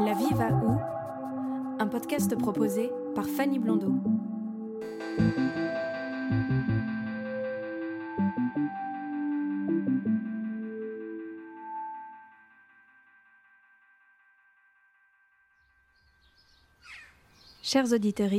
La 0.00 0.14
vie 0.14 0.32
va 0.34 0.48
où? 0.48 0.78
Un 1.78 1.86
podcast 1.88 2.34
proposé 2.36 2.90
par 3.14 3.26
Fanny 3.26 3.58
Blondeau. 3.58 3.92
Chers 17.62 17.92
auditeurs, 17.92 18.30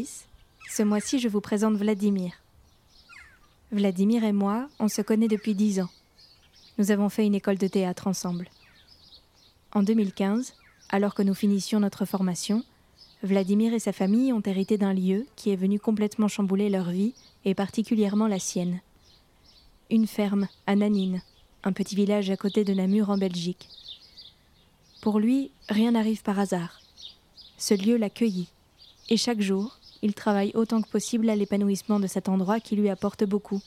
ce 0.69 0.83
mois-ci 0.83 1.19
je 1.19 1.27
vous 1.27 1.41
présente 1.41 1.75
Vladimir. 1.75 2.42
Vladimir 3.73 4.23
et 4.23 4.33
moi, 4.33 4.69
on 4.79 4.87
se 4.87 5.01
connaît 5.01 5.27
depuis 5.27 5.55
dix 5.55 5.81
ans. 5.81 5.89
Nous 6.77 6.91
avons 6.91 7.09
fait 7.09 7.25
une 7.25 7.33
école 7.33 7.57
de 7.57 7.65
théâtre 7.67 8.05
ensemble. 8.05 8.47
En 9.73 9.81
2015, 9.81 10.53
alors 10.89 11.15
que 11.15 11.23
nous 11.23 11.33
finissions 11.33 11.79
notre 11.79 12.05
formation, 12.05 12.63
Vladimir 13.23 13.73
et 13.73 13.79
sa 13.79 13.91
famille 13.91 14.31
ont 14.31 14.43
hérité 14.45 14.77
d'un 14.77 14.93
lieu 14.93 15.25
qui 15.35 15.49
est 15.49 15.55
venu 15.55 15.79
complètement 15.79 16.27
chambouler 16.27 16.69
leur 16.69 16.91
vie 16.91 17.15
et 17.45 17.55
particulièrement 17.55 18.27
la 18.27 18.37
sienne. 18.37 18.79
Une 19.89 20.05
ferme 20.05 20.47
à 20.67 20.75
Nanine, 20.75 21.23
un 21.63 21.71
petit 21.71 21.95
village 21.95 22.29
à 22.29 22.37
côté 22.37 22.63
de 22.63 22.75
Namur 22.75 23.09
en 23.09 23.17
Belgique. 23.17 23.69
Pour 25.01 25.19
lui, 25.19 25.49
rien 25.67 25.93
n'arrive 25.93 26.21
par 26.21 26.37
hasard. 26.37 26.79
Ce 27.57 27.73
lieu 27.73 27.97
l'accueillit 27.97 28.49
et 29.09 29.17
chaque 29.17 29.41
jour, 29.41 29.79
il 30.03 30.13
travaille 30.13 30.51
autant 30.53 30.81
que 30.81 30.89
possible 30.89 31.29
à 31.29 31.35
l'épanouissement 31.35 31.99
de 31.99 32.07
cet 32.07 32.27
endroit 32.27 32.59
qui 32.59 32.75
lui 32.75 32.89
apporte 32.89 33.23
beaucoup. 33.23 33.61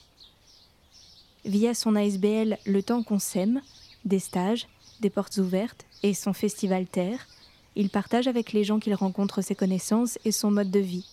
Via 1.47 1.75
son 1.75 1.97
ASBL 1.97 2.59
Le 2.67 2.83
temps 2.83 3.03
qu'on 3.03 3.19
s'aime, 3.19 3.63
des 4.05 4.19
stages, 4.19 4.69
des 5.01 5.09
portes 5.09 5.39
ouvertes 5.39 5.87
et 6.03 6.13
son 6.13 6.35
festival 6.35 6.87
Terre, 6.87 7.27
il 7.75 7.89
partage 7.89 8.29
avec 8.29 8.53
les 8.53 8.65
gens 8.65 8.79
qu'il 8.79 8.95
rencontre 8.95 9.41
ses 9.41 9.55
connaissances 9.55 10.19
et 10.27 10.33
son 10.33 10.51
mode 10.51 10.71
de 10.71 10.79
vie, 10.79 11.07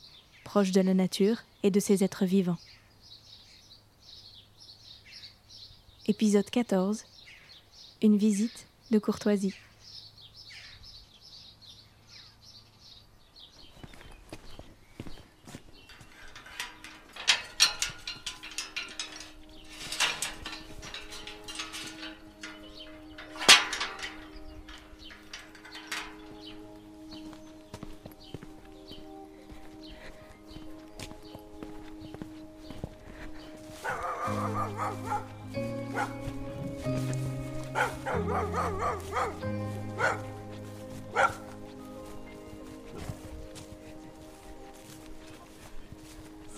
proche 0.44 0.72
de 0.72 0.82
la 0.82 0.94
nature 0.94 1.38
et 1.64 1.72
de 1.72 1.80
ses 1.80 2.04
êtres 2.04 2.26
vivants. 2.26 2.60
Épisode 6.06 6.50
14 6.50 7.06
Une 8.02 8.18
visite 8.18 8.68
de 8.92 9.00
courtoisie. 9.00 9.54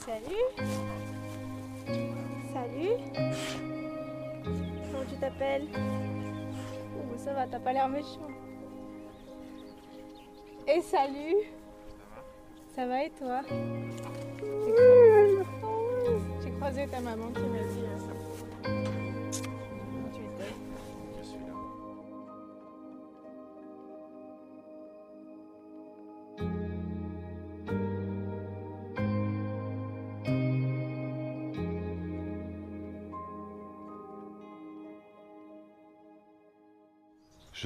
Salut. 0.06 0.46
Salut. 2.54 2.98
Comment 4.92 5.06
tu 5.10 5.16
t'appelles? 5.20 5.68
Oh 5.74 7.18
ça 7.18 7.34
va, 7.34 7.48
t'as 7.48 7.60
pas 7.60 7.74
l'air 7.74 7.88
méchant. 7.90 8.28
Et 10.68 10.82
salut. 10.82 11.36
Ça 12.76 12.86
va 12.86 13.04
et 13.04 13.10
toi? 13.12 13.42
J'ai 13.50 14.72
croisé- 14.74 15.46
J'ai 16.44 16.52
croisé 16.52 16.88
ta 16.88 17.00
maman 17.02 17.28
qui 17.32 17.42
m'a 17.42 17.60
dit 17.60 17.86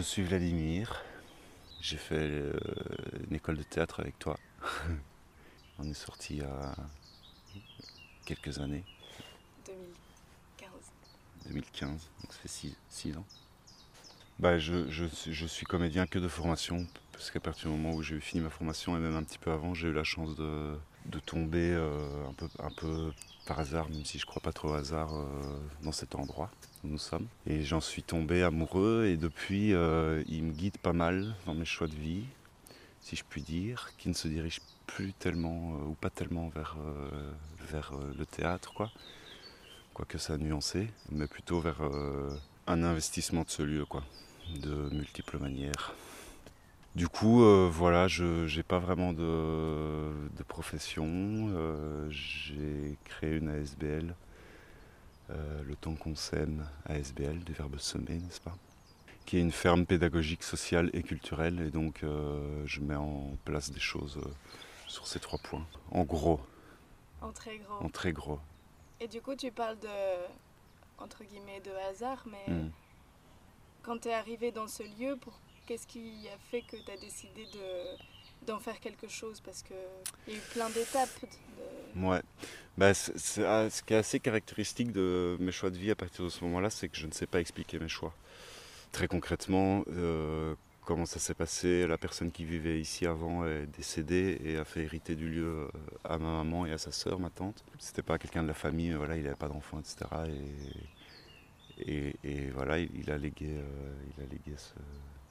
suis 0.10 0.24
Vladimir. 0.24 1.04
J'ai 1.82 1.98
fait 1.98 2.16
euh, 2.16 2.52
une 3.30 3.36
école 3.36 3.58
de 3.58 3.64
théâtre 3.64 4.00
avec 4.00 4.18
toi. 4.18 4.40
On 5.78 5.88
est 5.88 5.94
sorti 5.94 6.38
il 6.38 6.40
y 6.40 6.44
a 6.44 6.76
quelques 8.26 8.58
années, 8.58 8.84
2015. 9.68 10.70
2015, 11.46 11.92
donc 11.92 12.34
ça 12.34 12.40
fait 12.40 12.74
6 12.90 13.18
ans. 13.18 13.26
Bah, 14.40 14.58
je, 14.58 14.90
je 14.90 15.46
suis- 15.46 15.66
comédien 15.66 16.08
que 16.08 16.18
de 16.18 16.28
formation, 16.30 16.88
parce 17.12 17.30
qu'à 17.30 17.42
partir 17.42 17.70
du 17.70 17.76
moment 17.76 17.94
où 17.96 18.02
j'ai 18.02 18.20
fini 18.22 18.42
ma 18.42 18.50
formation, 18.50 18.96
et 18.96 19.00
même 19.00 19.16
un 19.16 19.24
petit 19.24 19.38
peu 19.38 19.52
avant, 19.52 19.74
j'ai 19.74 19.90
eu 19.90 19.94
la 19.94 20.06
chance 20.06 20.36
de, 20.36 20.76
de 21.08 21.20
tomber 21.20 21.74
euh, 21.74 22.26
un, 22.30 22.34
peu, 22.34 22.48
un 22.60 22.72
peu 22.72 23.12
par 23.46 23.60
hasard, 23.60 23.90
même 23.90 24.06
si 24.06 24.18
je 24.18 24.26
crois 24.26 24.42
pas 24.42 24.54
trop 24.54 24.70
au 24.70 24.74
hasard, 24.74 25.14
euh, 25.14 25.26
dans 25.84 25.92
cet 25.92 26.16
endroit 26.16 26.50
où 26.84 26.88
nous 26.88 26.98
sommes. 26.98 27.28
Et 27.48 27.64
j'en 27.64 27.82
suis 27.82 28.02
tombé 28.02 28.42
amoureux, 28.42 29.08
et 29.08 29.18
depuis, 29.18 29.74
euh, 29.74 30.24
il 30.28 30.44
me 30.44 30.54
guide 30.54 30.78
pas 30.78 30.94
mal 30.94 31.36
dans 31.46 31.54
mes 31.54 31.66
choix 31.66 31.88
de 31.88 31.96
vie, 31.96 32.24
si 33.02 33.18
je 33.18 33.24
puis 33.28 33.42
dire, 33.42 33.92
qui 33.98 34.08
ne 34.08 34.14
se 34.14 34.30
dirigent 34.30 34.62
plus 34.88 35.12
tellement, 35.14 35.74
ou 35.86 35.96
pas 35.96 36.10
tellement 36.10 36.48
vers, 36.50 36.78
vers 37.70 37.92
le 38.18 38.26
théâtre, 38.26 38.74
quoi. 38.74 38.90
Quoique 39.94 40.18
ça 40.18 40.34
a 40.34 40.38
nuancé, 40.38 40.88
mais 41.12 41.28
plutôt 41.28 41.60
vers 41.60 41.82
un 42.68 42.84
investissement 42.84 43.44
de 43.44 43.50
ce 43.50 43.62
lieu, 43.64 43.86
quoi, 43.86 44.04
de 44.58 44.90
multiples 44.94 45.38
manières. 45.38 45.94
Du 46.96 47.08
coup, 47.08 47.44
euh, 47.44 47.70
voilà, 47.72 48.08
je 48.08 48.54
n'ai 48.56 48.64
pas 48.64 48.80
vraiment 48.80 49.14
de, 49.14 50.12
de 50.38 50.44
profession. 50.48 51.06
euh, 51.08 52.08
j'ai 52.10 52.98
créé 53.06 53.36
une 53.38 53.50
ASBL, 53.50 54.16
euh, 55.30 55.62
le 55.64 55.76
temps 55.76 55.96
qu'on 55.96 56.16
s'aime, 56.16 56.68
ASBL, 56.86 57.40
du 57.40 57.54
verbe 57.54 57.78
semer, 57.78 58.16
n'est-ce 58.18 58.42
pas? 58.42 58.56
Qui 59.26 59.38
est 59.38 59.42
une 59.42 59.52
ferme 59.52 59.86
pédagogique, 59.86 60.42
sociale 60.44 60.90
et 60.94 61.04
culturelle. 61.04 61.62
Et 61.62 61.70
donc, 61.70 62.02
je 62.66 62.80
mets 62.82 62.96
en 62.96 63.38
place 63.46 63.70
des 63.70 63.80
choses 63.80 64.20
sur 64.88 65.06
ces 65.06 65.20
trois 65.20 65.38
points. 65.38 65.68
En 65.92 66.04
gros, 66.04 66.40
En 67.22 67.32
très 67.32 67.60
grand. 67.60 67.80
en 67.86 67.90
très 67.90 68.12
gros. 68.12 68.40
Et 69.00 69.08
du 69.08 69.22
coup, 69.22 69.36
tu 69.36 69.52
parles 69.52 69.78
de, 69.80 69.88
entre 70.98 71.24
guillemets, 71.24 71.62
de 71.62 71.70
hasard, 71.92 72.26
mais 72.26 72.52
Mm. 72.52 72.70
Quand 73.90 73.98
tu 73.98 74.10
es 74.10 74.14
arrivé 74.14 74.52
dans 74.52 74.68
ce 74.68 74.84
lieu, 74.84 75.18
qu'est-ce 75.66 75.88
qui 75.88 76.28
a 76.32 76.38
fait 76.52 76.62
que 76.62 76.78
tu 76.78 76.92
as 76.92 76.98
décidé 76.98 77.46
de, 77.52 78.46
d'en 78.46 78.60
faire 78.60 78.80
quelque 78.80 79.08
chose? 79.08 79.42
Parce 79.42 79.64
qu'il 79.64 79.76
y 80.28 80.32
a 80.32 80.38
eu 80.38 80.42
plein 80.54 80.70
d'étapes. 80.70 81.10
de- 81.24 82.00
Ouais. 82.06 82.22
Bah, 82.78 82.92
ah, 82.92 82.94
ce 82.94 83.82
qui 83.82 83.94
est 83.96 83.98
assez 83.98 84.20
caractéristique 84.20 84.92
de 84.92 85.38
mes 85.40 85.52
choix 85.52 85.72
de 85.72 85.78
vie 85.80 85.90
à 85.90 85.96
partir 85.96 86.24
de 86.24 86.30
ce 86.30 86.44
moment-là, 86.44 86.70
c'est 86.70 86.88
que 86.88 86.98
je 86.98 87.08
ne 87.08 87.12
sais 87.12 87.26
pas 87.26 87.40
expliquer 87.42 87.80
mes 87.80 87.88
choix. 87.90 88.14
Très 88.92 89.08
concrètement, 89.08 89.84
euh, 89.88 90.54
comment 90.86 91.08
ça 91.08 91.18
s'est 91.18 91.34
passé, 91.34 91.88
la 91.88 91.98
personne 91.98 92.32
qui 92.32 92.46
vivait 92.46 92.80
ici 92.80 93.08
avant 93.08 93.44
est 93.48 93.66
décédée 93.76 94.40
et 94.46 94.58
a 94.58 94.66
fait 94.66 94.84
hériter 94.84 95.16
du 95.16 95.30
lieu 95.32 95.46
euh, 95.48 95.68
à 96.04 96.20
ma 96.20 96.32
maman 96.44 96.68
et 96.68 96.74
à 96.74 96.78
sa 96.78 96.92
sœur, 96.92 97.20
ma 97.20 97.32
tante. 97.32 97.64
C'était 97.80 98.04
pas 98.04 98.20
quelqu'un 98.20 98.44
de 98.44 98.48
la 98.50 98.54
famille, 98.54 98.94
voilà, 98.94 99.18
il 99.18 99.24
n'avait 99.24 99.36
pas 99.36 99.48
d'enfant, 99.50 99.80
etc. 99.80 100.06
Et, 100.28 100.99
et, 101.88 102.50
voilà, 102.54 102.80
il, 102.80 103.12
a 103.12 103.18
légué, 103.18 103.58
euh, 103.58 103.94
il 104.18 104.24
a 104.24 104.28
légué 104.28 104.56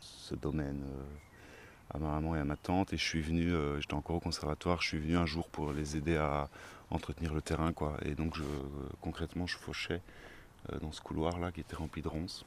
ce, 0.00 0.34
domaine 0.34 0.82
euh, 0.84 1.94
à 1.94 1.98
ma 1.98 2.08
maman 2.12 2.36
et 2.36 2.40
à 2.40 2.44
ma 2.44 2.56
tante. 2.56 2.92
Et 2.92 2.96
je 2.96 3.04
suis 3.04 3.20
venu, 3.20 3.52
euh, 3.52 3.80
j'étais 3.80 3.94
encore 3.94 4.16
au 4.16 4.20
conservatoire, 4.20 4.80
je 4.82 4.88
suis 4.88 4.98
venu 4.98 5.16
un 5.16 5.26
jour 5.26 5.48
pour 5.48 5.72
les 5.72 5.96
aider 5.96 6.16
à 6.16 6.48
entretenir 6.90 7.34
le 7.34 7.42
terrain, 7.42 7.72
quoi. 7.72 7.96
Et 8.04 8.14
donc, 8.14 8.36
concrètement, 9.00 9.46
je 9.46 9.56
fauchais 9.56 10.00
dans 10.80 10.92
ce 10.92 11.00
couloir-là 11.00 11.52
qui 11.52 11.60
était 11.60 11.76
rempli 11.76 12.02
de 12.02 12.08
ronces. 12.08 12.44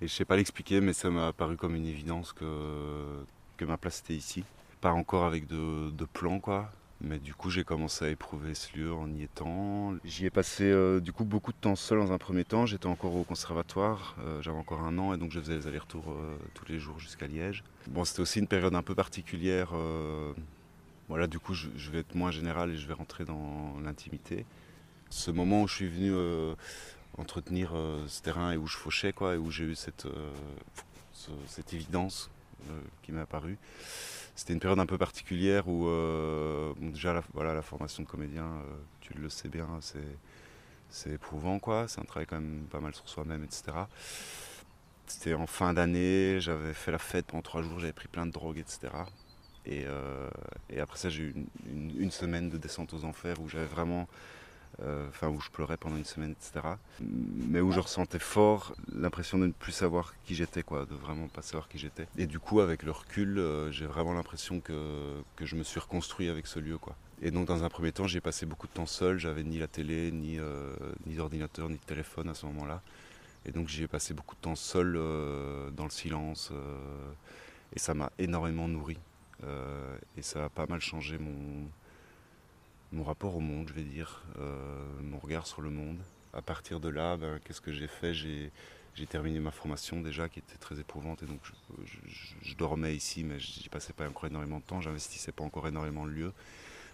Et 0.00 0.08
je 0.08 0.12
sais 0.12 0.24
pas 0.24 0.36
l'expliquer, 0.36 0.80
mais 0.80 0.94
ça 0.94 1.10
m'a 1.10 1.32
paru 1.32 1.56
comme 1.56 1.74
une 1.74 1.86
évidence 1.86 2.32
que, 2.32 3.24
que 3.58 3.64
ma 3.66 3.76
place 3.76 4.00
était 4.00 4.14
ici. 4.14 4.44
Pas 4.80 4.92
encore 4.92 5.24
avec 5.24 5.46
de, 5.46 5.90
de 5.90 6.04
plan, 6.06 6.40
quoi. 6.40 6.70
Mais 7.02 7.18
du 7.18 7.32
coup, 7.34 7.48
j'ai 7.48 7.64
commencé 7.64 8.04
à 8.04 8.08
éprouver 8.10 8.54
ce 8.54 8.76
lieu 8.76 8.92
en 8.92 9.10
y 9.10 9.22
étant. 9.22 9.94
J'y 10.04 10.26
ai 10.26 10.30
passé 10.30 10.64
euh, 10.64 11.00
du 11.00 11.12
coup 11.12 11.24
beaucoup 11.24 11.50
de 11.50 11.56
temps 11.56 11.74
seul 11.74 11.98
dans 11.98 12.12
un 12.12 12.18
premier 12.18 12.44
temps. 12.44 12.66
J'étais 12.66 12.86
encore 12.88 13.14
au 13.16 13.24
conservatoire, 13.24 14.16
euh, 14.20 14.42
j'avais 14.42 14.58
encore 14.58 14.82
un 14.82 14.98
an 14.98 15.14
et 15.14 15.16
donc 15.16 15.32
je 15.32 15.40
faisais 15.40 15.54
les 15.56 15.66
allers-retours 15.66 16.10
euh, 16.10 16.36
tous 16.52 16.66
les 16.68 16.78
jours 16.78 16.98
jusqu'à 17.00 17.26
Liège. 17.26 17.64
Bon, 17.86 18.04
c'était 18.04 18.20
aussi 18.20 18.38
une 18.38 18.46
période 18.46 18.74
un 18.74 18.82
peu 18.82 18.94
particulière. 18.94 19.72
voilà, 21.08 21.26
du 21.26 21.38
coup, 21.38 21.54
je, 21.54 21.68
je 21.76 21.90
vais 21.90 22.00
être 22.00 22.14
moins 22.14 22.30
général 22.30 22.70
et 22.70 22.76
je 22.76 22.86
vais 22.86 22.92
rentrer 22.94 23.24
dans 23.24 23.74
l'intimité. 23.82 24.44
Ce 25.08 25.30
moment 25.30 25.62
où 25.62 25.68
je 25.68 25.74
suis 25.74 25.88
venu 25.88 26.12
entretenir 27.16 27.72
ce 28.06 28.20
terrain 28.20 28.52
et 28.52 28.56
où 28.58 28.66
je 28.66 28.76
fauchais, 28.76 29.12
quoi, 29.14 29.34
et 29.34 29.38
où 29.38 29.50
j'ai 29.50 29.64
eu 29.64 29.74
cette, 29.74 30.06
ce- 31.14 31.30
cette 31.46 31.72
évidence 31.72 32.30
qui 33.02 33.10
m'est 33.12 33.22
apparue. 33.22 33.56
C'était 34.40 34.54
une 34.54 34.58
période 34.60 34.78
un 34.78 34.86
peu 34.86 34.96
particulière 34.96 35.68
où 35.68 35.86
euh, 35.86 36.72
déjà 36.78 37.12
la, 37.12 37.22
voilà, 37.34 37.52
la 37.52 37.60
formation 37.60 38.02
de 38.02 38.08
comédien, 38.08 38.46
euh, 38.46 38.62
tu 39.02 39.12
le 39.12 39.28
sais 39.28 39.50
bien, 39.50 39.68
c'est, 39.82 39.98
c'est 40.88 41.10
éprouvant 41.10 41.58
quoi. 41.58 41.88
C'est 41.88 42.00
un 42.00 42.04
travail 42.04 42.26
quand 42.26 42.40
même 42.40 42.64
pas 42.70 42.80
mal 42.80 42.94
sur 42.94 43.06
soi-même, 43.06 43.44
etc. 43.44 43.64
C'était 45.06 45.34
en 45.34 45.46
fin 45.46 45.74
d'année, 45.74 46.40
j'avais 46.40 46.72
fait 46.72 46.90
la 46.90 46.98
fête 46.98 47.26
pendant 47.26 47.42
trois 47.42 47.60
jours, 47.60 47.80
j'avais 47.80 47.92
pris 47.92 48.08
plein 48.08 48.24
de 48.24 48.30
drogues, 48.30 48.56
etc. 48.56 48.88
Et, 49.66 49.84
euh, 49.86 50.30
et 50.70 50.80
après 50.80 50.96
ça, 50.96 51.10
j'ai 51.10 51.24
eu 51.24 51.34
une, 51.66 52.10
semaine 52.10 52.48
de 52.48 52.56
descente 52.56 52.94
aux 52.94 53.04
enfers 53.04 53.42
où 53.42 53.48
j'avais 53.50 53.66
vraiment 53.66 54.08
enfin 55.08 55.28
où 55.28 55.40
je 55.40 55.50
pleurais 55.50 55.76
pendant 55.76 55.96
une 55.96 56.04
semaine, 56.04 56.32
etc. 56.32 56.66
Mais 57.00 57.60
où 57.60 57.72
je 57.72 57.80
ressentais 57.80 58.18
fort 58.18 58.74
l'impression 58.94 59.38
de 59.38 59.46
ne 59.46 59.52
plus 59.52 59.72
savoir 59.72 60.14
qui 60.24 60.34
j'étais, 60.34 60.62
quoi, 60.62 60.86
de 60.86 60.94
vraiment 60.94 61.28
pas 61.28 61.42
savoir 61.42 61.68
qui 61.68 61.78
j'étais. 61.78 62.06
Et 62.16 62.26
du 62.26 62.38
coup, 62.38 62.60
avec 62.60 62.82
le 62.82 62.90
recul, 62.90 63.38
euh, 63.38 63.70
j'ai 63.70 63.86
vraiment 63.86 64.12
l'impression 64.12 64.60
que, 64.60 65.20
que 65.36 65.44
je 65.46 65.56
me 65.56 65.62
suis 65.62 65.80
reconstruit 65.80 66.28
avec 66.28 66.46
ce 66.46 66.58
lieu, 66.58 66.78
quoi. 66.78 66.96
Et 67.22 67.30
donc, 67.30 67.46
dans 67.46 67.64
un 67.64 67.68
premier 67.68 67.92
temps, 67.92 68.06
j'ai 68.06 68.20
passé 68.22 68.46
beaucoup 68.46 68.66
de 68.66 68.72
temps 68.72 68.86
seul. 68.86 69.18
J'avais 69.18 69.42
ni 69.42 69.58
la 69.58 69.66
télé, 69.68 70.10
ni, 70.10 70.38
euh, 70.38 70.74
ni 71.06 71.16
d'ordinateur, 71.16 71.68
ni 71.68 71.76
de 71.76 71.84
téléphone 71.84 72.28
à 72.30 72.34
ce 72.34 72.46
moment-là. 72.46 72.80
Et 73.44 73.52
donc, 73.52 73.68
j'y 73.68 73.82
ai 73.82 73.88
passé 73.88 74.14
beaucoup 74.14 74.34
de 74.36 74.40
temps 74.40 74.56
seul, 74.56 74.94
euh, 74.96 75.70
dans 75.70 75.84
le 75.84 75.90
silence. 75.90 76.50
euh, 76.52 77.12
et 77.74 77.78
ça 77.78 77.94
m'a 77.94 78.10
énormément 78.18 78.68
nourri. 78.68 78.98
Euh, 79.44 79.96
et 80.16 80.22
ça 80.22 80.44
a 80.44 80.48
pas 80.48 80.66
mal 80.66 80.80
changé 80.80 81.18
mon, 81.18 81.68
mon 82.92 83.04
rapport 83.04 83.36
au 83.36 83.40
monde, 83.40 83.68
je 83.68 83.74
vais 83.74 83.82
dire, 83.82 84.22
euh, 84.38 84.84
mon 85.02 85.18
regard 85.18 85.46
sur 85.46 85.62
le 85.62 85.70
monde. 85.70 85.98
À 86.32 86.42
partir 86.42 86.80
de 86.80 86.88
là, 86.88 87.16
ben, 87.16 87.38
qu'est-ce 87.44 87.60
que 87.60 87.72
j'ai 87.72 87.88
fait? 87.88 88.14
J'ai, 88.14 88.52
terminé 89.08 89.40
ma 89.40 89.50
formation 89.50 90.02
déjà, 90.02 90.28
qui 90.28 90.40
était 90.40 90.58
très 90.58 90.78
éprouvante, 90.78 91.22
et 91.22 91.26
donc 91.26 91.40
je, 92.42 92.54
dormais 92.54 92.94
ici, 92.94 93.24
mais 93.24 93.38
j'y 93.38 93.70
passais 93.70 93.94
pas 93.94 94.06
encore 94.06 94.26
énormément 94.26 94.58
de 94.58 94.64
temps, 94.64 94.82
j'investissais 94.82 95.32
pas 95.32 95.42
encore 95.42 95.66
énormément 95.66 96.04
le 96.04 96.12
lieu. 96.12 96.32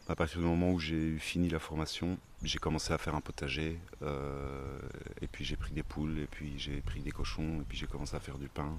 À 0.09 0.15
partir 0.15 0.39
du 0.39 0.47
moment 0.47 0.71
où 0.71 0.79
j'ai 0.79 1.19
fini 1.19 1.49
la 1.49 1.59
formation, 1.59 2.17
j'ai 2.45 2.61
commencé 2.61 2.93
à 2.93 2.99
faire 2.99 3.17
un 3.17 3.21
potager, 3.21 3.81
euh, 4.03 4.79
et 5.21 5.27
puis 5.27 5.45
j'ai 5.45 5.57
pris 5.57 5.73
des 5.73 5.83
poules, 5.83 6.21
et 6.21 6.29
puis 6.29 6.57
j'ai 6.59 6.81
pris 6.81 7.01
des 7.01 7.11
cochons, 7.11 7.61
et 7.61 7.65
puis 7.69 7.77
j'ai 7.77 7.89
commencé 7.89 8.15
à 8.15 8.21
faire 8.21 8.39
du 8.39 8.47
pain. 8.47 8.79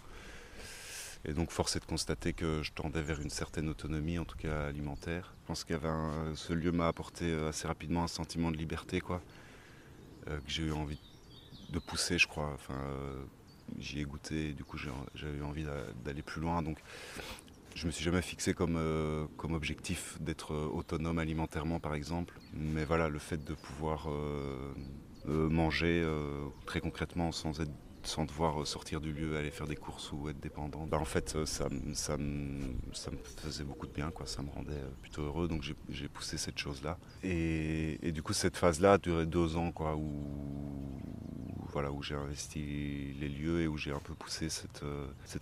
Et 1.25 1.33
donc 1.33 1.51
force 1.51 1.75
est 1.75 1.79
de 1.79 1.85
constater 1.85 2.33
que 2.33 2.63
je 2.63 2.71
tendais 2.71 3.01
vers 3.01 3.19
une 3.19 3.29
certaine 3.29 3.69
autonomie, 3.69 4.17
en 4.17 4.25
tout 4.25 4.37
cas 4.37 4.67
alimentaire. 4.67 5.33
Je 5.41 5.47
pense 5.47 5.63
qu'il 5.63 5.77
ce 6.35 6.53
lieu 6.53 6.71
m'a 6.71 6.87
apporté 6.87 7.25
euh, 7.25 7.49
assez 7.49 7.67
rapidement 7.67 8.03
un 8.03 8.07
sentiment 8.07 8.51
de 8.51 8.57
liberté, 8.57 9.01
quoi, 9.01 9.21
euh, 10.29 10.37
que 10.37 10.49
j'ai 10.49 10.63
eu 10.63 10.71
envie 10.71 10.99
de 11.69 11.79
pousser, 11.79 12.17
je 12.17 12.27
crois. 12.27 12.51
Enfin, 12.53 12.75
euh, 12.75 13.23
j'y 13.77 13.99
ai 13.99 14.03
goûté, 14.03 14.49
et 14.49 14.53
du 14.53 14.63
coup 14.63 14.77
j'avais 14.77 15.41
envie 15.41 15.63
d'a- 15.63 15.91
d'aller 16.05 16.21
plus 16.21 16.39
loin. 16.39 16.61
Donc 16.61 16.77
je 17.75 17.85
me 17.85 17.91
suis 17.91 18.03
jamais 18.03 18.21
fixé 18.21 18.53
comme, 18.53 18.79
comme 19.37 19.53
objectif 19.53 20.17
d'être 20.21 20.55
autonome 20.55 21.19
alimentairement, 21.19 21.79
par 21.79 21.93
exemple. 21.93 22.39
Mais 22.53 22.85
voilà, 22.85 23.09
le 23.09 23.19
fait 23.19 23.43
de 23.43 23.53
pouvoir 23.53 24.07
manger 25.25 26.07
très 26.65 26.79
concrètement 26.79 27.31
sans 27.31 27.59
être 27.61 27.71
sans 28.07 28.25
devoir 28.25 28.62
euh, 28.62 28.65
sortir 28.65 29.01
du 29.01 29.12
lieu, 29.12 29.38
aller 29.38 29.51
faire 29.51 29.68
des 29.68 29.75
courses 29.75 30.12
ou 30.13 30.30
être 30.30 30.39
dépendant. 30.39 30.88
Bah, 30.88 30.98
en 30.98 31.06
fait, 31.06 31.36
euh, 31.36 31.45
ça, 31.45 31.68
me- 31.69 31.94
faisait 33.38 33.65
beaucoup 33.65 33.86
de 33.86 33.92
bien, 33.92 34.12
quoi. 34.12 34.25
ça 34.25 34.42
me 34.42 34.50
rendait 34.50 34.71
euh, 34.71 34.89
plutôt 35.01 35.24
heureux, 35.24 35.48
donc 35.48 35.62
j'ai- 35.63 36.07
poussé 36.07 36.38
cette 36.38 36.57
chose-là. 36.57 36.98
Et, 37.21 38.12
du 38.13 38.24
coup, 38.24 38.31
cette 38.33 38.56
phase-là 38.56 38.94
a 38.94 38.98
duré 38.98 39.25
deux 39.25 39.57
ans, 39.57 39.71
quoi, 39.74 39.95
où, 39.95 41.01
voilà, 41.74 41.92
où 41.92 42.01
j'ai 42.01 42.15
investi 42.15 43.13
les 43.19 43.27
lieux 43.27 43.62
et 43.62 43.68
où 43.68 43.77
j'ai 43.77 43.92
un 43.92 44.00
peu 44.00 44.13
poussé 44.13 44.48
cette, 44.50 44.83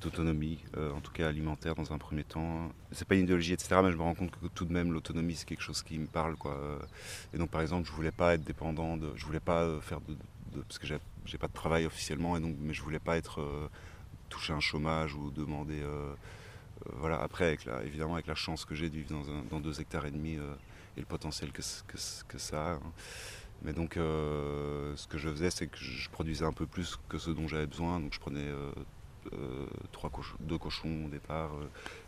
autonomie, 0.05 0.59
en 0.75 0.99
tout 1.01 1.11
cas 1.11 1.29
alimentaire 1.29 1.75
dans 1.75 1.93
un 1.93 1.97
premier 1.99 2.23
temps. 2.23 2.71
C'est 2.91 3.07
pas 3.07 3.15
une 3.15 3.23
idéologie, 3.23 3.53
etc., 3.53 3.81
mais 3.83 3.91
je 3.91 3.97
me 3.97 4.01
rends 4.01 4.15
compte 4.15 4.31
que 4.31 4.47
tout 4.47 4.65
de 4.65 4.73
même, 4.73 4.91
l'autonomie, 4.91 5.35
c'est 5.35 5.45
quelque 5.45 5.61
chose 5.61 5.83
qui 5.83 5.99
me 5.99 6.07
parle. 6.07 6.35
Quoi. 6.35 6.57
Et 7.33 7.37
donc, 7.37 7.51
par 7.51 7.61
exemple, 7.61 7.87
je 7.87 7.93
voulais 7.93 8.11
pas 8.11 8.33
être 8.33 8.43
dépendant, 8.43 8.97
de, 8.97 9.11
je 9.15 9.25
voulais 9.25 9.39
pas 9.39 9.79
faire 9.81 10.01
de, 10.01 10.17
parce 10.61 10.79
que 10.79 10.87
j'ai 10.87 10.97
j'ai 11.25 11.37
pas 11.37 11.47
de 11.47 11.53
travail 11.53 11.85
officiellement, 11.85 12.37
et 12.37 12.39
donc, 12.41 12.55
mais 12.59 12.73
je 12.73 12.81
voulais 12.83 12.99
pas 12.99 13.17
être 13.17 13.41
euh, 13.41 13.67
toucher 14.29 14.53
un 14.53 14.59
chômage 14.59 15.15
ou 15.15 15.31
demander. 15.31 15.81
euh, 15.81 16.13
euh, 16.87 16.93
voilà, 16.97 17.21
après, 17.21 17.45
avec 17.45 17.65
la, 17.65 17.83
évidemment, 17.83 18.15
avec 18.15 18.27
la 18.27 18.35
chance 18.35 18.65
que 18.65 18.75
j'ai 18.75 18.89
de 18.89 18.95
vivre 18.95 19.09
dans, 19.09 19.29
un- 19.31 19.43
dans 19.49 19.59
deux 19.61 19.79
hectares 19.81 20.05
et 20.05 20.11
demi 20.11 20.33
et 20.35 20.99
le 20.99 21.05
potentiel 21.05 21.51
que, 21.51 21.61
ça 22.37 22.71
a. 22.71 22.73
hein. 22.75 22.81
Mais 23.63 23.73
donc, 23.73 23.93
ce 23.95 25.07
que 25.07 25.17
je 25.17 25.29
faisais, 25.29 25.49
c'est 25.49 25.67
que 25.67 25.77
je 25.79 26.09
produisais 26.09 26.45
un 26.45 26.53
peu 26.53 26.67
plus 26.67 26.97
que 27.09 27.17
ce 27.17 27.31
dont 27.31 27.47
j'avais 27.47 27.67
besoin. 27.67 27.99
Donc, 27.99 28.13
je 28.13 28.19
prenais 28.19 28.51
trois 29.91 30.09
cochons- 30.09 30.37
deux 30.41 30.57
cochons 30.57 31.05
au 31.05 31.09
départ. 31.09 31.51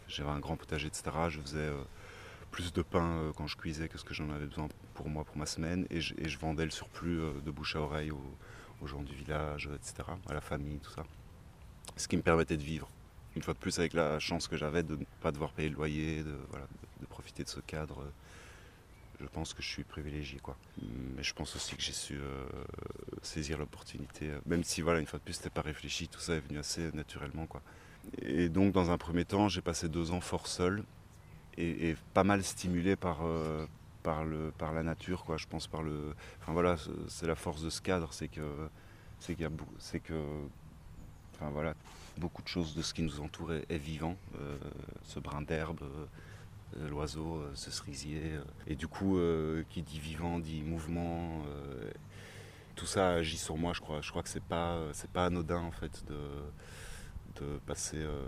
J'avais 0.08 0.30
un 0.30 0.40
grand 0.40 0.58
potager, 0.58 0.88
etc. 0.88 1.30
Je 1.30 1.40
faisais 1.40 1.72
plus 2.52 2.74
de 2.74 2.82
pain 2.82 3.32
quand 3.38 3.48
je 3.48 3.56
cuisais 3.58 3.88
que 3.88 3.98
ce 3.98 4.04
que 4.04 4.14
j'en 4.14 4.30
avais 4.30 4.46
besoin 4.46 4.68
pour 4.94 5.10
moi, 5.10 5.24
pour 5.24 5.38
ma 5.38 5.46
semaine. 5.46 5.88
Et 5.90 6.02
je, 6.02 6.38
vendais 6.38 6.66
le 6.66 6.72
surplus 6.72 7.20
de 7.46 7.52
bouche 7.52 7.76
à 7.76 7.82
oreille 7.82 8.12
aux 8.82 8.88
gens 8.88 9.02
du 9.02 9.14
village, 9.14 9.70
etc., 9.74 10.10
à 10.30 10.34
la 10.34 10.42
famille, 10.42 10.80
tout 10.80 10.92
ça. 10.92 11.04
Ce 11.96 12.08
qui 12.08 12.18
me 12.18 12.22
permettait 12.22 12.58
de 12.58 12.64
vivre. 12.64 12.90
Une 13.36 13.42
fois 13.44 13.54
de 13.54 13.60
plus, 13.60 13.78
avec 13.80 13.94
la 13.94 14.20
chance 14.20 14.48
que 14.48 14.58
j'avais 14.58 14.84
de 14.84 14.96
ne 14.96 15.06
pas 15.22 15.32
devoir 15.32 15.52
payer 15.52 15.70
le 15.70 15.76
loyer, 15.76 16.24
de, 16.24 16.36
voilà, 16.50 16.68
de, 17.00 17.06
profiter 17.06 17.44
de 17.44 17.50
ce 17.50 17.60
cadre. 17.60 18.04
Je 19.20 19.26
pense 19.28 19.54
que 19.54 19.64
je 19.64 19.68
suis 19.68 19.84
privilégié, 19.84 20.40
quoi. 20.40 20.58
Mais 21.16 21.24
je 21.24 21.34
pense 21.34 21.56
aussi 21.56 21.76
que 21.76 21.82
j'ai 21.82 21.92
su 21.92 22.16
euh, 22.16 22.46
saisir 23.24 23.58
l'opportunité, 23.58 24.30
euh, 24.30 24.40
même 24.46 24.64
si, 24.64 24.82
voilà, 24.82 25.00
une 25.00 25.08
fois 25.08 25.20
de 25.20 25.24
plus, 25.24 25.34
c'était 25.34 25.50
pas 25.50 25.62
réfléchi, 25.62 26.08
tout 26.08 26.20
ça 26.20 26.36
est 26.36 26.40
venu 26.40 26.60
assez 26.60 26.92
naturellement, 26.94 27.48
quoi. 27.48 27.62
Et 28.22 28.50
donc, 28.50 28.74
dans 28.74 28.92
un 28.92 28.98
premier 28.98 29.26
temps, 29.26 29.50
j'ai 29.50 29.62
passé 29.62 29.90
deux 29.90 30.12
ans 30.12 30.22
fort 30.22 30.48
seul 30.48 30.84
et, 31.58 31.90
et 31.90 31.98
pas 32.14 32.24
mal 32.24 32.44
stimulé 32.44 32.96
par, 32.96 33.26
euh, 33.26 33.66
par, 34.04 34.24
le, 34.26 34.52
par 34.58 34.74
la 34.74 34.84
nature, 34.84 35.24
quoi. 35.26 35.38
Je 35.38 35.48
pense 35.48 35.68
par 35.68 35.84
le. 35.84 36.14
Enfin 36.42 36.54
voilà, 36.54 36.76
c'est- 37.08 37.28
la 37.28 37.36
force 37.36 37.62
de 37.62 37.70
ce 37.70 37.82
cadre, 37.82 38.14
c'est 38.14 38.28
que 38.28 38.70
c'est 39.20 39.36
qu'il 39.36 39.50
c'est 39.80 40.00
que, 40.00 40.14
enfin 41.36 41.50
voilà, 41.50 41.74
beaucoup 42.18 42.42
de 42.42 42.48
choses 42.48 42.76
de 42.76 42.82
ce 42.82 42.94
qui 42.94 43.02
nous 43.04 43.20
entoure 43.22 43.54
est, 43.54 43.78
vivant. 43.78 44.16
Euh, 44.40 44.58
ce 45.04 45.20
brin 45.20 45.42
d'herbe, 45.42 45.82
euh, 45.84 46.90
l'oiseau, 46.90 47.38
euh, 47.38 47.52
ce 47.56 47.72
cerisier, 47.72 48.22
et 48.68 48.76
du 48.76 48.88
coup, 48.88 49.20
qui 49.70 49.82
dit 49.84 50.00
vivant 50.00 50.40
dit 50.40 50.62
mouvement. 50.64 51.44
tout 52.76 52.86
ça 52.86 53.10
agit 53.16 53.38
sur 53.38 53.58
moi, 53.58 53.74
je 53.74 53.82
crois. 53.82 54.02
Je 54.02 54.10
crois 54.12 54.22
que 54.24 54.30
c'est 54.30 54.44
pas, 54.44 54.80
c'est 54.94 55.10
pas 55.10 55.26
anodin 55.26 55.62
en 55.62 55.72
fait 55.72 56.04
de 56.08 56.16
de 57.42 57.60
passer 57.66 57.98
euh, 58.00 58.22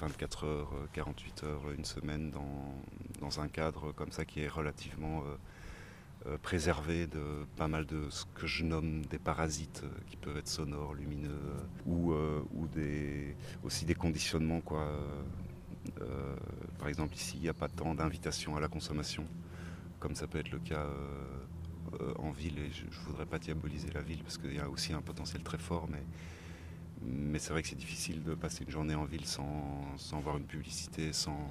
24 0.00 0.44
heures, 0.44 0.72
euh, 0.74 0.86
48 0.92 1.44
heures, 1.44 1.70
une 1.76 1.84
semaine 1.84 2.30
dans, 2.30 2.74
dans 3.20 3.40
un 3.40 3.48
cadre 3.48 3.92
comme 3.92 4.12
ça 4.12 4.24
qui 4.24 4.40
est 4.40 4.48
relativement 4.48 5.22
euh, 5.22 5.36
euh, 6.26 6.36
préservé 6.38 7.06
de 7.06 7.46
pas 7.56 7.68
mal 7.68 7.86
de 7.86 8.10
ce 8.10 8.24
que 8.34 8.46
je 8.46 8.64
nomme 8.64 9.04
des 9.06 9.18
parasites 9.18 9.82
euh, 9.84 9.88
qui 10.08 10.16
peuvent 10.16 10.36
être 10.36 10.48
sonores, 10.48 10.94
lumineux, 10.94 11.30
euh, 11.30 11.60
ou, 11.86 12.12
euh, 12.12 12.42
ou 12.54 12.66
des, 12.66 13.36
aussi 13.62 13.84
des 13.84 13.94
conditionnements. 13.94 14.60
Quoi. 14.60 14.80
Euh, 14.80 15.22
euh, 16.00 16.36
par 16.78 16.88
exemple, 16.88 17.14
ici, 17.14 17.36
il 17.36 17.42
n'y 17.42 17.48
a 17.48 17.54
pas 17.54 17.68
tant 17.68 17.94
d'invitations 17.94 18.56
à 18.56 18.60
la 18.60 18.68
consommation, 18.68 19.24
comme 20.00 20.16
ça 20.16 20.26
peut 20.26 20.38
être 20.38 20.50
le 20.50 20.58
cas 20.58 20.86
euh, 20.86 22.00
euh, 22.00 22.14
en 22.18 22.32
ville, 22.32 22.58
et 22.58 22.70
je 22.72 22.84
ne 22.84 23.06
voudrais 23.06 23.26
pas 23.26 23.38
diaboliser 23.38 23.90
la 23.94 24.02
ville, 24.02 24.22
parce 24.22 24.38
qu'il 24.38 24.54
y 24.54 24.60
a 24.60 24.68
aussi 24.68 24.92
un 24.92 25.02
potentiel 25.02 25.42
très 25.42 25.58
fort, 25.58 25.86
mais 25.88 26.02
mais 27.02 27.38
c'est 27.38 27.52
vrai 27.52 27.62
que 27.62 27.68
c'est 27.68 27.76
difficile 27.78 28.22
de 28.22 28.34
passer 28.34 28.64
une 28.64 28.70
journée 28.70 28.94
en 28.94 29.04
ville 29.04 29.26
sans, 29.26 29.84
sans 29.96 30.20
voir 30.20 30.36
une 30.38 30.46
publicité, 30.46 31.12
sans, 31.12 31.50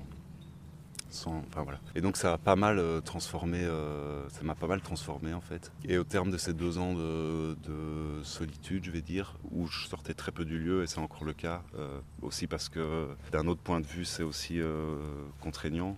sans, 1.10 1.38
enfin 1.48 1.64
voilà. 1.64 1.80
Et 1.96 2.02
donc 2.02 2.18
ça 2.18 2.34
a 2.34 2.38
pas 2.38 2.56
mal 2.56 2.80
euh, 2.80 3.02
transformé, 3.02 3.64
euh, 3.64 4.28
ça 4.30 4.44
m'a 4.44 4.56
pas 4.56 4.68
mal 4.68 4.82
transformé 4.82 5.34
en 5.34 5.42
fait. 5.42 5.72
Et 5.86 5.98
au 5.98 6.04
terme 6.04 6.32
de 6.32 6.38
ces 6.38 6.54
deux 6.54 6.78
ans 6.78 6.94
de, 6.94 7.56
de 7.64 8.24
solitude, 8.24 8.84
je 8.86 8.92
vais 8.92 9.02
dire, 9.02 9.36
où 9.52 9.68
je 9.68 9.88
sortais 9.88 10.14
très 10.14 10.32
peu 10.32 10.46
du 10.46 10.60
lieu, 10.60 10.84
et 10.84 10.88
c'est 10.88 11.00
encore 11.00 11.24
le 11.24 11.34
cas. 11.34 11.62
euh, 11.78 12.00
aussi 12.22 12.48
parce 12.48 12.68
que, 12.68 13.08
d'un 13.32 13.48
autre 13.48 13.62
point 13.62 13.80
de 13.80 13.86
vue, 13.86 14.04
c'est 14.04 14.24
aussi 14.24 14.60
contraignant, 15.40 15.98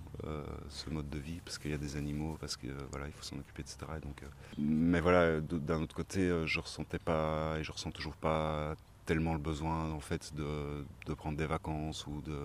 ce 0.68 0.90
mode 0.90 1.10
de 1.10 1.18
vie, 1.18 1.40
parce 1.44 1.58
qu'il 1.58 1.72
y 1.72 1.74
a 1.74 1.78
des 1.78 1.96
animaux, 1.96 2.38
parce 2.40 2.56
que 2.58 2.68
voilà, 2.92 3.08
il 3.08 3.14
faut 3.14 3.24
s'en 3.24 3.38
occuper, 3.38 3.62
etc. 3.62 3.78
Et 3.98 4.00
donc, 4.02 4.22
mais 4.58 5.00
voilà, 5.00 5.40
d'un 5.42 5.82
autre 5.82 5.96
côté, 5.96 6.30
je 6.46 6.60
ressentais 6.60 7.00
pas, 7.00 7.56
et 7.58 7.64
je 7.64 7.72
ressens 7.72 7.92
toujours 7.92 8.16
pas 8.16 8.76
tellement 9.10 9.34
le 9.34 9.40
besoin, 9.40 9.92
en 9.92 10.00
fait, 10.00 10.36
de, 10.36 10.86
de 11.08 11.14
prendre 11.16 11.38
des 11.38 11.48
vacances 11.48 12.06
ou 12.08 12.22
de 12.22 12.40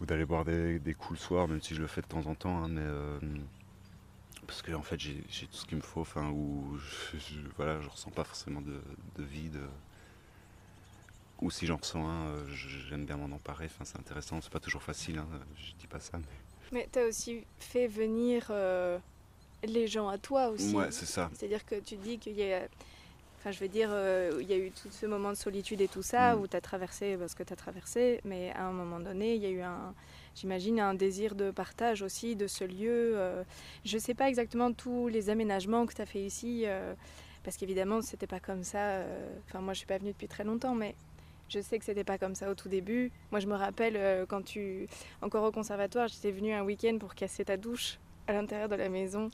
ou 0.00 0.06
d'aller 0.06 0.24
boire 0.24 0.44
des, 0.44 0.78
des 0.78 0.94
coups 0.94 1.20
le 1.20 1.24
soir, 1.24 1.46
même 1.48 1.60
si 1.60 1.74
je 1.74 1.80
le 1.80 1.86
fais 1.86 2.00
de 2.00 2.06
temps 2.06 2.26
en 2.26 2.34
temps, 2.34 2.64
hein, 2.64 2.68
mais 2.68 2.80
euh, 2.82 3.18
parce 4.46 4.62
que 4.62 4.72
en 4.72 4.82
fait 4.82 4.98
j'ai 4.98 5.22
tout 5.46 5.56
ce 5.56 5.66
qu'il 5.66 5.76
me 5.76 5.82
faut, 5.82 6.00
enfin 6.00 6.32
je, 7.12 7.18
je- 7.18 7.40
voilà, 7.56 7.80
je 7.80 7.88
ressens 7.88 8.10
pas 8.10 8.24
forcément 8.24 8.60
de, 8.60 8.80
de 9.16 9.22
vide. 9.22 9.58
Ou 11.40 11.50
si 11.50 11.66
j'en 11.66 11.76
ressens 11.78 12.06
un, 12.06 12.26
euh, 12.28 12.46
j'aime 12.88 13.06
bien 13.06 13.16
m'en 13.16 13.34
emparer. 13.34 13.64
Enfin, 13.66 13.84
c'est 13.84 13.98
intéressant, 13.98 14.40
c'est 14.42 14.52
pas 14.52 14.60
toujours 14.60 14.82
facile. 14.82 15.18
hein, 15.18 15.26
je 15.56 15.72
dis 15.78 15.86
pas 15.86 16.00
ça, 16.00 16.18
mais 16.18 16.24
Mais 16.72 16.88
t'as 16.90 17.06
aussi 17.08 17.44
fait 17.58 17.86
venir 17.86 18.46
euh, 18.50 18.98
les 19.64 19.88
gens 19.88 20.08
à 20.08 20.18
toi 20.18 20.48
aussi. 20.48 20.76
ouais, 20.76 20.90
c'est 20.90 21.06
ça. 21.06 21.30
C'est-à-dire 21.32 21.64
que 21.64 21.76
tu 21.80 21.96
dis 21.96 22.18
qu'il 22.18 22.34
y 22.36 22.52
a. 22.52 22.68
Enfin, 23.40 23.52
je 23.52 23.58
veux 23.60 23.68
dire, 23.68 23.88
euh, 23.90 24.38
il 24.42 24.46
y 24.48 24.52
a 24.52 24.56
eu 24.58 24.70
tout 24.70 24.90
ce 24.90 25.06
moment 25.06 25.30
de 25.30 25.34
solitude 25.34 25.80
et 25.80 25.88
tout 25.88 26.02
ça, 26.02 26.36
Mm. 26.36 26.40
où 26.40 26.46
tu 26.46 26.56
as 26.56 26.60
traversé 26.60 27.16
ce 27.26 27.34
que 27.34 27.42
tu 27.42 27.52
as 27.54 27.56
traversé, 27.56 28.20
mais 28.24 28.50
à 28.52 28.64
un 28.66 28.72
moment 28.72 29.00
donné, 29.00 29.34
il 29.34 29.40
y 29.42 29.46
a 29.46 29.50
eu 29.50 29.62
un, 29.62 29.94
j'imagine, 30.34 30.78
un 30.78 30.92
désir 30.92 31.34
de 31.34 31.50
partage 31.50 32.02
aussi 32.02 32.36
de 32.36 32.46
ce 32.46 32.64
lieu. 32.64 33.12
euh. 33.16 33.42
je 33.86 33.96
ne 33.96 34.00
sais 34.00 34.12
pas 34.14 34.28
exactement 34.28 34.72
tous 34.72 35.08
les 35.08 35.30
aménagements 35.30 35.86
que 35.86 35.94
tu 35.94 36.02
as 36.02 36.06
fait 36.06 36.20
ici, 36.20 36.64
euh, 36.66 36.92
parce 37.42 37.56
qu'évidemment, 37.56 38.02
c'était 38.02 38.26
pas 38.26 38.40
comme 38.40 38.62
ça. 38.62 38.78
euh, 38.78 39.38
Enfin, 39.48 39.60
moi, 39.60 39.72
je 39.72 39.78
suis 39.78 39.86
pas 39.86 39.96
venue 39.96 40.12
depuis 40.12 40.28
très 40.28 40.44
longtemps, 40.44 40.74
mais 40.74 40.94
je 41.48 41.60
sais 41.62 41.78
que 41.78 41.86
c'était 41.86 42.04
pas 42.04 42.18
comme 42.18 42.34
ça 42.34 42.50
au 42.50 42.54
tout 42.54 42.68
début. 42.68 43.10
Moi, 43.30 43.40
je 43.40 43.46
me 43.46 43.54
rappelle 43.54 43.96
euh, 43.96 44.26
quand 44.26 44.42
tu, 44.44 44.86
encore 45.22 45.44
au 45.44 45.50
conservatoire, 45.50 46.08
j'étais 46.08 46.30
venue 46.30 46.52
un 46.52 46.62
week-end 46.62 46.98
pour 47.00 47.14
casser 47.14 47.46
ta 47.46 47.56
douche 47.56 47.98
à 48.30 48.32
l'intérieur 48.32 48.68
de 48.68 48.76
la 48.76 48.88
maison. 48.88 49.30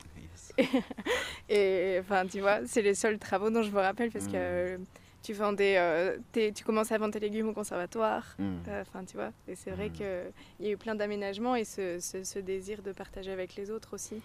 Yes. 0.58 0.68
Et 1.48 1.98
enfin, 2.00 2.26
tu 2.26 2.40
vois, 2.40 2.60
c'est 2.66 2.82
les 2.82 2.94
seuls 2.94 3.18
travaux 3.18 3.50
dont 3.50 3.62
je 3.62 3.70
me 3.70 3.78
rappelle 3.80 4.10
parce 4.10 4.26
que 4.26 4.32
euh, 4.34 4.78
tu 5.22 5.32
vendais, 5.32 5.76
euh, 5.78 6.16
tes- 6.32 6.52
tu 6.52 6.64
commençais 6.64 6.94
à 6.94 6.98
vendre 6.98 7.12
tes 7.12 7.20
légumes 7.20 7.48
au 7.48 7.52
conservatoire. 7.52 8.34
Mm. 8.38 8.56
Euh, 8.68 8.82
Enfin, 8.82 9.04
tu 9.04 9.16
vois, 9.16 9.30
et 9.48 9.54
c'est 9.54 9.70
vrai 9.70 9.88
Mm. 9.88 9.92
qu'il 9.92 10.06
y 10.60 10.68
a 10.68 10.70
eu 10.72 10.76
plein 10.76 10.94
d'aménagements 10.94 11.54
et 11.56 11.64
ce, 11.64 11.98
ce- 12.00 12.24
ce 12.24 12.38
désir 12.38 12.82
de 12.82 12.92
partager 12.92 13.30
avec 13.30 13.54
les 13.56 13.70
autres 13.70 13.94
aussi. 13.94 14.20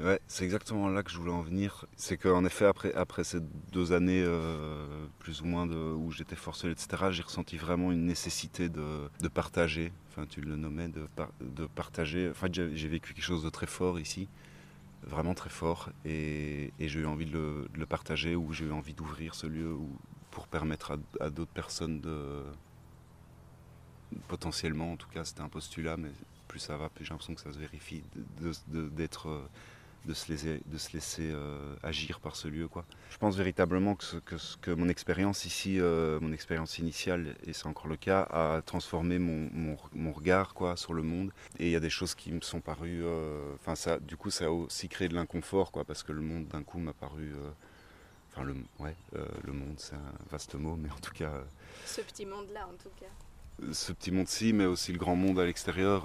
Ouais, 0.00 0.20
c'est 0.26 0.44
exactement 0.44 0.88
là 0.88 1.04
que 1.04 1.10
je 1.10 1.18
voulais 1.18 1.30
en 1.30 1.40
venir. 1.42 1.86
C'est 1.96 2.16
qu'en 2.16 2.44
effet, 2.44 2.66
après, 2.96 3.24
ces 3.24 3.38
deux 3.72 3.92
années, 3.92 4.22
euh, 4.26 5.06
plus 5.20 5.40
ou 5.40 5.46
moins, 5.46 5.68
où 5.68 6.10
j'étais 6.10 6.34
forcé, 6.36 6.68
etc., 6.70 7.12
j'ai 7.12 7.22
ressenti 7.22 7.56
vraiment 7.56 7.92
une 7.92 8.04
nécessité 8.04 8.68
de, 8.68 9.08
partager. 9.32 9.92
Enfin, 10.10 10.26
tu 10.26 10.40
le 10.40 10.56
nommais, 10.56 10.88
de, 10.88 11.06
par- 11.14 11.30
de 11.40 11.66
partager. 11.66 12.28
Enfin, 12.30 12.48
j'ai 12.50 12.76
j'ai 12.76 12.88
vécu 12.88 13.14
quelque 13.14 13.24
chose 13.24 13.44
de 13.44 13.50
très 13.50 13.66
fort 13.66 14.00
ici, 14.00 14.28
vraiment 15.06 15.34
très 15.34 15.50
fort, 15.50 15.90
et, 16.04 16.72
j'ai 16.80 17.00
eu 17.00 17.06
envie 17.06 17.26
de 17.26 17.68
le, 17.74 17.86
partager, 17.86 18.36
ou 18.36 18.52
j'ai 18.52 18.66
eu 18.66 18.72
envie 18.72 18.94
d'ouvrir 18.94 19.34
ce 19.34 19.46
lieu 19.46 19.76
pour 20.32 20.48
permettre 20.48 20.92
à, 20.92 21.24
à 21.24 21.30
d'autres 21.30 21.52
personnes 21.52 22.00
de. 22.00 22.42
potentiellement, 24.28 24.92
en 24.92 24.96
tout 24.96 25.08
cas, 25.08 25.24
c'était 25.24 25.42
un 25.42 25.48
postulat, 25.48 25.96
mais 25.96 26.10
plus 26.48 26.58
ça 26.60 26.76
va, 26.76 26.88
plus 26.88 27.04
j'ai 27.04 27.10
l'impression 27.10 27.34
que 27.34 27.40
ça 27.40 27.52
se 27.52 27.58
vérifie, 27.58 28.02
d'être. 28.68 29.28
De 30.04 30.14
se 30.14 30.30
laisser, 30.30 30.60
de 30.66 30.78
se 30.78 30.92
laisser 30.92 31.30
euh, 31.32 31.74
agir 31.82 32.20
par 32.20 32.36
ce 32.36 32.48
lieu. 32.48 32.68
Quoi. 32.68 32.84
Je 33.10 33.16
pense 33.16 33.36
véritablement 33.36 33.94
que, 33.94 34.04
ce- 34.04 34.16
que, 34.18 34.36
ce- 34.36 34.56
que 34.58 34.70
mon 34.70 34.88
expérience 34.88 35.44
ici, 35.44 35.80
euh, 35.80 36.20
mon 36.20 36.32
expérience 36.32 36.78
initiale, 36.78 37.36
et 37.46 37.52
c'est 37.52 37.66
encore 37.66 37.86
le 37.88 37.96
cas, 37.96 38.22
a 38.30 38.60
transformé 38.62 39.18
mon, 39.18 39.48
mon, 39.52 39.76
mon 39.94 40.12
regard 40.12 40.54
quoi, 40.54 40.76
sur 40.76 40.92
le 40.94 41.02
monde. 41.02 41.30
Et 41.58 41.66
il 41.66 41.70
y 41.72 41.76
a 41.76 41.80
des 41.80 41.90
choses 41.90 42.14
qui 42.14 42.32
me 42.32 42.40
sont 42.42 42.60
parues... 42.60 43.02
euh, 43.04 43.54
Enfin, 43.54 43.74
ça, 43.74 43.98
du 43.98 44.16
coup, 44.16 44.30
ça 44.30 44.46
a 44.46 44.50
aussi 44.50 44.88
créé 44.88 45.08
de 45.08 45.14
l'inconfort, 45.14 45.72
quoi, 45.72 45.84
parce 45.84 46.02
que 46.02 46.12
le 46.12 46.20
monde, 46.20 46.46
d'un 46.48 46.62
coup, 46.62 46.78
m'a 46.78 46.92
paru... 46.92 47.32
euh, 47.34 47.50
Enfin, 48.32 48.42
le, 48.42 48.56
ouais, 48.80 48.96
euh, 49.14 49.24
le 49.44 49.52
monde, 49.52 49.74
c'est 49.78 49.94
un 49.94 50.12
vaste 50.30 50.56
mot, 50.56 50.74
mais 50.76 50.90
en 50.90 50.98
tout 50.98 51.12
cas... 51.12 51.30
euh, 51.30 51.44
Ce 51.86 52.00
petit 52.00 52.26
monde-là, 52.26 52.66
en 52.66 52.76
tout 52.82 52.90
cas. 52.98 53.72
ce 53.72 53.92
petit 53.92 54.10
monde-ci, 54.10 54.52
mais 54.52 54.66
aussi 54.66 54.90
le 54.92 54.98
grand 54.98 55.14
monde 55.14 55.38
à 55.38 55.46
l'extérieur. 55.46 56.02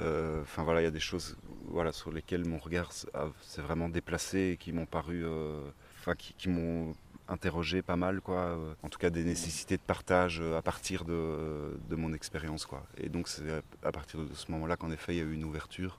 Euh, 0.00 0.42
Enfin 0.42 0.62
voilà, 0.62 0.80
il 0.80 0.84
y 0.84 0.86
a 0.86 0.90
des 0.92 1.00
choses 1.00 1.36
voilà, 1.66 1.92
sur 1.92 2.12
lesquelles 2.12 2.44
mon 2.44 2.58
regard 2.58 2.92
s'est 2.92 3.62
vraiment 3.62 3.88
déplacé 3.88 4.52
et 4.52 4.56
qui 4.56 4.72
m'ont 4.72 4.86
paru, 4.86 5.22
euh, 5.24 5.60
enfin 6.00 6.14
qui, 6.16 6.48
m'ont 6.48 6.94
interrogé 7.28 7.82
pas 7.82 7.96
mal, 7.96 8.20
quoi. 8.20 8.36
euh, 8.36 8.74
En 8.82 8.88
tout 8.88 8.98
cas, 8.98 9.10
des 9.10 9.24
nécessités 9.24 9.76
de 9.76 9.82
partage 9.82 10.40
à 10.40 10.62
partir 10.62 11.04
de, 11.04 11.78
mon 11.90 12.12
expérience, 12.12 12.64
quoi. 12.66 12.84
Et 12.96 13.08
donc 13.08 13.28
c'est 13.28 13.42
à- 13.82 13.92
partir 13.92 14.20
de 14.20 14.34
ce 14.34 14.50
moment-là 14.52 14.76
qu'en 14.76 14.90
effet 14.90 15.14
il 15.14 15.18
y 15.18 15.20
a 15.20 15.24
eu 15.24 15.32
une 15.34 15.44
ouverture 15.44 15.98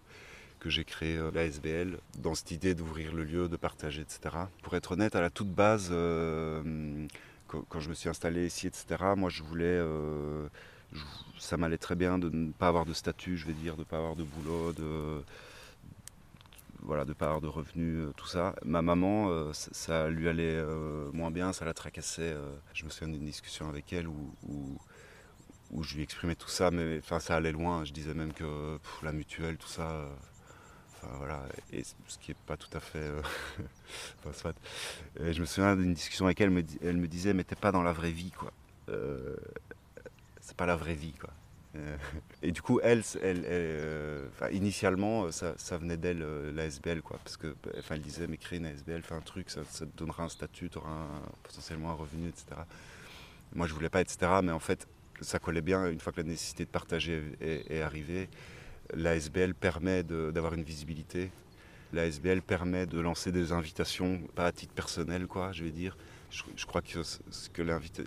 que 0.60 0.69
j'ai 0.69 0.84
créé 0.84 1.17
la 1.34 1.46
SBL 1.46 2.00
dans 2.17 2.36
cette 2.36 2.51
idée 2.51 2.75
d'ouvrir 2.75 3.13
le 3.13 3.24
lieu, 3.24 3.48
de 3.48 3.55
partager, 3.55 4.01
etc. 4.01 4.50
Pour 4.62 4.75
être 4.75 4.91
honnête, 4.91 5.15
à 5.15 5.22
la 5.22 5.29
toute 5.29 5.50
base, 5.50 5.89
quand, 7.48 7.79
je 7.79 7.89
me 7.89 7.93
suis 7.93 8.10
installé 8.10 8.46
ici, 8.46 8.67
etc., 8.67 9.15
moi 9.15 9.29
je 9.29 9.41
voulais, 9.43 9.79
ça 11.39 11.58
m'allait 11.58 11.77
très 11.77 11.96
bien 11.96 12.19
de 12.19 12.29
ne 12.29 12.51
pas 12.51 12.67
avoir 12.67 12.86
de 12.86 12.93
statut, 12.93 13.38
je 13.38 13.46
vais 13.46 13.53
dire, 13.53 13.75
de 13.75 13.81
ne 13.81 13.86
pas 13.86 13.98
avoir 13.98 14.15
de 14.15 14.24
boulot, 14.24 14.74
de 14.74 15.24
voilà, 16.81 17.05
de 17.05 17.13
avoir 17.19 17.41
de 17.41 17.48
revenus, 17.48 17.98
euh, 17.98 18.13
tout 18.15 18.27
ça. 18.27 18.55
Ma 18.63 18.81
maman, 18.81 19.29
euh, 19.29 19.51
ça, 19.53 20.10
lui 20.10 20.27
allait 20.29 20.55
euh, 20.55 21.12
moins 21.12 21.31
bien, 21.31 21.53
ça 21.53 21.65
la 21.65 21.74
tracassait. 21.74 22.36
je 22.74 22.86
me 22.86 22.89
souviens 22.89 23.13
d'une 23.13 23.25
discussion 23.25 23.69
avec 23.69 23.91
elle 23.93 24.08
où, 24.08 25.84
je 25.84 25.96
lui 25.96 26.03
exprimais 26.03 26.36
tout 26.36 26.50
ça, 26.50 26.72
mais 26.72 26.98
enfin 27.00 27.19
ça 27.19 27.36
allait 27.36 27.51
loin. 27.51 27.86
Je 27.86 27.93
disais 27.93 28.13
même 28.13 28.34
que 28.34 28.79
la 29.03 29.12
mutuelle, 29.12 29.58
tout 29.58 29.67
ça. 29.67 30.10
voilà, 31.17 31.43
et 31.72 31.84
ce 31.84 32.17
qui 32.19 32.31
n'est 32.31 32.38
pas 32.48 32.58
tout 32.58 32.75
à 32.75 32.79
fait. 32.79 33.12
je 35.19 35.39
me 35.39 35.46
souviens 35.46 35.75
d'une 35.75 35.93
discussion 35.93 36.25
avec 36.25 36.41
elle, 36.41 36.50
me, 36.50 36.63
elle 36.81 36.98
me 36.98 37.08
disait 37.08 37.34
Mais 37.34 37.43
t'es 37.43 37.55
pas 37.55 37.72
dans 37.72 37.84
la 37.84 37.93
vraie 37.93 38.12
vie, 38.12 38.31
quoi. 38.31 38.51
C'est 40.50 40.58
pas 40.58 40.65
la 40.65 40.75
vraie 40.75 40.96
vie, 40.96 41.13
quoi. 41.13 41.29
Euh, 41.75 41.96
et 42.41 42.51
du 42.51 42.63
coup, 42.63 42.79
elle, 42.82 43.03
euh, 43.24 44.27
initialement, 44.51 45.25
euh, 45.25 45.32
ça, 45.32 45.77
venait 45.77 45.96
d'elle, 45.96 46.24
euh, 46.24 46.51
la 46.51 46.65
SBL, 46.65 47.03
quoi. 47.03 47.20
Parce 47.24 47.38
que, 47.38 47.56
enfin, 47.77 47.94
elle 47.94 48.01
disait 48.01 48.25
Mais 48.25 48.38
crée 48.38 48.58
une 48.58 48.65
SBL, 48.65 49.03
fais 49.03 49.13
un 49.13 49.22
truc, 49.22 49.51
ça, 49.51 49.62
te 49.62 49.96
donnera 49.96 50.24
un 50.24 50.29
statut, 50.29 50.72
tu 50.72 50.79
auras 50.79 51.06
potentiellement 51.44 51.91
un 51.91 51.94
revenu, 51.94 52.29
etc. 52.29 52.62
Moi, 53.53 53.68
je 53.68 53.75
voulais 53.75 53.89
pas, 53.89 54.01
etc. 54.01 54.18
Mais 54.41 54.51
en 54.51 54.60
fait, 54.60 54.88
ça 55.22 55.38
collait 55.38 55.62
bien 55.62 55.86
une 55.86 56.00
fois 56.00 56.12
que 56.12 56.18
la 56.22 56.27
nécessité 56.27 56.65
de 56.65 56.72
partager 56.72 57.22
est, 57.41 57.82
arrivée. 57.82 58.27
La 58.96 59.15
SBL 59.15 59.53
permet 59.53 60.01
d'avoir 60.01 60.56
une 60.56 60.63
visibilité. 60.63 61.29
La 61.94 62.08
SBL 62.08 62.41
permet 62.41 62.88
de 62.88 63.00
lancer 63.00 63.32
des 63.32 63.51
invitations, 63.51 64.20
pas 64.34 64.48
à 64.48 64.51
titre 64.51 64.74
personnel, 64.74 65.27
quoi, 65.27 65.51
je 65.51 65.63
vais 65.63 65.70
dire. 65.70 65.96
Je, 66.29 66.65
crois 66.65 66.81
que, 66.81 67.00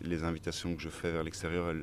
les 0.05 0.23
invitations 0.23 0.77
que 0.77 0.83
je 0.83 0.89
fais 0.89 1.11
vers 1.11 1.25
l'extérieur, 1.25 1.75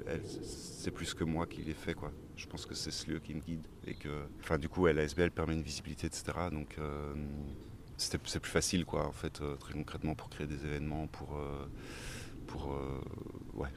c'est 0.42 0.92
plus 0.92 1.14
que 1.14 1.24
moi 1.24 1.46
qui 1.46 1.62
les 1.62 1.74
fais, 1.74 1.94
quoi. 1.94 2.12
Je 2.38 2.48
pense 2.48 2.66
que 2.66 2.74
c'est 2.74 2.92
ce 2.92 3.12
lieu 3.12 3.20
qui 3.20 3.34
me 3.34 3.42
guide. 3.42 3.68
Et 3.86 3.94
que, 3.94 4.26
enfin, 4.40 4.58
du 4.58 4.70
coup, 4.70 4.82
ouais, 4.82 4.94
la 4.94 5.04
SBL 5.04 5.32
permet 5.32 5.54
une 5.54 5.62
visibilité, 5.62 6.08
etc. 6.08 6.24
Donc, 6.52 6.78
euh, 6.80 7.14
c'est 7.98 8.18
plus 8.18 8.50
facile, 8.50 8.86
quoi, 8.86 9.06
en 9.06 9.12
fait, 9.12 9.42
euh, 9.42 9.56
très 9.58 9.74
concrètement, 9.74 10.16
pour 10.16 10.30
créer 10.30 10.48
des 10.48 10.66
événements, 10.66 11.08
pour. 11.08 11.38
euh, 11.38 11.66
pour 12.48 12.76
ouais, 13.54 13.70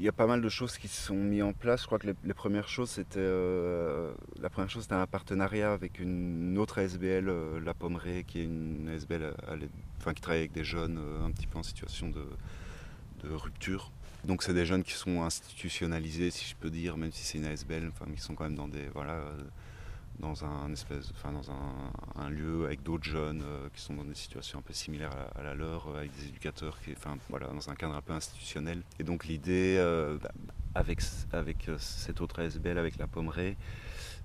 il 0.00 0.04
y 0.04 0.08
a 0.08 0.12
pas 0.12 0.26
mal 0.26 0.40
de 0.40 0.48
choses 0.48 0.78
qui 0.78 0.88
se 0.88 1.02
sont 1.08 1.14
mises 1.14 1.42
en 1.42 1.52
place. 1.52 1.82
Je 1.82 1.86
crois 1.86 1.98
que 1.98 2.06
les, 2.06 2.34
premières 2.34 2.68
choses, 2.68 2.88
c'était 2.88 3.18
euh, 3.18 4.12
la 4.40 4.48
première 4.48 4.70
chose, 4.70 4.84
c'était 4.84 4.94
un 4.94 5.06
partenariat 5.06 5.74
avec 5.74 6.00
une 6.00 6.56
autre 6.56 6.78
ASBL, 6.78 7.28
euh, 7.28 7.60
La 7.60 7.74
Pommeraye, 7.74 8.24
qui 8.24 8.40
est 8.40 8.44
une 8.44 8.88
ASBL 8.88 9.34
l'aide- 9.58 9.68
enfin, 9.98 10.14
qui 10.14 10.22
travaille 10.22 10.40
avec 10.40 10.52
des 10.52 10.64
jeunes 10.64 10.98
euh, 10.98 11.26
un 11.26 11.30
petit 11.30 11.46
peu 11.46 11.58
en 11.58 11.62
situation 11.62 12.08
de, 12.08 12.24
de 13.24 13.34
rupture. 13.34 13.92
Donc 14.24 14.42
c'est 14.42 14.54
des 14.54 14.64
jeunes 14.64 14.84
qui 14.84 14.94
sont 14.94 15.22
institutionnalisés, 15.22 16.30
si 16.30 16.48
je 16.48 16.56
peux 16.56 16.70
dire, 16.70 16.96
même 16.96 17.12
si 17.12 17.22
c'est 17.22 17.36
une 17.36 17.44
ASBL, 17.44 17.90
enfin, 17.92 18.10
qui 18.10 18.22
sont 18.22 18.34
quand 18.34 18.44
même 18.44 18.56
dans 18.56 18.68
des 18.68 18.88
voilà, 18.94 19.12
euh, 19.12 19.36
dans 20.20 20.44
un 20.44 20.72
espèce, 20.72 21.10
enfin 21.16 21.32
dans 21.32 21.50
un, 21.50 22.28
lieu 22.30 22.64
avec 22.66 22.82
d'autres 22.82 23.04
jeunes 23.04 23.42
euh, 23.44 23.68
qui 23.74 23.80
sont 23.82 23.94
dans 23.94 24.04
des 24.04 24.14
situations 24.14 24.58
un 24.58 24.62
peu 24.62 24.72
similaires 24.72 25.10
à, 25.34 25.42
la- 25.42 25.54
leur, 25.54 25.88
euh, 25.88 25.98
avec 25.98 26.14
des 26.16 26.28
éducateurs, 26.28 26.78
qui, 26.80 26.92
enfin 26.92 27.16
voilà, 27.28 27.48
dans 27.48 27.70
un 27.70 27.74
cadre 27.74 27.94
un 27.94 28.00
peu 28.02 28.12
institutionnel. 28.12 28.82
Et 28.98 29.04
donc 29.04 29.24
l'idée 29.26 29.76
euh, 29.78 30.18
bah, 30.22 30.30
avec 30.74 31.00
avec 31.32 31.68
cette 31.78 32.20
autre 32.20 32.40
ASBL, 32.42 32.78
avec 32.78 32.98
la 32.98 33.06
Pommeraye, 33.06 33.56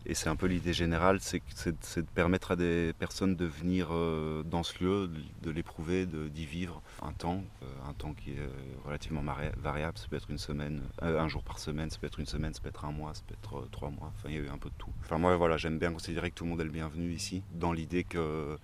et 0.07 0.13
c'est 0.13 0.29
un 0.29 0.35
peu 0.35 0.45
l'idée 0.45 0.73
générale, 0.73 1.19
c'est 1.19 1.41
de 1.71 2.01
permettre 2.13 2.51
à 2.51 2.55
des 2.55 2.93
personnes 2.99 3.35
de 3.35 3.45
venir 3.45 3.87
euh, 3.91 4.43
dans 4.43 4.61
ce 4.61 4.83
lieu, 4.83 5.11
de, 5.41 5.51
l'éprouver, 5.51 6.05
d'y 6.05 6.45
vivre 6.45 6.81
un 7.01 7.11
temps, 7.11 7.43
euh, 7.63 7.89
un 7.89 7.93
temps 7.93 8.13
qui 8.13 8.31
est 8.31 8.39
euh, 8.39 8.49
relativement 8.85 9.23
variable. 9.57 9.97
Ça 9.97 10.07
peut 10.07 10.15
être 10.15 10.29
une 10.29 10.37
semaine, 10.37 10.83
un 11.01 11.27
jour 11.27 11.43
par 11.43 11.57
semaine, 11.57 11.89
ça 11.89 11.97
peut 11.97 12.07
être 12.07 12.19
une 12.19 12.27
semaine, 12.27 12.53
ça 12.53 12.61
peut 12.61 12.69
être 12.69 12.85
un 12.85 12.91
mois, 12.91 13.13
ça 13.15 13.23
peut 13.27 13.33
être 13.33 13.67
trois 13.71 13.89
mois. 13.89 14.11
Enfin, 14.15 14.29
il 14.29 14.35
y 14.35 14.37
a 14.37 14.41
eu 14.41 14.49
un 14.49 14.59
peu 14.59 14.69
de 14.69 14.75
tout. 14.77 14.91
Enfin, 15.01 15.17
moi, 15.17 15.35
voilà, 15.37 15.57
j'aime 15.57 15.79
bien 15.79 15.91
considérer 15.91 16.29
que 16.29 16.35
tout 16.35 16.43
le 16.43 16.51
monde 16.51 16.61
est 16.61 16.65
le 16.65 16.69
bienvenu 16.69 17.11
ici, 17.11 17.41
dans 17.53 17.73
l'idée 17.73 18.03
que, 18.03 18.57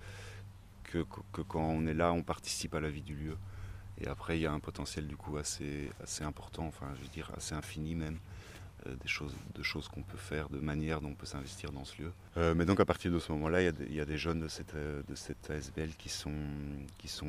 quand 1.48 1.60
on 1.60 1.86
est 1.86 1.94
là, 1.94 2.12
on 2.12 2.22
participe 2.22 2.74
à 2.74 2.80
la 2.80 2.90
vie 2.90 3.02
du 3.02 3.16
lieu. 3.16 3.36
Et 4.00 4.06
après, 4.06 4.38
il 4.38 4.42
y 4.42 4.46
a 4.46 4.52
un 4.52 4.60
potentiel 4.60 5.06
du 5.06 5.16
coup 5.16 5.38
assez, 5.38 5.90
assez 6.02 6.22
important, 6.22 6.66
enfin, 6.66 6.86
je 6.96 7.02
veux 7.02 7.08
dire 7.08 7.30
assez 7.36 7.54
infini 7.54 7.94
même 7.94 8.18
des 8.86 9.08
choses, 9.08 9.34
de 9.54 9.62
choses 9.62 9.88
qu'on 9.88 10.02
peut 10.02 10.18
faire, 10.18 10.48
de 10.48 10.58
manières 10.58 11.00
dont 11.00 11.08
on 11.08 11.14
peut 11.14 11.26
s'investir 11.26 11.72
dans 11.72 11.84
ce 11.84 12.02
lieu. 12.02 12.12
Euh, 12.36 12.54
mais 12.54 12.64
donc 12.64 12.80
à 12.80 12.84
partir 12.84 13.12
de 13.12 13.18
ce 13.18 13.32
moment-là, 13.32 13.60
il 13.62 13.94
y 13.94 14.00
a 14.00 14.04
des- 14.04 14.18
jeunes 14.18 14.40
de 14.40 14.48
cette, 14.48 14.74
euh, 14.74 15.02
de 15.08 15.52
ASBL 15.52 15.90
qui 15.98 16.08
sont, 16.08 16.32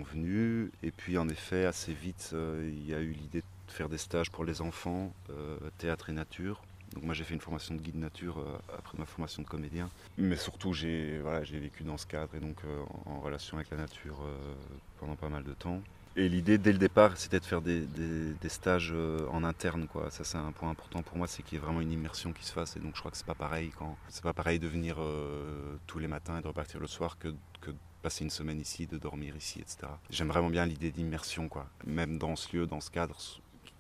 venus. 0.04 0.70
Et 0.82 0.92
puis 0.92 1.18
en 1.18 1.30
effet, 1.30 1.66
assez 1.66 1.94
vite, 1.94 2.32
euh, 2.34 2.70
il 2.74 2.88
y 2.88 2.94
a 2.94 3.00
eu 3.00 3.12
l'idée 3.12 3.42
de 3.42 3.72
faire 3.72 3.90
des 3.90 3.98
stages 3.98 4.32
pour 4.32 4.46
les 4.46 4.62
enfants, 4.62 5.14
euh, 5.30 5.58
théâtre 5.78 6.10
et 6.10 6.14
nature. 6.14 6.62
Donc 6.94 7.04
moi 7.04 7.14
j'ai 7.14 7.24
fait 7.24 7.34
une 7.34 7.42
formation 7.42 7.74
de 7.76 7.82
guide 7.82 7.96
nature 7.96 8.38
euh, 8.38 8.58
après 8.78 8.98
ma 8.98 9.06
formation 9.06 9.42
de 9.42 9.48
comédien. 9.48 9.90
Mais 10.18 10.36
surtout 10.36 10.74
j'ai 10.74 11.20
voilà, 11.20 11.40
vécu 11.42 11.84
dans 11.84 11.98
ce 11.98 12.06
cadre 12.06 12.36
et 12.36 12.40
donc 12.40 12.58
euh, 12.66 12.84
en, 13.06 13.20
relation 13.20 13.58
avec 13.58 13.72
la 13.72 13.78
nature 13.78 14.20
euh, 14.24 14.54
pendant 15.00 15.16
pas 15.16 15.30
mal 15.30 15.44
de 15.44 15.54
temps. 15.54 15.82
Et 16.16 16.30
l'idée 16.30 16.60
dès 16.60 16.72
le 16.72 16.78
départ, 16.78 17.18
c'était 17.18 17.40
de 17.40 17.46
faire 17.46 17.62
des, 17.62 17.82
des- 17.88 18.34
stages 18.50 18.92
euh, 18.94 19.28
en 19.32 19.44
interne. 19.44 19.88
Quoi. 19.88 20.12
Ça, 20.12 20.24
c'est 20.24 20.38
un 20.38 20.52
point 20.52 20.70
important 20.70 21.02
pour 21.02 21.18
moi, 21.18 21.26
c'est 21.28 21.42
qu'il 21.42 21.58
y 21.58 21.62
ait 21.62 21.64
vraiment 21.66 21.82
une 21.82 21.92
immersion 21.92 22.34
qui 22.34 22.46
se 22.46 22.52
fasse. 22.52 22.76
Et 22.78 22.80
donc, 22.80 22.94
je 22.96 23.00
crois 23.00 23.10
que 23.10 23.18
c'est 23.18 23.26
pas 23.26 23.34
pareil 23.34 23.72
quand 23.76 23.98
c'est 24.10 24.22
pas 24.24 24.34
pareil 24.34 24.60
de 24.60 24.68
venir 24.68 24.98
euh, 25.00 25.76
tous 25.88 25.98
les 25.98 26.08
matins 26.08 26.38
et 26.38 26.42
de 26.42 26.48
repartir 26.48 26.80
le 26.80 26.86
soir 26.88 27.18
que, 27.18 27.30
que 27.62 27.72
de 27.72 27.78
passer 28.04 28.24
une 28.24 28.30
semaine 28.30 28.60
ici, 28.60 28.86
de 28.86 29.00
dormir 29.00 29.36
ici, 29.36 29.60
etc. 29.60 29.88
J'aime 30.12 30.28
vraiment 30.28 30.52
bien 30.52 30.68
l'idée 30.68 30.92
d'immersion, 30.92 31.50
quoi. 31.50 31.68
Même 31.88 32.20
dans 32.20 32.36
ce 32.36 32.56
lieu, 32.56 32.68
dans 32.68 32.80
ce 32.82 32.92
cadre, 32.92 33.18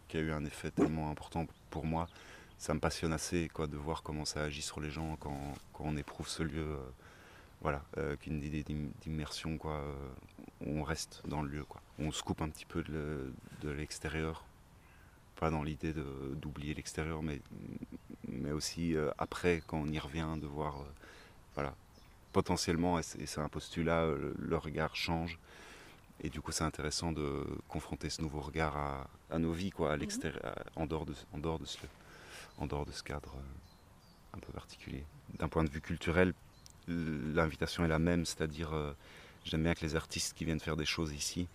qui 0.08 0.18
a 0.18 0.22
eu 0.22 0.32
un 0.32 0.44
effet 0.46 0.72
tellement 0.72 1.12
important 1.12 1.46
pour 1.70 1.86
moi. 1.86 2.08
Ça 2.58 2.74
me 2.74 2.80
passionne 2.80 3.14
assez, 3.14 3.48
quoi, 3.54 3.68
de 3.68 3.78
voir 3.78 4.02
comment 4.02 4.26
ça 4.26 4.42
agit 4.42 4.62
sur 4.64 4.80
les 4.82 4.90
gens 4.90 5.18
quand, 5.20 5.54
quand 5.74 5.84
on 5.86 5.98
éprouve 5.98 6.28
ce 6.28 6.42
lieu. 6.42 6.66
euh, 6.66 6.78
voilà, 7.62 7.82
qu'une 8.20 8.44
idée 8.44 8.64
d'im- 8.64 8.92
d'immersion, 9.02 9.58
quoi. 9.58 9.82
on 10.66 10.84
reste 10.84 11.22
dans 11.28 11.42
le 11.44 11.50
lieu, 11.50 11.64
quoi. 11.64 11.82
On 12.00 12.12
se 12.12 12.24
coupe 12.24 12.42
un 12.42 12.50
petit 12.50 12.66
peu 12.66 12.84
de 12.84 12.92
le- 12.92 13.34
de 13.62 13.70
l'extérieur, 13.70 14.44
pas 15.36 15.50
dans 15.50 15.64
l'idée 15.64 15.94
d'oublier 16.36 16.74
l'extérieur, 16.74 17.22
mais, 17.22 17.42
mais 18.28 18.52
aussi 18.52 18.96
euh, 18.96 19.12
après, 19.18 19.62
quand 19.68 19.78
on 19.80 19.88
y 19.88 20.00
revient, 20.00 20.28
de 20.42 20.48
voir, 20.48 20.82
euh, 20.82 20.86
voilà, 21.56 21.76
potentiellement, 22.32 23.00
et 23.00 23.04
c'est 23.04 23.40
un 23.42 23.50
postulat, 23.50 24.02
euh, 24.04 24.34
le, 24.40 24.48
le 24.48 24.58
regard 24.58 24.96
change. 24.96 25.38
Et 26.22 26.30
du 26.30 26.42
coup, 26.42 26.52
c'est 26.52 26.64
intéressant 26.64 27.12
de 27.12 27.46
confronter 27.68 28.10
ce 28.10 28.22
nouveau 28.22 28.40
regard 28.40 28.78
à, 28.78 29.08
à 29.30 29.40
nos 29.40 29.52
vies, 29.52 29.72
quoi, 29.72 29.92
à 29.92 29.98
l'extérieur, 29.98 30.42
en, 30.76 30.86
dehors 30.86 31.06
de, 31.06 31.14
en, 31.34 31.38
dehors 31.38 31.60
de 31.60 31.66
ce, 31.66 31.78
en 32.58 32.66
dehors 32.68 32.86
de 32.86 32.92
ce 32.92 33.04
cadre 33.04 33.36
un 34.34 34.40
peu 34.40 34.52
particulier. 34.54 35.04
D'un 35.38 35.48
point 35.50 35.64
de 35.64 35.70
vue 35.70 35.82
culturel, 35.82 36.34
l'invitation 36.88 37.84
est 37.86 37.88
la 37.90 38.00
même, 38.00 38.26
c'est-à-dire 38.26 38.74
euh, 38.74 38.94
j'aime 39.44 39.64
bien 39.64 39.74
que 39.74 39.82
les 39.82 39.96
artistes 39.96 40.36
qui 40.36 40.46
viennent 40.46 40.60
faire 40.60 40.78
des 40.78 40.86
choses 40.86 41.12
ici, 41.14 41.48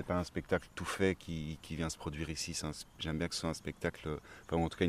c'est 0.00 0.06
pas 0.06 0.16
un 0.16 0.24
spectacle 0.24 0.66
tout 0.74 0.86
fait 0.86 1.14
qui, 1.14 1.58
vient 1.72 1.90
se 1.90 1.98
produire 1.98 2.30
ici. 2.30 2.58
J'aime 2.98 3.18
bien 3.18 3.28
que 3.28 3.34
ce 3.34 3.42
soit 3.42 3.50
un 3.50 3.54
spectacle, 3.54 4.18
enfin, 4.46 4.56
en 4.56 4.70
tout 4.70 4.78
cas 4.78 4.86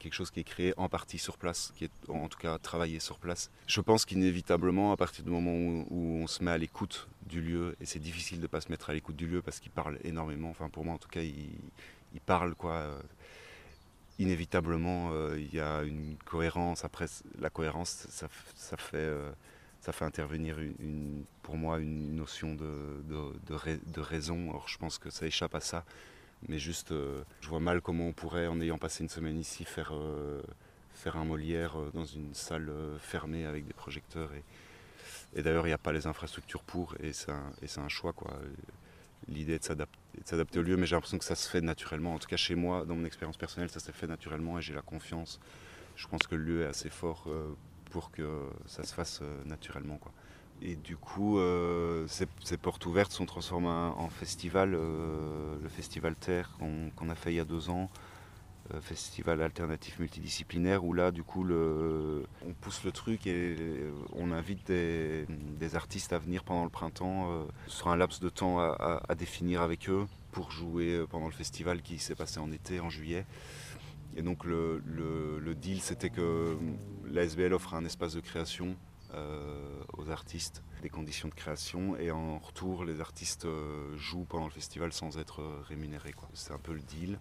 quelque 0.00 0.12
chose 0.12 0.32
qui 0.32 0.40
est 0.40 0.44
créé 0.44 0.74
en 0.76 0.88
partie 0.88 1.18
sur 1.18 1.38
place, 1.38 1.72
qui 1.76 1.84
est 1.84 1.90
en 2.08 2.26
tout 2.26 2.38
cas 2.38 2.58
travaillé 2.58 2.98
sur 2.98 3.20
place. 3.20 3.48
Je 3.68 3.80
pense 3.80 4.04
qu'inévitablement, 4.04 4.90
à 4.90 4.96
partir 4.96 5.24
du 5.24 5.30
moment 5.30 5.84
où, 5.88 6.22
on 6.24 6.26
se 6.26 6.42
met 6.42 6.50
à 6.50 6.58
l'écoute 6.58 7.06
du 7.28 7.40
lieu, 7.40 7.76
et 7.80 7.86
c'est 7.86 8.00
difficile 8.00 8.38
de 8.38 8.42
ne 8.42 8.48
pas 8.48 8.60
se 8.60 8.70
mettre 8.70 8.90
à 8.90 8.92
l'écoute 8.92 9.14
du 9.14 9.28
lieu 9.28 9.40
parce 9.40 9.60
qu'il 9.60 9.70
parle 9.70 9.98
énormément, 10.02 10.50
enfin 10.50 10.68
pour 10.68 10.84
moi 10.84 10.94
en 10.94 10.98
tout 10.98 11.08
cas, 11.08 11.22
il, 11.22 12.20
parle 12.26 12.56
quoi. 12.56 12.72
euh, 12.72 13.00
inévitablement, 14.18 15.10
euh, 15.12 15.38
il 15.38 15.54
y 15.54 15.60
a 15.60 15.82
une 15.82 16.16
cohérence. 16.24 16.84
Après, 16.84 17.06
la 17.40 17.50
cohérence, 17.50 18.08
ça 18.10 18.76
fait, 18.76 18.96
euh, 18.96 19.30
ça 19.84 19.92
fait 19.92 20.06
intervenir, 20.06 20.56
pour 21.42 21.58
moi, 21.58 21.78
une 21.78 22.16
notion 22.16 22.54
de, 22.54 23.02
de, 23.06 23.38
de 23.46 23.54
rai- 23.54 23.80
de 23.86 24.00
raison. 24.00 24.48
Alors, 24.48 24.66
je 24.66 24.78
pense 24.78 24.96
que 24.96 25.10
ça 25.10 25.26
échappe 25.26 25.54
à 25.54 25.60
ça. 25.60 25.84
Mais 26.48 26.58
juste, 26.58 26.92
euh, 26.92 27.22
je 27.42 27.48
vois 27.50 27.60
mal 27.60 27.82
comment 27.82 28.06
on 28.08 28.14
pourrait, 28.14 28.46
en 28.46 28.58
ayant 28.62 28.78
passé 28.78 29.02
une 29.02 29.10
semaine 29.10 29.38
ici, 29.38 29.66
faire, 29.66 29.90
euh, 29.92 30.42
faire 30.94 31.18
un 31.18 31.26
Molière 31.26 31.78
euh, 31.78 31.90
dans 31.92 32.06
une 32.06 32.32
salle 32.32 32.72
fermée 32.98 33.44
avec 33.44 33.66
des 33.66 33.74
projecteurs. 33.74 34.30
Et, 35.36 35.42
d'ailleurs, 35.42 35.66
il 35.66 35.70
n'y 35.70 35.74
a 35.74 35.78
pas 35.78 35.92
les 35.92 36.06
infrastructures 36.06 36.62
pour, 36.62 36.94
et 37.00 37.12
c'est 37.12 37.30
un, 37.30 37.88
choix. 37.88 38.14
quoi. 38.14 38.38
L'idée 39.28 39.54
est 39.54 39.70
de 39.70 39.86
s'adapter 40.24 40.58
au 40.58 40.62
lieu, 40.62 40.78
mais 40.78 40.86
j'ai 40.86 40.96
l'impression 40.96 41.18
que 41.18 41.24
ça 41.26 41.34
se 41.34 41.46
fait 41.46 41.60
naturellement. 41.60 42.14
En 42.14 42.18
tout 42.18 42.28
cas, 42.28 42.38
chez 42.38 42.54
moi, 42.54 42.86
dans 42.86 42.94
mon 42.94 43.04
expérience 43.04 43.36
personnelle, 43.36 43.68
ça 43.68 43.80
s'est 43.80 43.92
fait 43.92 44.06
naturellement 44.06 44.58
et 44.58 44.62
j'ai 44.62 44.72
la 44.72 44.82
confiance. 44.82 45.40
Je 45.94 46.08
pense 46.08 46.26
que 46.26 46.36
le 46.36 46.42
lieu 46.42 46.62
est 46.62 46.66
assez 46.68 46.88
fort 46.88 47.28
pour 47.94 48.10
que 48.10 48.28
ça 48.66 48.82
se 48.82 48.92
fasse 48.92 49.20
euh, 49.22 49.44
naturellement. 49.44 49.98
Quoi. 49.98 50.10
Et 50.60 50.74
du 50.74 50.96
coup, 50.96 51.38
euh, 51.38 52.04
ces, 52.08 52.56
portes 52.56 52.84
ouvertes 52.86 53.12
sont 53.12 53.24
transformées 53.24 53.68
en, 53.68 54.08
festival, 54.08 54.74
euh, 54.74 55.54
le 55.62 55.68
festival 55.68 56.16
Terre 56.16 56.58
qu'on 56.96 57.08
a 57.08 57.14
fait 57.14 57.32
il 57.32 57.36
y 57.36 57.40
a 57.40 57.44
deux 57.44 57.70
ans, 57.70 57.88
festival 58.80 59.42
alternatif 59.42 60.00
multidisciplinaire, 60.00 60.84
où 60.84 60.92
là, 60.92 61.12
du 61.12 61.22
coup, 61.22 61.44
le, 61.44 62.24
on 62.44 62.52
pousse 62.54 62.82
le 62.82 62.90
truc 62.90 63.28
et 63.28 63.56
on 64.14 64.32
invite 64.32 64.66
des, 64.66 65.76
artistes 65.76 66.12
à 66.12 66.18
venir 66.18 66.42
pendant 66.42 66.64
le 66.64 66.70
printemps 66.70 67.46
sur 67.68 67.88
un 67.88 67.96
laps 67.96 68.20
de 68.20 68.28
temps 68.28 68.58
à, 68.58 69.14
définir 69.16 69.60
avec 69.60 69.88
eux 69.88 70.06
pour 70.32 70.50
jouer 70.50 71.04
pendant 71.10 71.26
le 71.26 71.32
festival 71.32 71.82
qui 71.82 71.98
s'est 71.98 72.16
passé 72.16 72.40
en 72.40 72.50
été, 72.50 72.80
en 72.80 72.88
juillet. 72.88 73.24
Et 74.16 74.22
donc 74.22 74.44
le, 74.44 75.54
deal, 75.54 75.80
c'était 75.80 76.10
que 76.10 76.56
l'ASBL 77.06 77.52
offre 77.52 77.74
un 77.74 77.84
espace 77.84 78.14
de 78.14 78.20
création 78.20 78.76
euh, 79.14 79.82
aux 79.96 80.10
artistes, 80.10 80.62
des 80.82 80.88
conditions 80.88 81.28
de 81.28 81.34
création, 81.34 81.96
et 81.96 82.10
en 82.10 82.38
retour, 82.38 82.84
les 82.84 83.00
artistes 83.00 83.44
euh, 83.44 83.96
jouent 83.96 84.24
pendant 84.24 84.46
le 84.46 84.50
festival 84.50 84.92
sans 84.92 85.18
être 85.18 85.40
euh, 85.40 85.62
rémunérés. 85.68 86.14
C'est 86.32 86.52
un 86.52 86.58
peu 86.58 86.72
le 86.72 86.80
deal. 86.80 87.18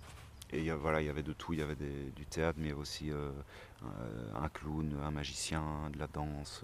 Et 0.51 0.69
voilà, 0.69 1.01
il 1.01 1.08
y 1.08 1.10
avait 1.10 1.23
de 1.23 1.34
tout, 1.34 1.53
il 1.53 1.60
y 1.60 1.62
avait 1.63 1.75
des- 1.75 2.12
du 2.12 2.27
théâtre, 2.27 2.60
mais 2.62 2.73
aussi 2.73 3.10
un, 4.36 4.49
clown, 4.49 4.95
un 5.03 5.10
magicien, 5.10 5.89
de 5.91 5.97
la 5.97 6.06
danse, 6.06 6.62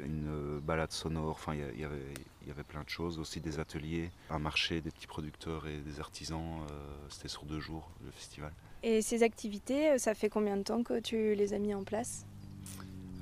une 0.00 0.60
balade 0.60 0.92
sonore, 0.92 1.30
enfin 1.30 1.54
il 1.54 1.80
y, 1.80 1.84
avait, 1.84 2.62
plein 2.64 2.82
de 2.82 2.90
choses, 2.90 3.18
aussi 3.18 3.40
des 3.40 3.58
ateliers, 3.58 4.10
un 4.28 4.38
marché 4.38 4.82
des 4.82 4.90
petits 4.90 5.06
producteurs 5.06 5.66
et 5.66 5.78
des 5.78 5.98
artisans, 5.98 6.60
c'était 7.08 7.28
sur 7.28 7.46
deux 7.46 7.60
jours 7.60 7.90
le 8.04 8.10
festival. 8.10 8.52
Et 8.82 9.02
ces 9.02 9.22
activités, 9.22 9.90
euh, 9.92 9.98
ça 9.98 10.14
fait 10.14 10.28
combien 10.28 10.56
de 10.56 10.62
temps 10.62 10.82
que 10.82 11.00
tu 11.00 11.34
les 11.34 11.54
as 11.54 11.58
mis 11.58 11.74
en 11.74 11.82
place? 11.84 12.24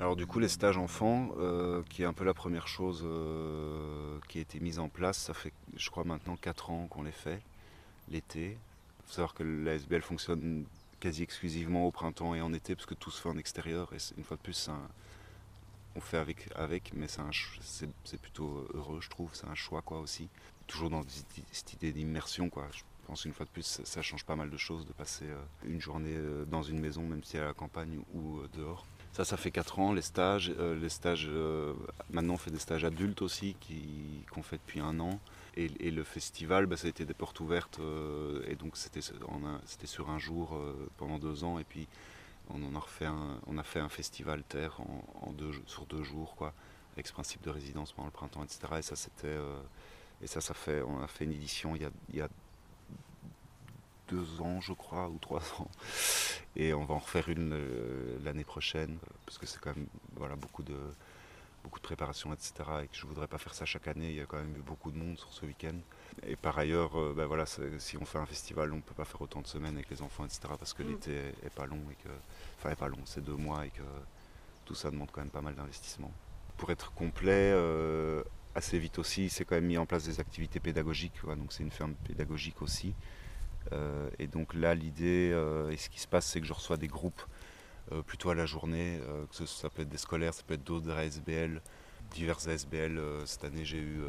Alors 0.00 0.16
du 0.16 0.26
coup 0.26 0.40
les 0.40 0.48
stages 0.48 0.76
enfants, 0.76 1.28
euh, 1.38 1.82
qui 1.88 2.02
est 2.02 2.04
un 2.04 2.12
peu 2.12 2.24
la 2.24 2.34
première 2.34 2.66
chose 2.66 3.02
euh, 3.04 4.18
qui 4.28 4.38
a 4.38 4.40
été 4.40 4.58
mise 4.58 4.80
en 4.80 4.88
place, 4.88 5.16
ça 5.18 5.34
fait 5.34 5.52
je 5.76 5.88
crois 5.88 6.02
maintenant 6.04 6.36
4 6.36 6.70
ans 6.70 6.88
qu'on 6.88 7.04
les 7.04 7.12
fait, 7.12 7.40
l'été. 8.10 8.58
Il 8.58 9.06
faut 9.06 9.12
savoir 9.14 9.34
que 9.34 9.44
l'ASBL 9.44 10.02
fonctionne 10.02 10.64
quasi 10.98 11.22
exclusivement 11.22 11.86
au 11.86 11.92
printemps 11.92 12.34
et 12.34 12.40
en 12.40 12.52
été 12.52 12.74
parce 12.74 12.86
que 12.86 12.94
tout 12.94 13.10
se 13.12 13.20
fait 13.20 13.28
en 13.28 13.38
extérieur 13.38 13.92
et 13.92 13.98
une 14.18 14.24
fois 14.24 14.36
de 14.36 14.42
plus 14.42 14.68
on 15.96 16.00
fait 16.00 16.16
avec, 16.16 16.48
avec 16.56 16.92
mais 16.94 17.06
c'est 17.62 18.20
plutôt 18.20 18.66
heureux 18.74 19.00
je 19.00 19.08
trouve, 19.10 19.30
c'est 19.32 19.46
un 19.46 19.54
choix 19.54 19.80
quoi 19.80 20.00
aussi. 20.00 20.28
Toujours 20.66 20.90
dans 20.90 21.02
cette- 21.52 21.72
idée 21.74 21.92
d'immersion 21.92 22.48
quoi. 22.50 22.66
Pense 23.04 23.22
qu'une 23.22 23.32
fois 23.32 23.46
de 23.46 23.50
plus 23.50 23.80
ça, 23.84 24.02
change 24.02 24.24
pas 24.24 24.36
mal 24.36 24.50
de 24.50 24.56
choses 24.56 24.86
de 24.86 24.92
passer 24.92 25.26
euh, 25.26 25.40
une 25.64 25.80
journée 25.80 26.14
euh, 26.14 26.44
dans 26.44 26.62
une 26.62 26.80
maison 26.80 27.02
même 27.02 27.22
si 27.22 27.38
à 27.38 27.44
la 27.44 27.54
campagne 27.54 28.00
ou 28.14 28.38
euh, 28.38 28.48
dehors. 28.54 28.86
Ça, 29.12 29.24
ça 29.24 29.36
fait 29.36 29.52
4 29.52 29.78
ans, 29.78 29.92
les 29.92 30.02
stages. 30.02 30.50
Les 30.50 30.88
stages 30.88 31.30
maintenant, 32.10 32.34
on 32.34 32.36
fait 32.36 32.50
des 32.50 32.58
stages 32.58 32.84
adultes 32.84 33.22
aussi, 33.22 33.54
qu'on 34.32 34.42
fait 34.42 34.56
depuis 34.56 34.80
un 34.80 34.98
an. 34.98 35.20
Et, 35.56 35.68
le 35.68 36.02
festival, 36.02 36.66
bah, 36.66 36.76
ça 36.76 36.88
a 36.88 36.90
été 36.90 37.04
des 37.04 37.14
portes 37.14 37.38
ouvertes. 37.38 37.78
et 38.48 38.56
donc, 38.56 38.76
c'était, 38.76 39.00
sur 39.86 40.10
un 40.10 40.18
jour 40.18 40.60
pendant 40.96 41.20
deux 41.20 41.44
ans. 41.44 41.60
Et 41.60 41.64
puis, 41.64 41.86
on, 42.50 42.74
a, 42.74 42.78
refait 42.80 43.06
on 43.46 43.56
a 43.56 43.62
fait 43.62 43.78
un 43.78 43.88
festival 43.88 44.42
terre 44.42 44.78
sur 45.66 45.86
deux 45.86 46.02
jours, 46.02 46.34
avec 46.94 47.06
ce 47.06 47.12
principe 47.12 47.42
de 47.44 47.50
résidence 47.50 47.92
pendant 47.92 48.06
le 48.06 48.12
printemps, 48.12 48.42
etc. 48.42 48.58
Et 48.78 48.82
ça, 48.82 48.96
c'était. 48.96 49.38
et 50.22 50.26
ça, 50.26 50.40
ça 50.40 50.54
fait, 50.54 50.82
on 50.82 51.00
a 51.00 51.06
fait 51.06 51.22
une 51.24 51.34
édition 51.34 51.76
il 51.76 51.82
y 51.82 51.84
a, 51.84 51.90
il 52.08 52.16
y 52.16 52.20
a 52.20 52.28
deux 54.08 54.40
ans, 54.40 54.60
je 54.60 54.72
crois, 54.72 55.08
ou 55.08 55.18
trois 55.18 55.42
ans. 55.58 55.70
Et 56.56 56.72
on 56.74 56.84
va 56.84 56.94
en 56.94 56.98
refaire 56.98 57.28
une 57.28 57.52
euh, 57.52 58.18
l'année 58.24 58.44
prochaine, 58.44 58.98
parce 59.26 59.38
que 59.38 59.46
c'est 59.46 59.60
quand 59.60 59.74
même 59.76 59.86
voilà, 60.16 60.36
beaucoup, 60.36 60.62
de, 60.62 60.76
beaucoup 61.62 61.78
de 61.78 61.84
préparation, 61.84 62.32
etc. 62.32 62.52
Et 62.84 62.86
que 62.88 62.96
je 62.96 63.04
ne 63.04 63.08
voudrais 63.08 63.26
pas 63.26 63.38
faire 63.38 63.54
ça 63.54 63.64
chaque 63.64 63.88
année. 63.88 64.10
Il 64.10 64.16
y 64.16 64.20
a 64.20 64.26
quand 64.26 64.36
même 64.38 64.54
eu 64.56 64.62
beaucoup 64.62 64.90
de 64.92 64.96
monde 64.98 65.18
sur 65.18 65.32
ce 65.32 65.46
week-end. 65.46 65.76
Et 66.26 66.36
par 66.36 66.56
ailleurs, 66.58 66.98
euh, 66.98 67.14
ben 67.16 67.26
voilà, 67.26 67.44
si 67.78 67.96
on 67.96 68.04
fait 68.04 68.18
un 68.18 68.26
festival, 68.26 68.72
on 68.72 68.76
ne 68.76 68.82
peut 68.82 68.94
pas 68.94 69.04
faire 69.04 69.20
autant 69.20 69.40
de 69.40 69.46
semaines 69.46 69.74
avec 69.74 69.90
les 69.90 70.02
enfants, 70.02 70.24
etc. 70.24 70.40
Parce 70.58 70.72
que 70.74 70.82
Mm. 70.82 70.88
l'été 70.88 71.12
est, 71.12 71.46
est 71.46 71.54
pas 71.54 71.66
long. 71.66 71.80
Et 71.90 71.94
que, 72.02 72.08
enfin, 72.58 72.70
est 72.70 72.76
pas 72.76 72.88
long, 72.88 73.00
c'est 73.04 73.24
deux 73.24 73.36
mois 73.36 73.66
et 73.66 73.70
que 73.70 73.82
tout 74.64 74.74
ça 74.74 74.90
demande 74.90 75.10
quand 75.10 75.20
même 75.20 75.30
pas 75.30 75.42
mal 75.42 75.54
d'investissement. 75.54 76.12
Pour 76.56 76.70
être 76.70 76.92
complet, 76.92 77.50
euh, 77.52 78.22
assez 78.54 78.78
vite 78.78 78.98
aussi, 78.98 79.28
c'est 79.28 79.44
quand 79.44 79.56
même 79.56 79.66
mis 79.66 79.78
en 79.78 79.86
place 79.86 80.04
des 80.04 80.20
activités 80.20 80.60
pédagogiques. 80.60 81.20
donc 81.26 81.52
c'est 81.52 81.62
une 81.64 81.70
ferme 81.72 81.94
pédagogique 82.06 82.62
aussi. 82.62 82.94
Euh, 83.72 84.08
et 84.18 84.26
donc 84.26 84.54
là, 84.54 84.74
l'idée, 84.74 85.30
euh, 85.32 85.70
et 85.70 85.76
ce 85.76 85.88
qui 85.88 86.00
se 86.00 86.06
passe, 86.06 86.26
c'est 86.26 86.40
que 86.40 86.46
je 86.46 86.52
reçois 86.52 86.76
des 86.76 86.88
groupes 86.88 87.22
euh, 87.92 88.02
plutôt 88.02 88.30
à 88.30 88.34
la 88.34 88.46
journée. 88.46 89.00
que 89.36 89.46
ça 89.46 89.70
peut 89.70 89.82
être 89.82 89.88
des 89.88 89.98
scolaires, 89.98 90.34
ça 90.34 90.42
peut 90.46 90.54
être 90.54 90.64
d'autres 90.64 90.90
ASBL, 90.90 91.60
diverses 92.12 92.46
ASBL. 92.46 93.00
cette 93.26 93.44
année, 93.44 93.64
j'ai 93.64 93.78
eu 93.78 94.02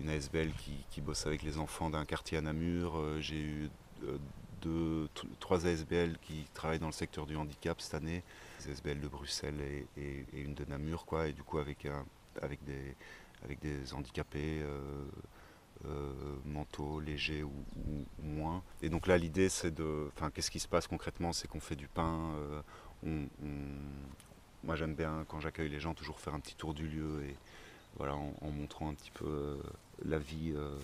une 0.00 0.08
ASBL 0.10 0.52
qui, 0.90 1.00
bosse 1.00 1.26
avec 1.26 1.42
les 1.42 1.58
enfants 1.58 1.90
d'un 1.90 2.04
quartier 2.04 2.38
à 2.38 2.40
Namur. 2.40 3.00
j'ai 3.20 3.40
eu 3.40 3.70
deux, 4.62 5.08
trois 5.38 5.66
ASBL 5.66 6.18
qui 6.20 6.44
travaillent 6.54 6.80
dans 6.80 6.86
le 6.86 6.92
secteur 6.92 7.26
du 7.26 7.36
handicap 7.36 7.80
cette 7.80 7.94
année. 7.94 8.22
Des 8.64 8.72
ASBL 8.72 9.00
de 9.00 9.08
Bruxelles 9.08 9.60
et, 9.96 10.26
une 10.32 10.54
de 10.54 10.64
Namur, 10.64 11.06
quoi. 11.06 11.28
Et 11.28 11.32
du 11.32 11.42
coup, 11.42 11.58
avec, 11.58 11.86
un- 11.86 12.06
avec, 12.42 12.60
des, 12.64 13.94
handicapés. 13.94 14.62
Mentaux, 16.44 17.00
légers 17.00 17.42
ou, 17.42 17.52
moins. 18.22 18.62
Et 18.82 18.88
donc 18.88 19.06
là, 19.06 19.16
l'idée, 19.18 19.48
c'est 19.48 19.74
de. 19.74 20.08
Enfin, 20.14 20.30
qu'est-ce 20.30 20.50
qui 20.50 20.60
se 20.60 20.68
passe 20.68 20.86
concrètement? 20.86 21.32
C'est 21.32 21.48
qu'on 21.48 21.60
fait 21.60 21.76
du 21.76 21.88
pain. 21.88 22.32
euh, 23.04 23.26
moi, 24.64 24.74
j'aime 24.76 24.94
bien, 24.94 25.24
quand 25.28 25.40
j'accueille 25.40 25.68
les 25.68 25.80
gens, 25.80 25.94
toujours 25.94 26.20
faire 26.20 26.34
un 26.34 26.40
petit 26.40 26.56
tour 26.56 26.74
du 26.74 26.88
lieu 26.88 27.24
et 27.24 27.36
voilà, 27.96 28.14
en, 28.14 28.50
montrant 28.50 28.88
un 28.88 28.94
petit 28.94 29.10
peu 29.10 29.26
euh, 29.26 29.56
la 30.04 30.18
vie 30.18 30.52
euh, 30.54 30.76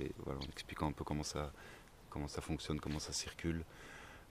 et 0.00 0.12
voilà, 0.24 0.40
en 0.40 0.44
expliquant 0.44 0.88
un 0.88 0.92
peu 0.92 1.04
comment 1.04 1.22
ça, 1.22 1.52
comment 2.10 2.28
ça 2.28 2.40
fonctionne, 2.40 2.80
comment 2.80 2.98
ça 2.98 3.12
circule. 3.12 3.64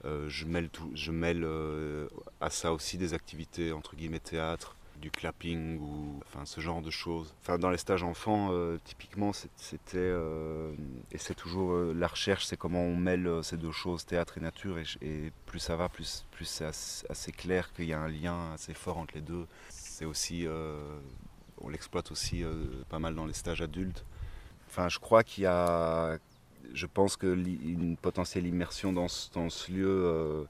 Euh, 0.04 0.28
je 0.28 0.46
mêle, 0.46 0.68
je 0.94 1.12
mêle 1.12 1.44
euh, 1.44 2.08
à 2.40 2.50
ça 2.50 2.72
aussi 2.72 2.98
des 2.98 3.14
activités 3.14 3.72
entre 3.72 3.94
guillemets 3.94 4.18
théâtre, 4.18 4.76
du 5.02 5.10
clapping 5.10 5.78
ou 5.78 6.20
enfin 6.24 6.46
ce 6.46 6.62
genre 6.62 6.80
de 6.80 6.90
choses. 6.90 7.34
Enfin 7.42 7.58
dans 7.58 7.68
les 7.68 7.76
stages 7.76 8.02
enfants, 8.02 8.48
euh, 8.52 8.78
typiquement 8.84 9.32
c'était 9.32 9.96
euh, 9.96 10.72
et 11.10 11.18
c'est 11.18 11.34
toujours 11.34 11.72
euh, 11.72 11.92
la 11.94 12.06
recherche, 12.06 12.46
c'est 12.46 12.56
comment 12.56 12.80
on 12.80 12.96
mêle 12.96 13.28
ces 13.42 13.58
deux 13.58 13.72
choses, 13.72 14.06
théâtre 14.06 14.38
et 14.38 14.40
nature 14.40 14.78
et, 14.78 15.32
plus 15.44 15.58
ça 15.58 15.76
va, 15.76 15.90
plus 15.90 16.24
plus 16.30 16.46
c'est 16.46 16.64
assez, 16.64 17.32
clair 17.32 17.72
qu'il 17.74 17.86
y 17.86 17.92
a 17.92 18.00
un 18.00 18.08
lien 18.08 18.52
assez 18.54 18.72
fort 18.72 18.96
entre 18.96 19.14
les 19.14 19.20
deux. 19.20 19.46
C'est 19.68 20.06
aussi 20.06 20.46
on 21.60 21.68
l'exploite 21.68 22.10
aussi 22.10 22.44
pas 22.88 22.98
mal 22.98 23.14
dans 23.14 23.26
les 23.26 23.34
stages 23.34 23.60
adultes. 23.60 24.06
Enfin 24.68 24.88
je 24.88 24.98
crois 24.98 25.24
qu'il 25.24 25.44
y 25.44 25.46
a 25.46 26.18
je 26.72 26.86
pense 26.86 27.16
que 27.16 27.26
une 27.26 27.96
potentielle 27.96 28.46
immersion 28.46 28.92
dans 28.92 29.08
ce, 29.08 29.72
lieu, 29.72 30.46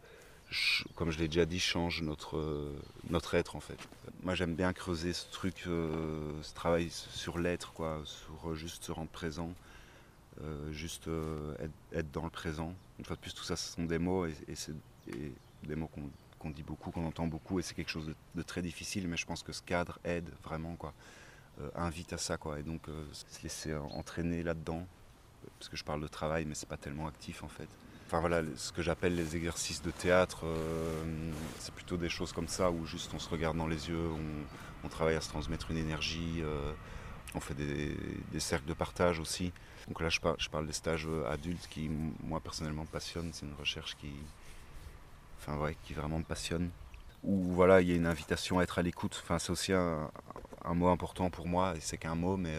comme 0.94 1.10
je 1.10 1.18
l'ai 1.18 1.28
déjà 1.28 1.46
dit, 1.46 1.60
change 1.60 2.02
notre, 2.02 2.72
notre 3.10 3.34
être 3.34 3.56
en 3.56 3.60
fait. 3.60 3.78
Moi 4.22 4.34
j'aime 4.34 4.54
bien 4.54 4.72
creuser 4.72 5.12
ce 5.12 5.30
truc, 5.30 5.64
euh, 5.66 6.32
ce 6.42 6.54
travail 6.54 6.90
sur 6.90 7.38
l'être, 7.38 7.72
quoi, 7.72 8.02
sur 8.04 8.50
euh, 8.50 8.54
juste 8.54 8.84
se 8.84 8.92
rendre 8.92 9.10
présent, 9.10 9.52
euh, 10.42 10.72
juste 10.72 11.08
être, 11.92 12.10
dans 12.12 12.24
le 12.24 12.30
présent. 12.30 12.74
Une 12.98 13.04
fois 13.04 13.16
de 13.16 13.20
plus, 13.20 13.34
tout 13.34 13.44
ça, 13.44 13.56
ce 13.56 13.72
sont 13.72 13.84
des 13.84 13.98
mots 13.98 14.26
et, 14.26 14.34
c'est 14.54 14.74
des 15.64 15.76
mots 15.76 15.90
qu'on 16.38 16.50
dit 16.50 16.62
beaucoup, 16.62 16.90
qu'on 16.90 17.06
entend 17.06 17.26
beaucoup 17.26 17.58
et 17.58 17.62
c'est 17.62 17.74
quelque 17.74 17.90
chose 17.90 18.06
de, 18.06 18.14
de 18.34 18.42
très 18.42 18.62
difficile, 18.62 19.08
mais 19.08 19.16
je 19.16 19.26
pense 19.26 19.42
que 19.42 19.52
ce 19.52 19.62
cadre 19.62 19.98
aide 20.04 20.28
vraiment, 20.42 20.76
quoi, 20.76 20.92
invite 21.74 22.12
à 22.12 22.18
ça, 22.18 22.36
quoi, 22.36 22.58
et 22.58 22.62
donc 22.62 22.82
se 23.12 23.42
laisser 23.42 23.74
entraîner 23.74 24.42
là-dedans 24.42 24.86
parce 25.58 25.68
que 25.68 25.76
je 25.76 25.84
parle 25.84 26.00
de 26.00 26.08
travail, 26.08 26.44
mais 26.44 26.54
c'est 26.54 26.68
pas 26.68 26.76
tellement 26.76 27.06
actif 27.06 27.42
en 27.42 27.48
fait. 27.48 27.68
Enfin 28.12 28.20
voilà, 28.20 28.42
ce 28.56 28.72
que 28.72 28.82
j'appelle 28.82 29.14
les 29.14 29.36
exercices 29.36 29.80
de 29.80 29.90
théâtre, 29.90 30.40
euh, 30.44 31.32
c'est 31.58 31.74
plutôt 31.74 31.96
des 31.96 32.10
choses 32.10 32.30
comme 32.30 32.46
ça 32.46 32.70
où 32.70 32.84
juste 32.84 33.10
on 33.14 33.18
se 33.18 33.26
regarde 33.30 33.56
dans 33.56 33.66
les 33.66 33.88
yeux, 33.88 34.06
on, 34.84 34.88
travaille 34.90 35.14
à 35.14 35.22
se 35.22 35.30
transmettre 35.30 35.70
une 35.70 35.78
énergie, 35.78 36.42
euh, 36.42 36.74
on 37.34 37.40
fait 37.40 37.54
des, 37.54 37.96
cercles 38.38 38.66
de 38.66 38.74
partage 38.74 39.18
aussi. 39.18 39.50
Donc 39.88 40.02
là, 40.02 40.10
je 40.10 40.20
parle, 40.20 40.66
des 40.66 40.74
stages 40.74 41.06
euh, 41.08 41.24
adultes 41.26 41.66
qui, 41.70 41.88
moi 42.22 42.38
personnellement, 42.40 42.82
me 42.82 42.86
passionnent. 42.86 43.30
C'est 43.32 43.46
une 43.46 43.54
recherche 43.54 43.96
qui, 43.96 44.12
enfin 45.38 45.72
qui 45.82 45.94
vraiment 45.94 46.18
me 46.18 46.24
passionne. 46.24 46.68
Où 47.24 47.54
voilà, 47.54 47.80
il 47.80 47.88
y 47.88 47.92
a 47.92 47.96
une 47.96 48.06
invitation 48.06 48.58
à 48.58 48.64
être 48.64 48.78
à 48.78 48.82
l'écoute. 48.82 49.18
Enfin, 49.24 49.38
c'est 49.38 49.52
aussi 49.52 49.72
un, 49.72 50.10
mot 50.74 50.88
important 50.88 51.30
pour 51.30 51.48
moi. 51.48 51.72
C'est 51.80 51.96
qu'un 51.96 52.14
mot, 52.14 52.36
mais 52.36 52.58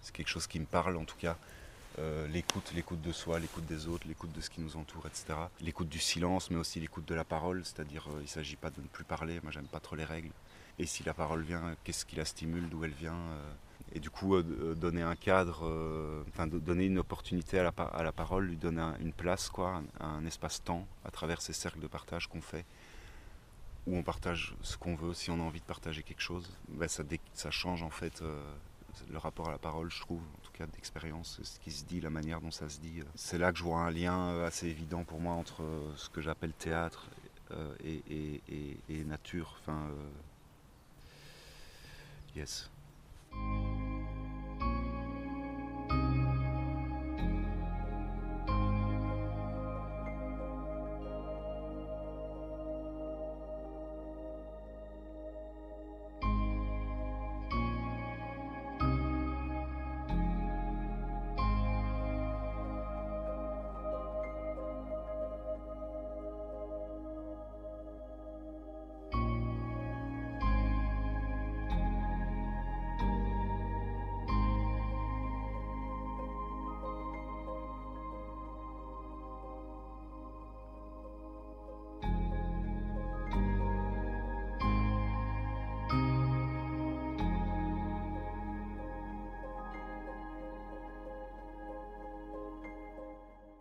c'est 0.00 0.14
quelque 0.14 0.28
chose 0.28 0.46
qui 0.46 0.60
me 0.60 0.66
parle 0.66 0.96
en 0.96 1.04
tout 1.04 1.18
cas. 1.18 1.36
Euh, 1.98 2.26
l'écoute, 2.28 2.72
l'écoute 2.74 3.00
de 3.00 3.10
soi, 3.12 3.38
l'écoute 3.38 3.64
des 3.64 3.88
autres, 3.88 4.06
l'écoute 4.06 4.30
de 4.32 4.40
ce 4.42 4.50
qui 4.50 4.60
nous 4.60 4.76
entoure, 4.76 5.06
etc. 5.06 5.34
L'écoute 5.62 5.88
du 5.88 5.98
silence, 5.98 6.50
mais 6.50 6.58
aussi 6.58 6.78
l'écoute 6.78 7.06
de 7.06 7.14
la 7.14 7.24
parole, 7.24 7.64
c'est-à-dire 7.64 8.06
euh, 8.08 8.18
il 8.18 8.22
ne 8.24 8.26
s'agit 8.28 8.56
pas 8.56 8.68
de 8.68 8.80
ne 8.82 8.86
plus 8.86 9.04
parler, 9.04 9.40
moi 9.42 9.50
j'aime 9.50 9.66
pas 9.66 9.80
trop 9.80 9.96
les 9.96 10.04
règles. 10.04 10.30
Et 10.78 10.84
si 10.84 11.02
la 11.04 11.14
parole 11.14 11.42
vient, 11.42 11.74
qu'est-ce 11.84 12.04
qui 12.04 12.16
la 12.16 12.26
stimule, 12.26 12.68
d'où 12.68 12.84
elle 12.84 12.92
vient 12.92 13.14
euh, 13.14 13.52
Et 13.94 14.00
du 14.00 14.10
coup, 14.10 14.34
euh, 14.34 14.44
euh, 14.60 14.74
donner 14.74 15.00
un 15.00 15.16
cadre, 15.16 15.60
euh, 15.64 16.22
enfin 16.28 16.46
donner 16.46 16.84
une 16.84 16.98
opportunité 16.98 17.58
à 17.58 17.62
la, 17.62 17.70
à 17.70 18.02
la 18.02 18.12
parole, 18.12 18.44
lui 18.44 18.56
donner 18.58 18.82
un- 18.82 18.98
une 18.98 19.14
place, 19.14 19.48
quoi, 19.48 19.82
un, 20.00 20.26
espace-temps 20.26 20.86
à 21.06 21.10
travers 21.10 21.40
ces 21.40 21.54
cercles 21.54 21.80
de 21.80 21.86
partage 21.86 22.26
qu'on 22.28 22.42
fait, 22.42 22.66
où 23.86 23.96
on 23.96 24.02
partage 24.02 24.54
ce 24.60 24.76
qu'on 24.76 24.96
veut, 24.96 25.14
si 25.14 25.30
on 25.30 25.40
a 25.40 25.42
envie 25.42 25.60
de 25.60 25.64
partager 25.64 26.02
quelque 26.02 26.20
chose, 26.20 26.50
ben, 26.68 26.88
ça, 26.88 27.04
ça 27.32 27.50
change 27.50 27.82
en 27.82 27.90
fait 27.90 28.20
euh, 28.20 28.38
le 29.10 29.18
rapport 29.18 29.48
à 29.48 29.52
la 29.52 29.58
parole, 29.58 29.90
je 29.90 30.00
trouve, 30.00 30.20
en 30.20 30.44
tout 30.44 30.52
cas 30.52 30.66
d'expérience, 30.66 31.40
ce 31.42 31.58
qui 31.60 31.70
se 31.70 31.84
dit, 31.84 32.00
la 32.00 32.10
manière 32.10 32.40
dont 32.40 32.50
ça 32.50 32.68
se 32.68 32.78
dit. 32.80 33.02
C'est 33.14 33.38
là 33.38 33.52
que 33.52 33.58
je 33.58 33.64
vois 33.64 33.80
un 33.80 33.90
lien 33.90 34.28
euh, 34.30 34.46
assez 34.46 34.66
évident 34.68 35.04
pour 35.04 35.20
moi 35.20 35.34
entre 35.34 35.62
euh, 35.62 35.92
ce 35.96 36.08
que 36.08 36.20
j'appelle 36.20 36.52
théâtre 36.52 37.06
euh, 37.52 37.74
et, 37.84 38.40
et- 38.88 39.04
nature. 39.04 39.56
Enfin, 39.60 39.88
yes. 42.34 42.68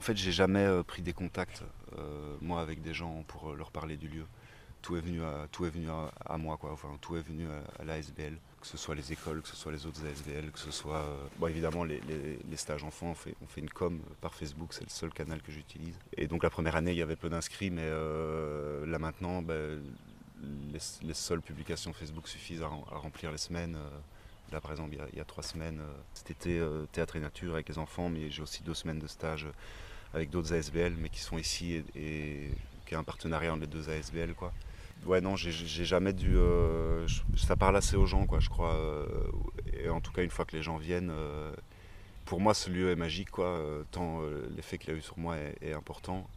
Fait, 0.06 0.16
j'ai 0.16 0.32
jamais 0.32 0.66
euh, 0.66 0.84
pris 0.84 1.02
des 1.02 1.14
contacts, 1.14 1.64
euh, 1.98 2.38
moi, 2.42 2.62
avec 2.62 2.82
des 2.82 2.94
gens 2.94 3.24
pour 3.28 3.52
euh, 3.52 3.56
leur 3.56 3.72
parler 3.72 3.98
du 3.98 4.08
lieu. 4.08 4.26
Tout 4.82 4.96
est 4.98 5.02
venu 5.02 5.24
à, 5.24 5.48
tout 5.52 5.66
est 5.66 5.72
venu 5.72 5.88
à, 5.90 6.38
moi, 6.38 6.58
quoi. 6.58 6.72
Enfin, 6.72 6.90
tout 7.02 7.18
est 7.18 7.22
venu 7.22 7.48
à, 7.48 7.82
à 7.82 7.86
l'ASBL, 7.86 8.38
que 8.62 8.68
ce 8.68 8.78
soit 8.78 8.94
les 8.94 9.12
écoles, 9.12 9.42
que 9.42 9.48
ce 9.48 9.56
soit 9.56 9.72
les 9.72 9.88
autres 9.88 10.06
ASBL, 10.06 10.52
que 10.52 10.60
ce 10.60 10.70
soit. 10.70 11.04
bon, 11.40 11.48
évidemment, 11.48 11.84
les, 11.84 12.00
stages 12.56 12.84
enfants, 12.84 13.08
on 13.08 13.16
fait, 13.16 13.36
on 13.42 13.48
fait 13.48 13.62
une 13.62 13.70
com 13.70 14.00
par 14.22 14.36
Facebook, 14.36 14.74
c'est 14.74 14.84
le 14.84 14.92
seul 14.92 15.12
canal 15.12 15.42
que 15.42 15.52
j'utilise. 15.52 15.96
Et 16.16 16.28
donc, 16.28 16.44
la 16.44 16.52
première 16.52 16.76
année, 16.76 16.92
il 16.92 16.98
y 16.98 17.02
avait 17.02 17.16
peu 17.16 17.30
d'inscrits, 17.30 17.72
mais 17.72 17.90
là 17.90 19.00
maintenant, 19.00 19.42
ben, 19.42 19.82
les, 20.72 20.80
les 21.08 21.14
seules 21.16 21.42
publications 21.42 21.92
Facebook 21.92 22.28
suffisent 22.28 22.62
à, 22.62 22.68
rem- 22.68 22.86
à 22.92 22.98
remplir 22.98 23.32
les 23.32 23.40
semaines. 23.40 23.80
Là, 24.52 24.62
par 24.62 24.70
exemple, 24.70 24.96
il 25.12 25.18
y 25.18 25.22
a, 25.22 25.26
trois 25.26 25.42
semaines, 25.44 25.82
été, 26.30 26.60
euh, 26.60 26.86
théâtre 26.92 27.16
et 27.16 27.20
nature 27.20 27.56
avec 27.56 27.68
les 27.70 27.80
enfants, 27.80 28.10
mais 28.10 28.30
j'ai 28.30 28.44
aussi 28.44 28.62
deux 28.62 28.76
semaines 28.76 29.00
de 29.00 29.08
stage 29.08 29.48
avec 30.14 30.30
d'autres 30.30 30.54
ASBL, 30.54 30.94
mais 31.00 31.10
qui 31.10 31.20
sont 31.20 31.38
ici 31.38 31.84
et, 31.96 32.50
qui 32.86 32.94
est 32.94 32.98
un 32.98 33.04
partenariat 33.04 33.52
entre 33.52 33.62
les 33.62 33.68
deux 33.68 33.90
ASBL, 33.90 34.34
quoi. 34.36 34.54
Ouais, 35.06 35.22
non, 35.22 35.36
j'ai- 35.36 35.52
jamais 35.86 36.14
dû. 36.14 36.36
euh, 36.38 37.06
ça 37.38 37.56
parle 37.56 37.78
assez 37.78 37.96
aux 37.96 38.06
gens, 38.06 38.26
quoi, 38.26 38.40
je 38.40 38.50
crois. 38.50 38.76
euh, 38.76 39.06
et 39.74 39.90
en 39.90 40.02
tout 40.02 40.12
cas, 40.12 40.24
une 40.24 40.30
fois 40.32 40.46
que 40.46 40.56
les 40.56 40.64
gens 40.64 40.78
viennent, 40.78 41.12
euh, 41.12 41.54
pour 42.26 42.40
moi, 42.40 42.54
ce 42.54 42.70
lieu 42.70 42.90
est 42.92 42.96
magique, 42.96 43.30
quoi. 43.30 43.62
tant 43.92 44.22
l'effet 44.56 44.78
qu'il 44.78 44.92
a 44.92 44.94
eu 44.96 45.02
sur 45.02 45.18
moi 45.20 45.36
est, 45.62 45.74
important. 45.74 46.28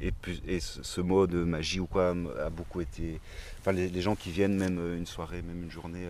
Et, 0.00 0.12
ce, 0.60 1.00
mot 1.00 1.26
de 1.26 1.44
magie 1.44 1.80
ou 1.80 1.86
quoi 1.86 2.10
a 2.10 2.50
beaucoup 2.50 2.80
été. 2.80 3.20
Enfin, 3.60 3.72
les, 3.72 3.88
les 3.88 4.02
gens 4.02 4.16
qui 4.16 4.30
viennent, 4.30 4.56
même 4.56 4.78
une 4.96 5.06
soirée, 5.06 5.42
même 5.42 5.62
une 5.62 5.70
journée, 5.70 6.08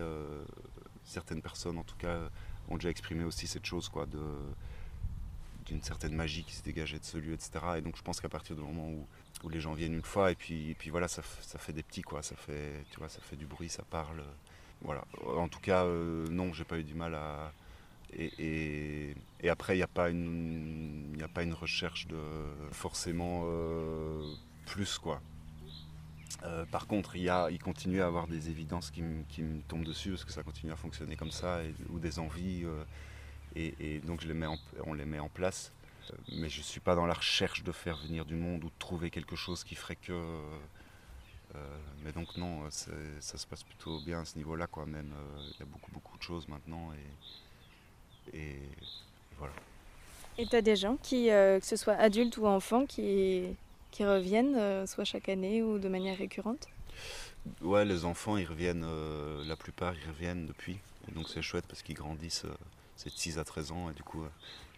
certaines 1.05 1.41
personnes, 1.41 1.77
en 1.77 1.83
tout 1.83 1.95
cas, 1.97 2.17
ont 2.69 2.75
déjà 2.75 2.89
exprimé 2.89 3.23
aussi 3.23 3.47
cette 3.47 3.65
chose, 3.65 3.89
quoi, 3.89 4.05
de 4.05 4.19
d'une 5.71 5.81
certaine 5.81 6.13
magie 6.13 6.43
qui 6.43 6.53
se 6.55 6.63
dégageait 6.63 6.99
de 6.99 7.03
ce 7.05 7.17
lieu, 7.17 7.33
etc. 7.33 7.51
Et 7.77 7.81
donc, 7.81 7.95
je 7.97 8.01
pense 8.01 8.19
qu'à 8.19 8.29
partir 8.29 8.55
du 8.55 8.61
moment 8.61 8.87
où, 8.89 9.07
où 9.43 9.49
les 9.49 9.61
gens 9.61 9.73
viennent 9.73 9.93
une 9.93 10.03
fois, 10.03 10.31
et 10.31 10.35
puis, 10.35 10.71
et 10.71 10.75
puis 10.75 10.89
voilà, 10.89 11.07
ça, 11.07 11.21
ça 11.41 11.57
fait 11.57 11.73
des 11.73 11.83
petits, 11.83 12.01
quoi. 12.01 12.21
Ça 12.21 12.35
fait, 12.35 12.83
tu 12.91 12.99
vois, 12.99 13.09
ça 13.09 13.19
fait 13.21 13.35
du 13.37 13.45
bruit, 13.45 13.69
ça 13.69 13.83
parle. 13.89 14.23
Voilà. 14.81 15.05
En 15.25 15.47
tout 15.47 15.59
cas, 15.59 15.85
euh, 15.85 16.27
non, 16.29 16.53
j'ai 16.53 16.63
pas 16.65 16.77
eu 16.77 16.83
du 16.83 16.93
mal 16.93 17.15
à. 17.15 17.53
Et, 18.13 19.15
et- 19.41 19.49
après, 19.49 19.75
il 19.75 19.77
n'y 19.77 19.83
a, 19.83 19.87
pas 19.87 20.09
une- 20.09 21.17
a 21.23 21.27
pas 21.29 21.43
une 21.43 21.53
recherche 21.53 22.07
de 22.07 22.19
forcément 22.71 23.43
euh, 23.45 24.21
plus, 24.65 24.97
quoi. 24.97 25.21
Euh, 26.43 26.65
par 26.65 26.87
contre, 26.87 27.15
il, 27.15 27.21
y 27.23 27.29
a, 27.29 27.49
continue 27.63 28.01
à 28.01 28.07
avoir 28.07 28.27
des 28.27 28.49
évidences 28.49 28.91
qui, 28.91 29.01
me- 29.03 29.61
tombent 29.69 29.83
dessus 29.85 30.09
parce 30.09 30.25
que 30.25 30.31
ça 30.31 30.43
continue 30.43 30.71
à 30.71 30.75
fonctionner 30.75 31.15
comme 31.15 31.31
ça, 31.31 31.61
ou 31.89 31.99
des 31.99 32.19
envies. 32.19 32.65
Et, 33.55 33.73
et 33.79 33.99
donc, 33.99 34.21
je 34.21 34.27
les 34.27 34.33
mets 34.33 34.45
en- 34.47 34.59
on 34.85 34.93
les 34.93 35.05
met 35.05 35.19
en 35.19 35.29
place. 35.29 35.71
Euh, 36.11 36.15
Mais 36.29 36.49
je 36.49 36.59
ne 36.59 36.63
suis 36.63 36.79
pas 36.79 36.95
dans 36.95 37.05
la 37.05 37.13
recherche 37.13 37.63
de 37.63 37.71
faire 37.71 37.97
venir 37.97 38.25
du 38.25 38.35
monde 38.35 38.63
ou 38.63 38.69
de 38.69 38.73
trouver 38.79 39.09
quelque 39.09 39.35
chose 39.35 39.63
qui 39.63 39.75
ferait 39.75 39.95
que. 39.97 40.13
euh, 40.13 41.77
mais 42.03 42.11
donc, 42.11 42.35
non, 42.37 42.69
c'est- 42.71 42.91
ça 43.19 43.37
se 43.37 43.45
passe 43.47 43.63
plutôt 43.63 43.99
bien 43.99 44.21
à 44.21 44.25
ce 44.25 44.37
niveau-là, 44.37 44.67
quoi. 44.67 44.85
Même, 44.85 45.13
euh, 45.13 45.49
il 45.55 45.59
y 45.59 45.63
a 45.63 45.65
beaucoup, 45.65 45.91
beaucoup 45.91 46.17
de 46.17 46.23
choses 46.23 46.47
maintenant. 46.47 46.91
Et, 48.33 48.37
et 48.37 48.59
voilà. 49.37 49.53
Et 50.37 50.45
tu 50.47 50.55
as 50.55 50.61
des 50.61 50.75
gens 50.75 50.97
qui, 50.97 51.29
euh, 51.29 51.59
que 51.59 51.65
ce 51.65 51.75
soit 51.75 51.93
adultes 51.95 52.37
ou 52.37 52.47
enfants, 52.47 52.85
qui, 52.85 53.43
qui 53.91 54.05
reviennent, 54.05 54.55
euh, 54.55 54.85
soit 54.85 55.03
chaque 55.03 55.29
année 55.29 55.61
ou 55.61 55.77
de 55.79 55.89
manière 55.89 56.17
récurrente? 56.17 56.67
Ouais, 57.61 57.85
les 57.85 58.05
enfants, 58.05 58.37
ils 58.37 58.45
reviennent, 58.45 58.83
euh, 58.85 59.43
la 59.45 59.55
plupart, 59.55 59.93
ils 59.95 60.07
reviennent 60.07 60.45
depuis. 60.45 60.77
Et 61.07 61.11
donc 61.11 61.27
c'est 61.29 61.41
chouette 61.41 61.65
parce 61.67 61.81
qu'ils 61.81 61.95
grandissent, 61.95 62.45
euh, 62.45 62.53
c'est 63.01 63.09
de 63.13 63.17
6 63.17 63.39
à 63.39 63.43
13 63.43 63.71
ans. 63.71 63.89
Et 63.89 63.93
du 63.93 64.03
coup, 64.03 64.23
euh, 64.23 64.29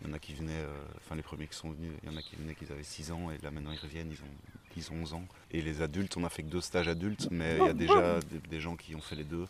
il 0.01 0.07
y 0.07 0.11
en 0.11 0.13
a 0.13 0.19
qui 0.19 0.33
venaient, 0.33 0.51
euh, 0.53 0.83
enfin 0.97 1.15
les 1.15 1.21
premiers 1.21 1.47
qui 1.47 1.55
sont 1.55 1.71
venus, 1.71 1.91
il 2.03 2.09
y 2.09 2.13
en 2.13 2.17
a 2.17 2.21
qui 2.21 2.35
venaient 2.35 2.55
qu'ils 2.55 2.71
avaient 2.71 2.83
6 2.83 3.11
ans. 3.11 3.31
Et 3.31 3.37
là 3.43 3.51
maintenant, 3.51 3.71
ils 3.71 3.79
reviennent, 3.79 4.11
ils 4.11 4.21
ont, 4.21 4.77
ils 4.77 4.91
ont 4.91 5.01
11 5.01 5.13
ans. 5.13 5.25
Et 5.51 5.61
les 5.61 5.81
adultes, 5.81 6.15
on 6.17 6.23
a 6.23 6.29
fait 6.29 6.43
que 6.43 6.49
deux 6.49 6.61
stages 6.61 6.87
adultes, 6.87 7.27
mais 7.31 7.57
il 7.57 7.65
y 7.65 7.69
a 7.69 7.73
déjà 7.73 8.19
des, 8.21 8.39
des 8.39 8.59
gens 8.59 8.75
qui 8.75 8.95
ont 8.95 9.01
fait 9.01 9.15
les 9.15 9.23
deux. 9.23 9.47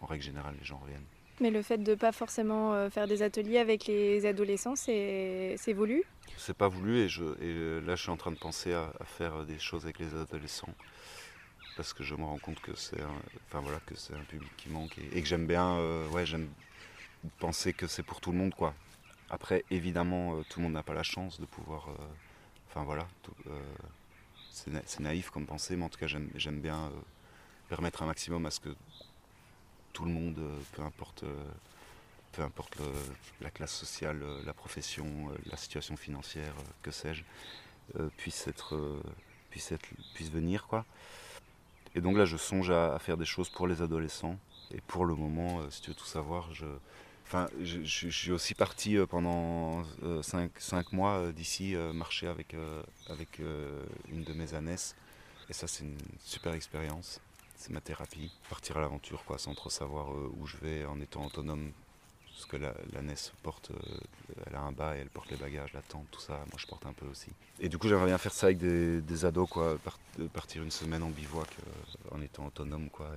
En 0.00 0.06
règle 0.06 0.22
générale, 0.22 0.54
les 0.58 0.64
gens 0.64 0.78
reviennent. 0.78 1.04
Mais 1.40 1.50
le 1.50 1.62
fait 1.62 1.78
de 1.78 1.94
pas 1.94 2.12
forcément 2.12 2.74
euh, 2.74 2.88
faire 2.90 3.08
des 3.08 3.22
ateliers 3.22 3.58
avec 3.58 3.86
les 3.86 4.26
adolescents, 4.26 4.76
c'est 4.76 5.56
voulu? 5.72 6.04
C'est 6.36 6.56
pas 6.56 6.68
voulu 6.68 6.98
et, 6.98 7.08
je, 7.08 7.24
et 7.42 7.80
là 7.84 7.96
je 7.96 8.02
suis 8.02 8.10
en 8.10 8.16
train 8.16 8.30
de 8.30 8.36
penser 8.38 8.72
à, 8.72 8.92
à 9.00 9.04
faire 9.04 9.44
des 9.44 9.58
choses 9.58 9.84
avec 9.84 9.98
les 9.98 10.14
adolescents 10.14 10.72
parce 11.76 11.92
que 11.92 12.02
je 12.02 12.14
me 12.16 12.24
rends 12.24 12.38
compte 12.38 12.60
que 12.60 12.74
c'est 12.76 13.00
un, 13.00 13.22
enfin 13.46 13.60
voilà 13.60 13.80
que 13.86 13.94
un 14.12 14.24
public 14.24 14.50
qui 14.56 14.68
manque 14.68 14.98
et, 14.98 15.16
et 15.16 15.22
que 15.22 15.28
j'aime 15.28 15.46
bien 15.46 15.76
euh, 15.78 16.08
ouais 16.10 16.26
j'aime 16.26 16.48
penser 17.38 17.72
que 17.72 17.86
c'est 17.86 18.02
pour 18.02 18.20
tout 18.20 18.32
le 18.32 18.38
monde 18.38 18.54
quoi. 18.54 18.74
Après 19.30 19.64
évidemment 19.70 20.36
euh, 20.36 20.42
tout 20.48 20.60
le 20.60 20.64
monde 20.64 20.74
n'a 20.74 20.82
pas 20.82 20.94
la 20.94 21.02
chance 21.02 21.40
de 21.40 21.46
pouvoir 21.46 21.88
euh, 21.88 21.92
enfin 22.68 22.84
voilà 22.84 23.06
euh, 23.46 23.60
c'est 24.50 24.70
na- 24.70 24.82
c'est 24.86 25.00
naïf 25.00 25.30
comme 25.30 25.46
pensée 25.46 25.76
mais 25.76 25.84
en 25.84 25.88
tout 25.88 25.98
cas 25.98 26.06
j'aime 26.06 26.60
bien 26.60 26.90
permettre 27.68 28.02
un 28.02 28.06
maximum 28.06 28.46
à 28.46 28.50
ce 28.50 28.60
que 28.60 28.74
tout 29.92 30.04
le 30.04 30.10
monde 30.10 30.40
peu 30.72 30.82
importe 30.82 31.24
peu 32.32 32.42
importe 32.42 32.78
la 33.40 33.50
classe 33.50 33.72
sociale, 33.72 34.22
la 34.44 34.52
profession, 34.52 35.30
la 35.46 35.56
situation 35.56 35.96
financière, 35.96 36.54
que 36.82 36.90
sais-je, 36.90 37.24
puisse 38.16 38.46
être, 38.46 39.00
puisse 39.50 39.72
puisse 40.14 40.30
venir 40.30 40.66
quoi. 40.68 40.84
Et 41.94 42.00
donc 42.00 42.16
là, 42.16 42.26
je 42.26 42.36
songe 42.36 42.70
à, 42.70 42.98
faire 42.98 43.16
des 43.16 43.24
choses 43.24 43.48
pour 43.48 43.66
les 43.66 43.82
adolescents. 43.82 44.38
Et 44.72 44.80
pour 44.82 45.04
le 45.04 45.14
moment, 45.14 45.68
si 45.70 45.80
tu 45.80 45.90
veux 45.90 45.96
tout 45.96 46.04
savoir, 46.04 46.52
je, 46.52 46.66
enfin, 47.28 47.48
je, 47.60 48.08
suis 48.08 48.32
aussi 48.32 48.54
parti 48.54 48.96
euh, 48.96 49.06
pendant 49.06 49.84
5 50.22 50.92
mois 50.92 51.18
euh, 51.18 51.32
d'ici 51.32 51.76
euh, 51.76 51.92
marcher 51.92 52.26
avec, 52.26 52.54
euh, 52.54 52.82
avec 53.10 53.40
euh, 53.40 53.84
une 54.10 54.24
de 54.24 54.32
mes 54.32 54.54
ânesses. 54.54 54.96
Et 55.50 55.52
ça, 55.52 55.66
c'est 55.66 55.84
une 55.84 55.98
super 56.24 56.54
expérience. 56.54 57.20
C'est 57.56 57.70
ma 57.70 57.80
thérapie. 57.80 58.30
Partir 58.48 58.78
à 58.78 58.80
l'aventure, 58.80 59.24
quoi, 59.24 59.38
sans 59.38 59.54
trop 59.54 59.70
savoir 59.70 60.10
euh, 60.12 60.32
où 60.38 60.46
je 60.46 60.56
vais, 60.56 60.86
en 60.86 61.00
étant 61.00 61.26
autonome 61.26 61.72
parce 62.38 62.46
que 62.46 62.56
la, 62.56 62.72
la 62.92 63.02
porte, 63.42 63.72
euh, 63.72 63.98
elle 64.46 64.54
a 64.54 64.60
un 64.60 64.70
bas 64.70 64.96
et 64.96 65.00
elle 65.00 65.10
porte 65.10 65.28
les 65.28 65.36
bagages, 65.36 65.72
la 65.72 65.82
tente, 65.82 66.06
tout 66.12 66.20
ça. 66.20 66.34
Moi, 66.34 66.56
je 66.56 66.66
porte 66.66 66.86
un 66.86 66.92
peu 66.92 67.04
aussi. 67.06 67.30
Et 67.58 67.68
du 67.68 67.78
coup, 67.78 67.88
j'aimerais 67.88 68.06
bien 68.06 68.18
faire 68.18 68.32
ça 68.32 68.46
avec 68.46 68.58
des, 68.58 69.24
ados, 69.24 69.48
quoi. 69.50 69.76
par- 69.78 69.98
euh, 70.20 70.28
partir 70.28 70.62
une 70.62 70.70
semaine 70.70 71.02
en 71.02 71.10
bivouac 71.10 71.48
euh, 71.48 72.14
en 72.16 72.22
étant 72.22 72.46
autonome, 72.46 72.90
quoi. 72.90 73.10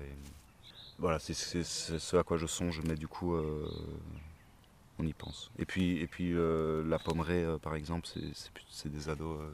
Voilà, 0.99 1.19
c'est 1.19 1.34
ce 1.34 2.15
à 2.15 2.23
quoi 2.23 2.38
je 2.38 2.45
songe, 2.45 2.82
mais 2.86 2.95
du 2.95 3.08
coup, 3.08 3.36
euh, 3.36 3.67
on 5.01 5.06
y 5.06 5.13
pense. 5.13 5.51
Et 5.58 5.65
puis, 5.65 5.97
et 5.97 6.08
puis 6.08 6.34
euh, 6.34 6.84
la 6.88 6.99
pommeraie, 6.99 7.43
euh, 7.43 7.58
par 7.58 7.75
exemple, 7.75 8.08
c'est- 8.08 8.88
des 8.89 9.10
ados 9.10 9.39
euh, 9.41 9.54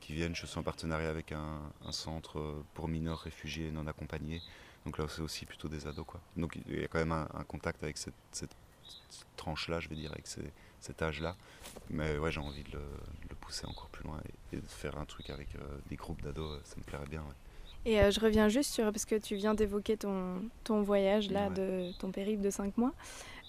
qui 0.00 0.14
viennent. 0.14 0.34
Je 0.34 0.46
suis 0.46 0.58
en 0.58 0.62
partenariat 0.62 1.08
avec 1.08 1.32
un, 1.32 1.60
centre 1.90 2.62
pour 2.74 2.88
mineurs 2.88 3.20
réfugiés 3.20 3.70
non 3.70 3.86
accompagnés. 3.86 4.42
Donc 4.84 4.98
là, 4.98 5.06
c'est 5.08 5.22
aussi 5.22 5.46
plutôt 5.46 5.68
des 5.68 5.86
ados, 5.86 6.04
quoi. 6.06 6.20
Donc 6.36 6.58
il 6.66 6.80
y 6.80 6.84
a 6.84 6.88
quand 6.88 6.98
même 6.98 7.12
un, 7.12 7.44
contact 7.44 7.82
avec 7.82 7.96
cette, 7.96 8.14
tranche-là, 9.36 9.80
je 9.80 9.88
vais 9.88 9.96
dire, 9.96 10.12
avec 10.12 10.26
cet 10.26 11.02
âge-là. 11.02 11.36
Mais 11.90 12.18
ouais, 12.18 12.30
j'ai 12.30 12.40
envie 12.40 12.64
de 12.64 12.72
le, 12.72 13.34
pousser 13.40 13.66
encore 13.66 13.88
plus 13.88 14.04
loin 14.04 14.20
et, 14.52 14.56
de 14.56 14.66
faire 14.66 14.98
un 14.98 15.06
truc 15.06 15.30
avec 15.30 15.48
des 15.88 15.96
groupes 15.96 16.22
d'ados, 16.22 16.60
ça 16.64 16.76
me 16.76 16.82
plairait 16.82 17.06
bien. 17.06 17.24
Et 17.86 18.00
euh, 18.00 18.10
je 18.10 18.18
reviens 18.20 18.48
juste 18.48 18.72
sur, 18.72 18.84
parce 18.92 19.04
que 19.04 19.14
tu 19.16 19.34
viens 19.36 19.54
d'évoquer 19.54 19.96
ton, 19.96 20.42
ton 20.64 20.82
voyage, 20.82 21.30
là, 21.30 21.48
Ouais. 21.48 21.54
de 21.54 21.92
ton 21.98 22.10
périple 22.10 22.42
de 22.42 22.50
5 22.50 22.76
mois. 22.78 22.92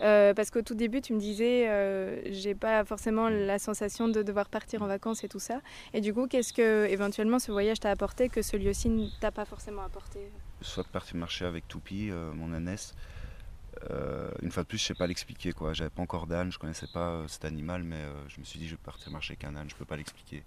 Euh, 0.01 0.33
parce 0.33 0.51
qu'au 0.51 0.61
tout 0.61 0.75
début, 0.75 0.99
tu 0.99 1.13
me 1.13 1.19
disais, 1.19 1.69
euh, 1.69 2.21
j'ai 2.33 2.53
pas 2.53 2.83
forcément 2.83 3.29
la 3.29 3.59
sensation 3.59 4.09
de 4.09 4.21
devoir 4.23 4.49
partir 4.49 4.81
en 4.81 4.87
vacances 4.87 5.23
et 5.23 5.29
tout 5.29 5.39
ça. 5.39 5.61
Et 5.93 6.01
du 6.01 6.13
coup, 6.13 6.27
qu'est-ce 6.27 6.51
que 6.51 6.85
éventuellement 6.89 7.39
ce 7.39 7.51
voyage 7.53 7.79
t'a 7.79 7.91
apporté 7.91 8.27
que 8.27 8.41
ce 8.41 8.57
lieu-ci 8.57 8.89
ne 8.89 9.07
t'a 9.21 9.31
pas 9.31 9.45
forcément 9.45 9.83
apporté? 9.83 10.19
Soit 10.61 10.83
parti 10.87 11.15
marcher 11.15 11.45
avec 11.45 11.65
Toupi, 11.69 12.09
euh, 12.11 12.33
mon 12.33 12.51
ânesse. 12.53 12.93
Une 14.41 14.51
fois 14.51 14.63
de 14.63 14.67
plus, 14.67 14.77
je 14.79 14.83
sais 14.85 14.93
pas 14.95 15.05
l'expliquer 15.05 15.51
quoi. 15.51 15.73
J'avais 15.73 15.89
pas 15.89 16.01
encore 16.01 16.27
d'âne, 16.27 16.51
je 16.51 16.57
connaissais 16.57 16.87
pas 16.87 17.23
cet 17.27 17.45
animal, 17.45 17.83
mais 17.83 18.01
je 18.29 18.39
me 18.39 18.45
suis 18.45 18.57
dit 18.57 18.67
je 18.67 18.71
vais 18.75 18.81
partir 18.83 19.11
marcher 19.11 19.33
avec 19.33 19.43
un 19.43 19.55
âne, 19.55 19.69
je 19.69 19.75
peux 19.75 19.85
pas 19.85 19.97
l'expliquer. 19.97 20.43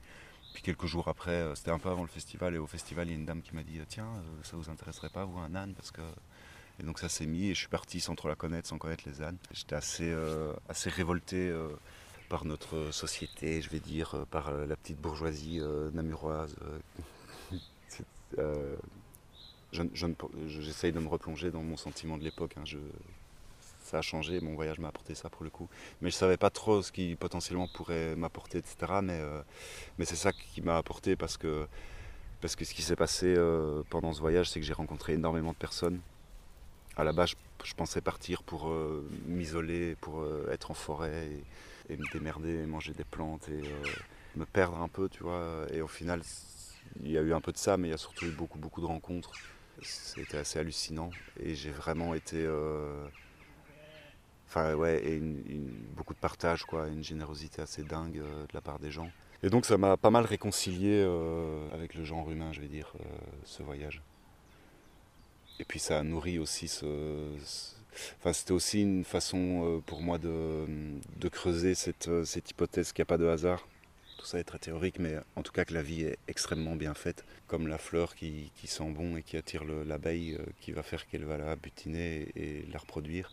Puis 0.53 0.63
quelques 0.63 0.87
jours 0.87 1.09
après, 1.09 1.31
euh, 1.33 1.55
c'était 1.55 1.71
un 1.71 1.79
peu 1.79 1.89
avant 1.91 2.03
le 2.03 2.09
festival, 2.09 2.55
et 2.55 2.59
au 2.59 2.67
festival, 2.67 3.09
il 3.09 3.11
y 3.13 3.15
a 3.15 3.19
une 3.19 3.27
dame 3.27 3.43
qui 3.43 3.55
m'a 3.55 3.63
dit 3.63 3.81
tiens, 3.89 4.07
euh, 4.07 4.43
ça 4.43 4.57
vous 4.57 4.71
intéresserait 4.71 5.11
pas 5.11 5.25
vous 5.25 5.39
un 5.39 5.55
âne? 5.55 5.75
Parce 5.75 5.91
que 5.91 6.03
et 6.81 6.85
donc 6.85 6.99
ça 7.01 7.09
s'est 7.09 7.27
mis 7.27 7.47
et 7.51 7.55
je 7.55 7.61
suis 7.61 7.69
parti 7.69 8.01
sans 8.01 8.15
trop 8.17 8.29
la 8.29 8.37
connaître, 8.37 8.69
sans 8.69 8.79
connaître 8.79 9.05
les 9.07 9.23
ânes. 9.23 9.39
J'étais 9.53 9.77
assez 9.77 10.11
euh, 10.11 10.53
assez 10.69 10.91
révolté. 10.91 11.53
par 12.31 12.45
notre 12.47 12.91
société, 12.93 13.63
je 13.63 13.71
vais 13.71 13.81
dire, 13.81 14.27
par 14.31 14.53
la 14.53 14.77
petite 14.77 15.01
bourgeoisie 15.01 15.61
namuroise. 15.95 16.57
euh, 18.39 18.77
je- 19.73 20.61
j'essaye 20.63 20.93
de 20.93 21.01
me 21.01 21.09
replonger 21.09 21.51
dans 21.51 21.63
mon 21.63 21.77
sentiment 21.77 22.19
de 22.19 22.25
l'époque. 22.25 22.55
hein, 22.57 22.65
ça 23.89 23.99
a 23.99 24.03
changé, 24.03 24.41
mon 24.41 24.55
voyage 24.55 24.79
m'a 24.79 24.89
apporté 24.89 25.15
ça 25.15 25.31
pour 25.31 25.45
le 25.45 25.51
coup. 25.51 25.69
Mais 26.03 26.11
je 26.11 26.15
savais 26.15 26.37
pas 26.37 26.51
trop 26.51 26.83
ce 26.83 26.93
qui 26.93 27.17
potentiellement 27.17 27.69
pourrait 27.69 28.15
m'apporter, 28.17 28.59
etc. 28.59 28.77
Mais, 29.03 29.19
euh, 29.19 29.41
mais 29.99 30.05
c'est 30.05 30.17
ça 30.17 30.31
qui 30.33 30.61
m'a 30.61 30.77
apporté 30.77 31.17
parce 31.17 31.37
que, 31.37 31.67
ce 32.45 32.57
qui 32.57 32.83
s'est 32.83 32.97
passé 32.97 33.35
euh, 33.37 33.83
pendant 33.89 34.13
ce 34.13 34.21
voyage, 34.21 34.51
c'est 34.51 34.61
que 34.61 34.67
j'ai 34.67 34.75
rencontré 34.75 35.15
énormément 35.15 35.53
de 35.53 35.57
personnes. 35.57 36.01
À 36.97 37.05
la 37.05 37.13
base, 37.13 37.31
je, 37.65 37.75
pensais 37.75 38.01
partir 38.01 38.43
pour 38.43 38.69
euh, 38.69 39.09
m'isoler, 39.27 39.97
pour 40.01 40.27
être 40.51 40.71
en 40.71 40.75
forêt 40.75 41.29
et, 41.89 41.97
me 41.97 42.13
démerder, 42.13 42.67
manger 42.67 42.93
des 42.93 43.05
plantes 43.05 43.49
et 43.49 43.63
me 44.37 44.45
perdre 44.45 44.77
un 44.83 44.89
peu, 44.89 45.09
tu 45.09 45.23
vois. 45.23 45.67
Et 45.73 45.81
au 45.81 45.89
final, 45.89 46.21
il 47.03 47.11
y 47.11 47.17
a 47.17 47.23
eu 47.23 47.33
un 47.33 47.41
peu 47.41 47.53
de 47.53 47.57
ça, 47.57 47.79
mais 47.79 47.89
il 47.89 47.93
y 47.93 47.95
a 47.95 47.99
surtout 47.99 48.27
eu 48.27 48.31
beaucoup, 48.31 48.59
beaucoup 48.59 48.83
de 48.83 48.87
rencontres. 48.87 49.33
C'était 49.81 50.37
assez 50.37 50.59
hallucinant 50.59 51.11
et 51.41 51.55
j'ai 51.55 51.71
vraiment 51.71 52.13
été. 52.15 52.47
Enfin, 54.49 54.75
ouais, 54.75 55.03
et 55.07 55.21
beaucoup 55.95 56.15
de 56.15 56.19
partage, 56.19 56.65
quoi, 56.65 56.89
une 56.89 57.05
générosité 57.05 57.61
assez 57.61 57.83
dingue 57.83 58.19
euh, 58.19 58.45
de 58.45 58.55
la 58.55 58.63
part 58.63 58.79
des 58.79 58.91
gens. 58.91 59.11
Et 59.43 59.51
donc, 59.51 59.67
ça 59.67 59.77
m'a 59.77 59.99
pas 59.99 60.09
mal 60.09 60.25
réconcilié 60.25 61.03
euh, 61.05 61.69
avec 61.75 61.95
le 61.95 62.03
genre 62.03 62.31
humain, 62.31 62.51
je 62.53 62.63
vais 62.63 62.69
dire, 62.69 62.91
euh, 62.99 63.05
ce 63.45 63.63
voyage. 63.63 64.01
et 65.61 65.65
puis 65.65 65.79
ça 65.79 65.99
a 65.99 66.03
nourri 66.03 66.39
aussi 66.39 66.67
ce. 66.67 66.87
Enfin, 68.21 68.33
c'était 68.33 68.53
aussi 68.53 68.81
une 68.83 69.05
façon 69.05 69.83
pour 69.85 70.01
moi 70.01 70.19
de, 70.19 70.67
creuser 71.31 71.75
cette, 71.75 72.09
hypothèse 72.49 72.93
qu'il 72.93 73.03
n'y 73.03 73.07
a 73.07 73.13
pas 73.13 73.19
de 73.19 73.27
hasard. 73.27 73.67
Tout 74.19 74.27
ça 74.27 74.39
est 74.39 74.45
très 74.45 74.59
théorique, 74.59 74.99
mais 74.99 75.17
en 75.37 75.43
tout 75.43 75.53
cas 75.53 75.65
que 75.65 75.75
la 75.75 75.83
vie 75.83 76.05
est 76.05 76.19
extrêmement 76.27 76.75
bien 76.77 76.95
faite, 76.95 77.25
comme 77.49 77.67
la 77.67 77.79
fleur 77.79 78.15
qui, 78.15 78.51
sent 78.65 78.91
bon 78.93 79.17
et 79.17 79.23
qui 79.23 79.37
attire 79.37 79.65
le- 79.65 79.83
l'abeille, 79.83 80.39
qui 80.61 80.73
va 80.73 80.83
faire 80.83 81.07
qu'elle 81.09 81.25
va 81.25 81.37
la 81.39 81.57
butiner 81.57 82.29
et 82.37 82.65
la 82.73 82.79
reproduire. 82.79 83.31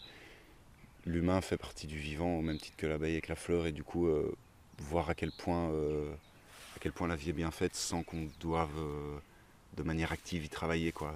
L'humain 1.06 1.40
fait 1.42 1.58
partie 1.58 1.88
du 1.88 1.98
vivant 1.98 2.38
au 2.38 2.42
même 2.42 2.58
titre 2.58 2.78
que 2.78 2.88
l'abeille 2.88 3.14
avec 3.14 3.28
la 3.28 3.36
fleur, 3.36 3.68
et 3.68 3.72
du 3.72 3.84
coup, 3.84 4.08
euh, 4.08 4.36
voir 4.80 5.10
à 5.10 5.16
quel 5.16 5.32
point, 5.32 5.70
euh, 5.70 6.12
à 6.76 6.80
quel 6.80 6.92
point 6.92 7.08
la 7.08 7.16
vie 7.16 7.30
est 7.30 7.34
bien 7.34 7.52
faite 7.52 7.76
sans 7.76 8.02
qu'on 8.04 8.28
doive 8.40 8.72
euh, 8.80 9.18
de 9.78 9.84
manière 9.84 10.12
active 10.12 10.44
y 10.46 10.50
travailler, 10.50 10.92
quoi. 10.92 11.14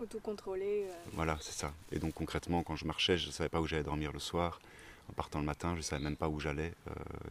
Autocontrôlé. 0.00 0.86
euh, 0.88 0.92
voilà, 1.12 1.38
c'est 1.40 1.54
ça. 1.54 1.72
Et 1.92 1.98
donc 1.98 2.14
concrètement, 2.14 2.62
quand 2.64 2.74
je 2.74 2.84
marchais, 2.84 3.16
je 3.16 3.28
ne 3.28 3.32
savais 3.32 3.48
pas 3.48 3.60
où 3.60 3.66
j'allais 3.66 3.84
dormir 3.84 4.12
le 4.12 4.18
soir. 4.18 4.60
En 5.08 5.12
partant 5.12 5.38
le 5.40 5.44
matin, 5.44 5.72
je 5.72 5.78
ne 5.78 5.82
savais 5.82 6.02
même 6.02 6.16
pas 6.16 6.28
où 6.28 6.40
j'allais. 6.40 6.72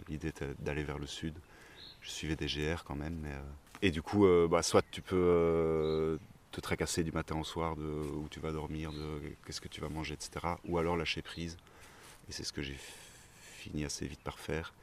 L'idée 0.09 0.27
était 0.27 0.53
d'aller 0.59 0.83
vers 0.83 0.99
le 0.99 1.07
sud. 1.07 1.33
Je 2.01 2.09
suivais 2.09 2.35
des 2.35 2.45
GR 2.47 2.83
quand 2.83 2.95
même. 2.95 3.17
Mais, 3.21 3.33
Et 3.81 3.91
du 3.91 4.01
coup, 4.01 4.27
bah, 4.49 4.61
soit 4.61 4.83
tu 4.91 5.01
peux 5.01 6.19
te 6.51 6.59
tracasser 6.59 7.03
du 7.03 7.13
matin 7.13 7.39
au 7.39 7.45
soir 7.45 7.77
de 7.77 7.81
où 7.83 8.27
tu 8.29 8.41
vas 8.41 8.51
dormir, 8.51 8.91
de 8.91 9.21
qu'est-ce 9.45 9.61
que 9.61 9.69
tu 9.69 9.79
vas 9.79 9.87
manger, 9.87 10.15
etc. 10.15 10.55
Ou 10.65 10.77
alors 10.77 10.97
lâcher 10.97 11.21
prise. 11.21 11.55
Et 12.31 12.33
c'est 12.33 12.45
ce 12.45 12.53
que 12.53 12.61
j'ai 12.61 12.77
fini 13.57 13.83
assez 13.83 14.07
vite 14.07 14.21
par 14.21 14.39
faire. 14.39 14.73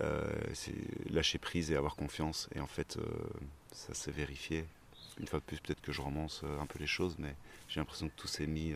Euh, 0.00 0.22
c'est 0.52 0.72
lâcher 1.10 1.38
prise 1.38 1.72
et 1.72 1.76
avoir 1.76 1.96
confiance. 1.96 2.48
Et 2.54 2.60
en 2.60 2.68
fait, 2.68 2.96
euh, 2.96 3.02
ça 3.72 3.92
s'est 3.92 4.12
vérifié. 4.12 4.64
Une 5.18 5.26
fois 5.26 5.40
de 5.40 5.44
plus, 5.44 5.58
peut-être 5.58 5.80
que 5.80 5.90
je 5.90 6.00
romance 6.00 6.42
euh, 6.44 6.60
un 6.60 6.66
peu 6.66 6.78
les 6.78 6.86
choses, 6.86 7.16
mais 7.18 7.34
j'ai 7.68 7.80
l'impression 7.80 8.08
que 8.08 8.14
tout 8.14 8.28
s'est 8.28 8.46
mis, 8.46 8.72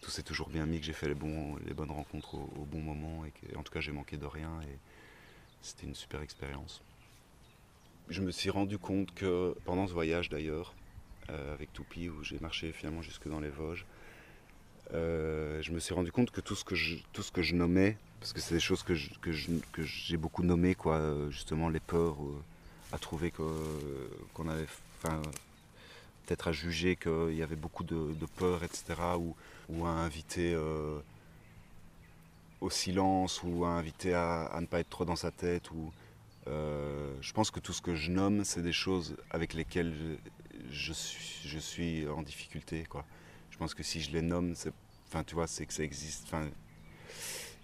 tout 0.00 0.10
s'est 0.10 0.22
toujours 0.22 0.48
bien 0.48 0.64
mis, 0.64 0.80
que 0.80 0.86
j'ai 0.86 0.94
fait 0.94 1.06
les, 1.06 1.14
bonnes 1.14 1.90
rencontres 1.90 2.36
au, 2.36 2.64
bon 2.64 2.80
moment 2.80 3.26
et 3.26 3.56
en 3.56 3.62
tout 3.62 3.74
cas, 3.74 3.80
j'ai 3.80 3.92
manqué 3.92 4.16
de 4.16 4.24
rien 4.24 4.62
et 4.62 4.78
c'était 5.60 5.86
une 5.86 5.94
super 5.94 6.22
expérience. 6.22 6.80
Je 8.08 8.22
me 8.22 8.30
suis 8.30 8.48
rendu 8.48 8.78
compte 8.78 9.12
que 9.12 9.54
pendant 9.66 9.86
ce 9.86 9.92
voyage 9.92 10.30
d'ailleurs, 10.30 10.74
avec 11.28 11.74
Toupi, 11.74 12.08
où 12.08 12.24
j'ai 12.24 12.38
marché 12.38 12.72
finalement 12.72 13.02
jusque 13.02 13.28
dans 13.28 13.40
les 13.40 13.50
Vosges, 13.50 13.84
euh, 14.94 15.62
je 15.62 15.70
me 15.72 15.78
suis 15.78 15.94
rendu 15.94 16.10
compte 16.10 16.30
que 16.30 16.40
tout 16.40 16.54
ce 16.54 16.64
que 16.64 16.74
je, 16.74 17.54
nommais, 17.54 17.96
parce 18.18 18.32
que 18.32 18.40
c'est 18.40 18.54
des 18.54 18.60
choses 18.60 18.82
que, 18.82 18.94
j'ai 18.94 20.16
beaucoup 20.16 20.42
nommées, 20.42 20.76
euh, 20.86 21.30
justement 21.30 21.68
les 21.68 21.80
peurs, 21.80 22.16
euh, 22.22 22.42
à 22.92 22.98
trouver 22.98 23.30
qu'on 23.30 24.48
avait, 24.48 24.66
peut-être 26.26 26.48
à 26.48 26.52
juger 26.52 26.96
qu'il 26.96 27.36
y 27.36 27.42
avait 27.42 27.56
beaucoup 27.56 27.84
de, 27.84 28.26
peurs, 28.36 28.64
etc., 28.64 28.94
ou, 29.68 29.86
à 29.86 29.90
inviter 29.90 30.56
au 32.60 32.70
silence, 32.70 33.42
ou 33.44 33.64
à 33.64 33.68
inviter 33.68 34.14
à, 34.14 34.58
ne 34.60 34.66
pas 34.66 34.80
être 34.80 34.90
trop 34.90 35.04
dans 35.04 35.16
sa 35.16 35.30
tête, 35.30 35.70
je 36.46 37.32
pense 37.32 37.52
que 37.52 37.60
tout 37.60 37.72
ce 37.72 37.80
que 37.80 37.94
je 37.94 38.10
nomme, 38.10 38.44
c'est 38.44 38.62
des 38.62 38.72
choses 38.72 39.16
avec 39.30 39.54
lesquelles 39.54 39.94
je, 40.72 40.92
suis, 40.92 42.08
en 42.08 42.22
difficulté. 42.22 42.84
Pense 43.60 43.74
que 43.74 43.82
si 43.82 44.00
je 44.00 44.10
les 44.10 44.22
nomme, 44.22 44.54
c'est, 44.54 44.72
enfin, 45.06 45.22
tu 45.22 45.34
vois, 45.34 45.46
c'est 45.46 45.66
que 45.66 45.74
ça 45.74 45.82
existe. 45.82 46.24
Enfin, 46.24 46.48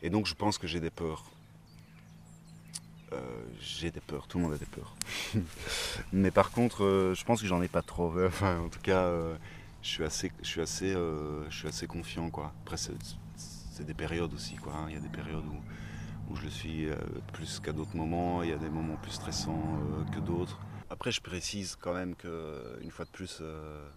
et 0.02 0.10
donc, 0.10 0.26
je 0.26 0.34
pense 0.34 0.58
que 0.58 0.66
j'ai 0.66 0.78
des 0.78 0.90
peurs. 0.90 1.24
Euh, 3.14 3.16
j'ai 3.62 3.90
des 3.90 4.02
peurs, 4.02 4.26
tout 4.26 4.36
le 4.36 4.44
monde 4.44 4.52
a 4.52 4.58
des 4.58 4.66
peurs. 4.66 4.94
Mais 6.12 6.30
par 6.30 6.50
contre, 6.50 6.84
euh, 6.84 7.14
je 7.14 7.24
pense 7.24 7.40
que 7.40 7.46
j'en 7.46 7.62
ai 7.62 7.68
pas 7.68 7.80
trop. 7.80 8.12
Enfin, 8.26 8.58
en 8.60 8.68
tout 8.68 8.80
cas, 8.80 9.04
euh, 9.04 9.38
je 9.80 9.88
suis 9.88 10.04
assez, 10.04 10.30
je 10.42 10.46
suis 10.46 10.60
assez, 10.60 10.92
euh, 10.94 11.48
je 11.48 11.56
suis 11.56 11.68
assez 11.68 11.86
confiant, 11.86 12.28
quoi. 12.28 12.52
Après, 12.62 12.76
c'est, 12.76 12.92
des 13.82 13.94
périodes 13.94 14.34
aussi, 14.34 14.56
quoi. 14.56 14.74
hein. 14.74 14.86
Il 14.88 14.94
y 14.96 14.98
a 14.98 15.00
des 15.00 15.08
périodes 15.08 15.46
où, 15.46 16.30
où 16.30 16.36
je 16.36 16.42
le 16.42 16.50
suis 16.50 16.90
euh, 16.90 16.96
plus 17.32 17.58
qu'à 17.58 17.72
d'autres 17.72 17.96
moments. 17.96 18.42
Il 18.42 18.50
y 18.50 18.52
a 18.52 18.58
des 18.58 18.68
moments 18.68 18.96
plus 18.96 19.12
stressants 19.12 19.78
euh, 19.80 20.04
que 20.14 20.20
d'autres. 20.20 20.60
Après, 20.90 21.10
je 21.10 21.22
précise 21.22 21.74
quand 21.80 21.94
même 21.94 22.14
que, 22.16 22.78
une 22.82 22.90
fois 22.90 23.06
de 23.06 23.10
plus, 23.10 23.38
euh, 23.40 23.88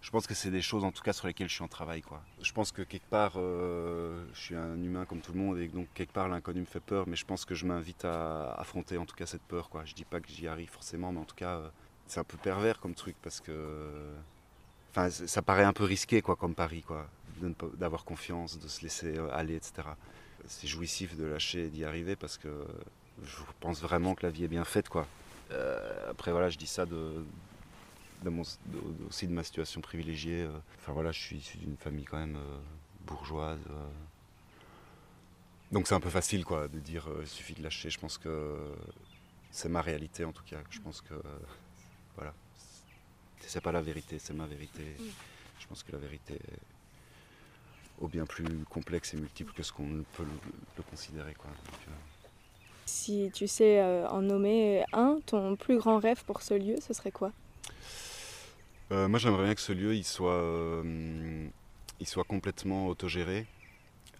je 0.00 0.10
pense 0.10 0.26
que 0.26 0.34
c'est 0.34 0.50
des 0.50 0.62
choses, 0.62 0.84
en 0.84 0.92
tout 0.92 1.02
cas, 1.02 1.12
sur 1.12 1.26
lesquelles 1.26 1.48
je 1.48 1.54
suis 1.54 1.64
en 1.64 1.68
travail, 1.68 2.02
quoi. 2.02 2.22
Je 2.40 2.52
pense 2.52 2.72
que 2.72 2.82
quelque 2.82 3.08
part, 3.08 3.34
euh, 3.36 4.24
je 4.34 4.40
suis 4.40 4.54
un 4.54 4.76
humain 4.82 5.04
comme 5.04 5.20
tout 5.20 5.32
le 5.32 5.38
monde, 5.38 5.58
et 5.58 5.68
donc 5.68 5.88
quelque 5.94 6.12
part, 6.12 6.28
l'inconnu 6.28 6.60
me 6.60 6.66
fait 6.66 6.80
peur, 6.80 7.06
mais 7.06 7.16
je 7.16 7.24
pense 7.24 7.44
que 7.44 7.54
je 7.54 7.66
m'invite 7.66 8.04
à 8.04 8.52
affronter, 8.54 8.98
en 8.98 9.06
tout 9.06 9.16
cas, 9.16 9.26
cette 9.26 9.42
peur, 9.42 9.70
quoi. 9.70 9.84
Je 9.84 9.94
dis 9.94 10.04
pas 10.04 10.20
que 10.20 10.28
j'y 10.28 10.46
arrive 10.48 10.70
forcément, 10.70 11.12
mais 11.12 11.20
en 11.20 11.24
tout 11.24 11.34
cas, 11.34 11.56
euh, 11.56 11.68
c'est 12.06 12.20
un 12.20 12.24
peu 12.24 12.36
pervers 12.36 12.78
comme 12.80 12.94
truc, 12.94 13.16
parce 13.22 13.40
que, 13.40 14.12
enfin, 14.90 15.10
ça 15.10 15.42
paraît 15.42 15.64
un 15.64 15.72
peu 15.72 15.84
risqué, 15.84 16.22
quoi, 16.22 16.36
comme 16.36 16.54
pari, 16.54 16.84
d'avoir 17.74 18.04
confiance, 18.04 18.58
de 18.58 18.68
se 18.68 18.82
laisser 18.82 19.18
euh, 19.18 19.28
aller, 19.32 19.56
etc. 19.56 19.88
C'est 20.46 20.66
jouissif 20.66 21.16
de 21.16 21.24
lâcher 21.24 21.66
et 21.66 21.68
d'y 21.68 21.84
arriver, 21.84 22.16
parce 22.16 22.36
que 22.36 22.66
je 23.24 23.36
pense 23.60 23.80
vraiment 23.80 24.14
que 24.14 24.26
la 24.26 24.32
vie 24.32 24.44
est 24.44 24.48
bien 24.48 24.64
faite, 24.64 24.88
quoi. 24.88 25.06
Après, 26.08 26.32
voilà, 26.32 26.48
je 26.48 26.56
dis 26.56 26.66
ça 26.66 26.86
de, 26.86 27.22
de 28.22 28.30
mon- 28.30 28.42
de- 28.42 29.06
aussi 29.08 29.26
de 29.26 29.32
ma 29.32 29.42
situation 29.44 29.80
privilégiée. 29.80 30.42
euh. 30.42 30.50
Enfin 30.78 30.92
voilà, 30.92 31.12
je 31.12 31.20
suis 31.20 31.36
issu 31.36 31.58
d'une 31.58 31.76
famille 31.76 32.04
quand 32.04 32.18
même 32.18 32.36
euh, 32.36 32.58
bourgeoise. 33.06 33.60
euh. 33.70 33.88
Donc 35.70 35.86
c'est 35.88 35.94
un 35.94 36.00
peu 36.00 36.10
facile 36.10 36.44
quoi 36.44 36.68
de 36.68 36.78
dire 36.78 37.08
il 37.20 37.26
suffit 37.26 37.54
de 37.54 37.62
lâcher. 37.62 37.88
Je 37.90 37.98
pense 37.98 38.18
que 38.18 38.74
c'est 39.50 39.68
ma 39.68 39.80
réalité 39.82 40.24
en 40.24 40.32
tout 40.32 40.44
cas. 40.44 40.58
Je 40.70 40.80
pense 40.80 41.00
que 41.00 41.14
voilà, 42.16 42.34
c'est 43.40 43.60
pas 43.62 43.72
la 43.72 43.80
vérité, 43.82 44.18
c'est 44.18 44.34
ma 44.34 44.46
vérité. 44.46 44.84
Je 45.60 45.66
pense 45.66 45.82
que 45.82 45.92
la 45.92 45.98
vérité 45.98 46.34
est 46.34 46.58
au 48.00 48.08
bien 48.08 48.26
plus 48.26 48.44
complexe 48.68 49.14
et 49.14 49.16
multiple 49.16 49.52
que 49.54 49.62
ce 49.62 49.72
qu'on 49.72 50.04
peut 50.12 50.24
le, 50.24 50.52
le 50.76 50.82
considérer 50.82 51.34
quoi. 51.34 51.50
Donc, 51.50 51.94
Si 52.84 53.30
tu 53.32 53.46
sais 53.48 53.80
euh, 53.80 54.06
en 54.08 54.20
nommer 54.22 54.84
un, 54.92 55.20
ton 55.24 55.56
plus 55.56 55.78
grand 55.78 55.98
rêve 56.00 56.22
pour 56.24 56.42
ce 56.42 56.52
lieu, 56.54 56.76
ce 56.86 56.92
serait 56.92 57.12
quoi? 57.12 57.32
Euh, 58.90 59.08
moi, 59.08 59.18
j'aimerais 59.18 59.44
bien 59.44 59.54
que 59.54 59.60
ce 59.60 59.72
lieu 59.72 59.94
il 59.94 60.04
soit, 60.04 60.32
euh, 60.32 61.48
il 62.00 62.06
soit 62.06 62.24
complètement 62.24 62.88
autogéré 62.88 63.46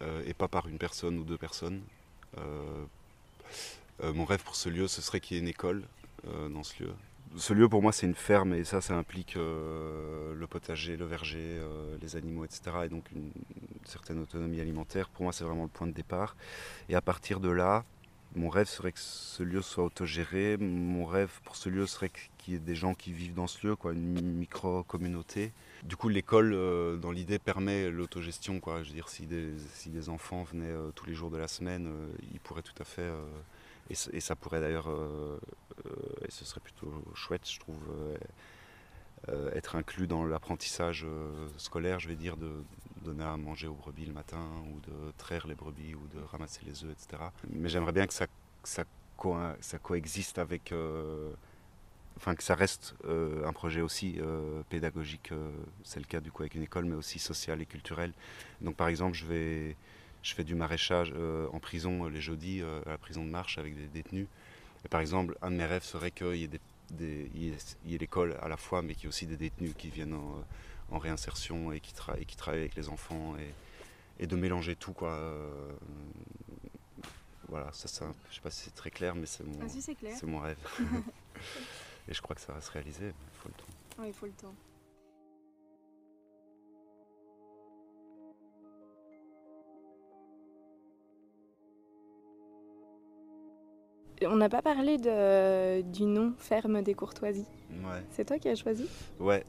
euh, 0.01 0.23
et 0.25 0.33
pas 0.33 0.47
par 0.47 0.67
une 0.67 0.77
personne 0.77 1.17
ou 1.17 1.23
deux 1.23 1.37
personnes. 1.37 1.81
Mon 4.01 4.25
rêve 4.25 4.43
pour 4.43 4.55
ce 4.55 4.69
lieu, 4.69 4.87
ce 4.87 5.01
serait 5.01 5.19
qu'il 5.19 5.37
y 5.37 5.39
ait 5.39 5.43
une 5.43 5.47
école 5.47 5.83
dans 6.25 6.63
ce 6.63 6.83
lieu. 6.83 6.93
Ce 7.37 7.53
lieu, 7.53 7.69
pour 7.69 7.81
moi, 7.81 7.91
c'est 7.91 8.05
une 8.05 8.15
ferme 8.15 8.53
et 8.53 8.63
ça, 8.63 8.81
ça 8.81 8.95
implique 8.95 9.35
le 9.35 10.45
potager, 10.49 10.97
le 10.97 11.05
verger, 11.05 11.61
les 12.01 12.15
animaux, 12.15 12.43
etc. 12.43 12.61
Et 12.85 12.89
donc 12.89 13.05
une, 13.11 13.31
une 13.55 13.85
certaine 13.85 14.19
autonomie 14.19 14.59
alimentaire. 14.59 15.07
Pour 15.09 15.23
moi, 15.23 15.31
c'est 15.31 15.45
vraiment 15.45 15.63
le 15.63 15.69
point 15.69 15.87
de 15.87 15.93
départ. 15.93 16.35
Et 16.89 16.95
à 16.95 17.01
partir 17.01 17.39
de 17.39 17.49
là, 17.49 17.85
mon 18.35 18.49
rêve 18.49 18.67
serait 18.67 18.91
que 18.91 18.99
ce 18.99 19.43
lieu 19.43 19.61
soit 19.61 19.83
autogéré. 19.83 20.57
Mon 20.57 21.05
rêve 21.05 21.31
pour 21.43 21.55
ce 21.55 21.69
lieu 21.69 21.85
serait 21.85 22.09
qu'il 22.37 22.53
y 22.53 22.57
ait 22.57 22.59
des 22.59 22.75
gens 22.75 22.93
qui 22.93 23.13
vivent 23.13 23.33
dans 23.33 23.47
ce 23.47 23.67
lieu, 23.67 23.75
quoi, 23.75 23.93
une 23.93 24.19
micro-communauté. 24.37 25.53
Du 25.83 25.95
coup, 25.95 26.09
l'école, 26.09 26.53
euh, 26.53 26.97
dans 26.97 27.11
l'idée, 27.11 27.37
permet 27.37 27.91
l'autogestion. 27.91 28.59
Quoi. 28.59 28.81
Je 28.83 28.89
veux 28.89 28.95
dire, 28.95 29.09
si 29.09 29.27
des, 29.27 29.53
si 29.73 29.89
des 29.89 30.09
enfants 30.09 30.43
venaient 30.43 30.65
euh, 30.65 30.91
tous 30.95 31.05
les 31.05 31.13
jours 31.13 31.29
de 31.29 31.37
la 31.37 31.47
semaine, 31.47 31.87
euh, 31.87 32.07
ils 32.33 32.39
pourraient 32.39 32.63
tout 32.63 32.73
à 32.79 32.85
fait. 32.85 33.09
et, 33.89 33.95
et 34.13 34.19
ça 34.19 34.35
pourrait 34.35 34.61
d'ailleurs, 34.61 34.89
et 36.25 36.31
ce 36.31 36.45
serait 36.45 36.61
plutôt 36.61 36.91
chouette, 37.13 37.49
je 37.49 37.59
trouve, 37.59 37.81
être 39.53 39.75
inclus 39.75 40.07
dans 40.07 40.25
l'apprentissage 40.25 41.05
scolaire, 41.57 41.99
je 41.99 42.07
vais 42.07 42.15
dire, 42.15 42.37
de 42.37 42.51
donner 43.03 43.23
à 43.25 43.37
manger 43.37 43.67
aux 43.67 43.75
brebis 43.75 44.05
le 44.05 44.13
matin, 44.13 44.45
ou 44.73 44.79
de 44.81 45.11
traire 45.17 45.47
les 45.47 45.55
brebis, 45.55 45.95
ou 45.95 46.07
de 46.07 46.19
ramasser 46.23 46.61
les 46.65 46.83
œufs, 46.83 46.91
etc. 46.91 47.31
Mais 47.51 47.69
j'aimerais 47.69 47.91
bien 47.93 48.07
que 48.07 48.13
ça, 48.13 48.27
ça, 48.63 48.85
co- 49.17 49.37
ça 49.61 49.79
coexiste 49.79 50.39
avec. 50.39 50.71
euh, 50.71 51.31
enfin, 52.17 52.35
que 52.35 52.43
ça 52.43 52.55
reste 52.55 52.95
euh, 53.05 53.45
un 53.47 53.53
projet 53.53 53.81
aussi 53.81 54.17
euh, 54.19 54.61
pédagogique, 54.69 55.31
c'est 55.83 55.99
le 55.99 56.05
cas 56.05 56.19
du 56.21 56.31
coup 56.31 56.43
avec 56.43 56.55
une 56.55 56.63
école, 56.63 56.85
mais 56.85 56.95
aussi 56.95 57.19
social 57.19 57.61
et 57.61 57.65
culturel. 57.65 58.13
Donc 58.61 58.75
par 58.75 58.87
exemple, 58.87 59.15
je, 59.17 59.25
vais, 59.25 59.75
je 60.21 60.33
fais 60.35 60.43
du 60.43 60.55
maraîchage 60.55 61.13
en 61.51 61.59
prison 61.59 62.05
les 62.07 62.21
jeudis, 62.21 62.61
à 62.85 62.89
la 62.91 62.97
prison 62.97 63.25
de 63.25 63.29
Marche 63.29 63.57
avec 63.57 63.75
des 63.75 63.87
détenus. 63.87 64.27
Et 64.85 64.89
par 64.89 65.01
exemple, 65.01 65.37
un 65.41 65.51
de 65.51 65.55
mes 65.57 65.65
rêves 65.65 65.83
serait 65.83 66.11
qu'il 66.11 66.35
y 66.35 66.43
ait, 66.45 66.49
y 67.35 67.95
ait 67.95 67.97
l'école 67.97 68.37
à 68.41 68.47
la 68.47 68.57
fois, 68.57 68.81
mais 68.81 68.93
qu'il 68.95 69.03
y 69.03 69.05
ait 69.05 69.09
aussi 69.09 69.25
des 69.27 69.37
détenus 69.37 69.73
qui 69.77 69.89
viennent 69.89 70.13
en, 70.13 70.43
en 70.91 70.97
réinsertion 70.99 71.71
et 71.71 71.79
qui, 71.79 71.93
tra- 71.93 72.19
et 72.19 72.25
qui 72.25 72.35
travaillent 72.35 72.61
avec 72.61 72.75
les 72.75 72.89
enfants 72.89 73.35
et, 73.37 74.23
et 74.23 74.27
de 74.27 74.35
mélanger 74.35 74.75
tout. 74.75 74.93
Quoi. 74.93 75.09
Euh, 75.11 75.71
voilà, 77.49 77.69
ça, 77.73 77.87
ça, 77.87 78.05
je 78.29 78.35
sais 78.35 78.41
pas 78.41 78.49
si 78.51 78.61
c'est 78.65 78.75
très 78.75 78.89
clair, 78.91 79.15
mais 79.15 79.25
c'est 79.25 79.43
mon, 79.43 79.59
Ah, 79.61 79.67
c'est 79.69 80.23
mon 80.23 80.39
rêve. 80.39 80.57
et 82.07 82.13
je 82.13 82.21
crois 82.21 82.35
que 82.35 82.41
ça 82.41 82.53
va 82.53 82.61
se 82.61 82.71
réaliser, 82.71 83.05
mais 83.05 83.13
il 83.31 83.37
faut 83.37 83.49
le 83.49 83.53
temps. 83.55 83.73
Oui, 83.99 84.07
il 84.07 84.13
faut 84.13 84.25
le 84.25 84.31
temps. 84.33 84.53
On 94.25 94.35
n'a 94.37 94.47
pas 94.47 94.61
parlé 94.61 94.97
de, 94.97 95.81
du 95.81 96.05
nom 96.05 96.33
Ferme 96.37 96.81
des 96.81 96.93
Courtoisies. 96.93 97.45
Ouais. 97.71 98.03
C'est 98.11 98.25
toi 98.25 98.39
qui 98.39 98.47
as 98.47 98.55
choisi? 98.55 98.87
Ouais. 99.19 99.43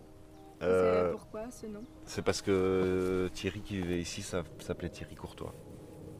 Euh, 0.64 1.06
C'est 1.06 1.12
pourquoi 1.12 1.50
ce 1.50 1.66
nom? 1.66 1.82
C'est 2.06 2.22
parce 2.22 2.42
que 2.42 3.30
Thierry 3.32 3.60
qui 3.60 3.76
vivait 3.76 4.00
ici 4.00 4.22
s'appelait 4.22 4.90
Thierry 4.90 5.14
Courtois. 5.14 5.54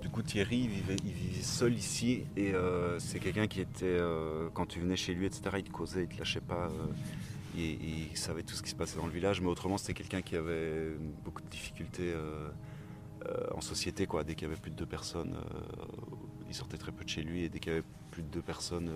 Du 0.00 0.10
coup 0.10 0.22
Thierry 0.22 0.58
il 0.64 0.68
vivait, 0.68 0.96
il 1.04 1.12
vivait 1.12 1.42
seul 1.42 1.74
ici 1.74 2.26
et 2.36 2.52
euh, 2.52 2.98
c'est 2.98 3.18
quelqu'un 3.20 3.46
qui 3.46 3.60
était, 3.62 3.86
euh, 3.86 4.50
quand 4.52 4.66
tu 4.66 4.78
venais 4.78 4.96
chez 4.96 5.14
lui 5.14 5.24
etc, 5.24 5.42
il 5.56 5.64
te 5.64 5.70
causait, 5.70 6.02
il 6.02 6.08
te 6.08 6.18
lâchait 6.18 6.42
pas, 6.42 6.68
euh, 6.68 6.86
et, 7.56 7.70
et 7.70 8.08
il 8.10 8.16
savait 8.16 8.42
tout 8.42 8.54
ce 8.54 8.62
qui 8.62 8.68
se 8.68 8.74
passait 8.74 8.98
dans 8.98 9.06
le 9.06 9.12
village, 9.12 9.40
mais 9.40 9.48
autrement 9.48 9.78
c'était 9.78 9.94
quelqu'un 9.94 10.20
qui 10.20 10.36
avait 10.36 10.90
beaucoup 11.24 11.40
de 11.40 11.48
difficultés 11.48 12.12
euh, 12.12 12.50
euh, 13.26 13.46
en 13.54 13.62
société. 13.62 14.06
Quoi. 14.06 14.24
Dès 14.24 14.34
qu'il 14.34 14.46
y 14.46 14.50
avait 14.50 14.60
plus 14.60 14.72
de 14.72 14.76
deux 14.76 14.84
personnes, 14.84 15.36
euh, 15.36 15.84
il 16.48 16.54
sortait 16.54 16.76
très 16.76 16.92
peu 16.92 17.04
de 17.04 17.08
chez 17.08 17.22
lui 17.22 17.44
et 17.44 17.48
dès 17.48 17.58
qu'il 17.58 17.72
y 17.72 17.76
avait 17.76 17.86
plus 18.10 18.22
de 18.22 18.28
deux 18.28 18.42
personnes, 18.42 18.90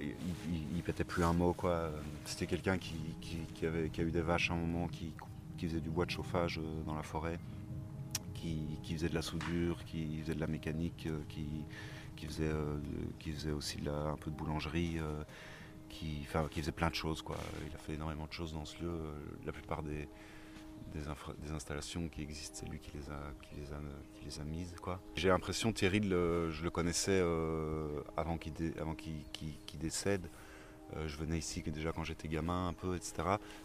il, 0.00 0.14
il- 0.52 0.76
il 0.76 0.82
pétait 0.82 1.04
plus 1.04 1.24
un 1.24 1.32
mot. 1.32 1.52
Quoi. 1.52 1.90
C'était 2.24 2.46
quelqu'un 2.46 2.78
qui, 2.78 2.96
avait, 3.64 3.90
a 3.96 4.02
eu 4.02 4.10
des 4.10 4.20
vaches 4.22 4.50
à 4.50 4.54
un 4.54 4.56
moment, 4.56 4.88
qui, 4.88 5.12
faisait 5.58 5.80
du 5.80 5.90
bois 5.90 6.06
de 6.06 6.10
chauffage 6.10 6.58
euh, 6.58 6.82
dans 6.84 6.94
la 6.94 7.04
forêt, 7.04 7.38
qui, 8.34 8.66
faisait 8.94 9.08
de 9.08 9.14
la 9.14 9.22
soudure, 9.22 9.84
qui 9.84 10.18
faisait 10.20 10.34
de 10.34 10.40
la 10.40 10.48
mécanique, 10.48 11.06
euh, 11.06 11.20
qui, 11.28 12.26
faisait, 12.26 12.48
euh, 12.48 12.78
aussi 13.56 13.78
un 13.86 14.16
peu 14.16 14.30
de 14.30 14.36
boulangerie. 14.36 14.98
euh, 14.98 15.22
qui, 15.88 16.24
faisait 16.24 16.72
plein 16.72 16.88
de 16.90 16.94
choses. 16.94 17.22
Il 17.68 17.74
a 17.74 17.78
fait 17.78 17.94
énormément 17.94 18.26
de 18.26 18.32
choses 18.32 18.54
dans 18.54 18.64
ce 18.64 18.82
lieu. 18.82 18.88
Euh, 18.88 19.12
La 19.46 19.52
plupart 19.52 19.82
des, 19.82 20.08
des, 20.92 21.08
infra- 21.08 21.34
des 21.38 21.50
installations 21.52 22.08
qui 22.08 22.22
existent, 22.22 22.58
c'est 22.60 22.68
lui 22.68 22.78
qui 22.78 22.90
les 22.96 23.10
a, 23.10 23.18
qui 23.42 23.56
les 23.56 23.72
a, 23.72 23.80
qui 24.14 24.24
les 24.24 24.40
a 24.40 24.44
mises. 24.44 24.74
J'ai 25.16 25.28
l'impression, 25.28 25.72
Thierry, 25.72 26.00
le- 26.00 26.50
je 26.50 26.62
le 26.64 26.70
connaissais 26.70 27.20
euh, 27.22 28.00
avant 28.16 28.38
qu'il 28.38 28.52
dé- 28.52 28.74
décède. 29.78 30.28
Euh, 30.96 31.08
je 31.08 31.16
venais 31.16 31.38
ici 31.38 31.62
déjà 31.62 31.92
quand 31.92 32.04
j'étais 32.04 32.28
gamin, 32.28 32.68
un 32.68 32.72
peu, 32.74 32.94
etc. 32.96 33.14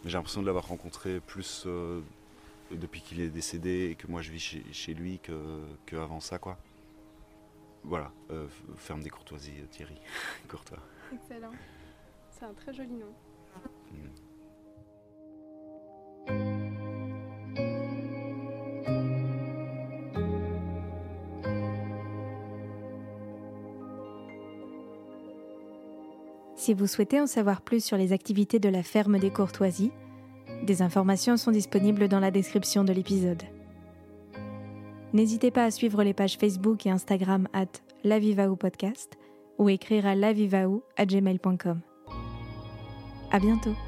Mais 0.03 0.09
j'ai 0.09 0.17
l'impression 0.17 0.41
de 0.41 0.45
l'avoir 0.45 0.67
rencontré 0.67 1.19
plus 1.19 1.63
euh, 1.65 2.01
depuis 2.71 3.01
qu'il 3.01 3.19
est 3.19 3.29
décédé 3.29 3.89
et 3.91 3.95
que 3.95 4.07
moi 4.07 4.21
je 4.21 4.31
vis 4.31 4.39
chez, 4.39 4.63
chez 4.71 4.93
lui 4.93 5.19
que, 5.19 5.61
que 5.85 5.95
ça. 6.21 6.39
Quoi. 6.39 6.57
Voilà, 7.83 8.11
ferme 8.77 9.01
des 9.01 9.09
courtoisies, 9.09 9.63
Thierry. 9.71 9.95
Courtois. 10.49 10.79
Excellent. 11.13 11.51
C'est 12.31 12.45
un 12.45 12.53
très 12.53 12.73
joli 12.73 12.93
nom. 12.93 13.13
Mm. 13.91 14.26
Si 26.67 26.73
vous 26.73 26.85
souhaitez 26.85 27.21
en 27.21 27.27
savoir 27.27 27.61
plus 27.61 27.81
sur 27.81 27.95
les 27.95 28.11
activités 28.11 28.59
de 28.59 28.67
la 28.67 28.83
ferme 28.83 29.19
des 29.19 29.29
Courtoisies, 29.29 29.93
des 30.63 30.81
informations 30.81 31.37
sont 31.37 31.51
disponibles 31.51 32.09
dans 32.09 32.19
la 32.19 32.29
description 32.29 32.83
de 32.83 32.91
l'épisode. 32.91 33.41
N'hésitez 35.13 35.49
pas 35.49 35.63
à 35.63 35.71
suivre 35.71 36.03
les 36.03 36.13
pages 36.13 36.35
Facebook 36.35 36.85
et 36.85 36.89
Instagram 36.89 37.47
at 37.53 37.67
lavivaou 38.03 38.57
podcast 38.57 39.17
ou 39.57 39.69
écrire 39.69 40.05
à 40.05 40.13
lavivaou 40.13 40.83
à 40.97 41.05
gmail.com. 41.05 41.79
À 43.31 43.39
bientôt! 43.39 43.86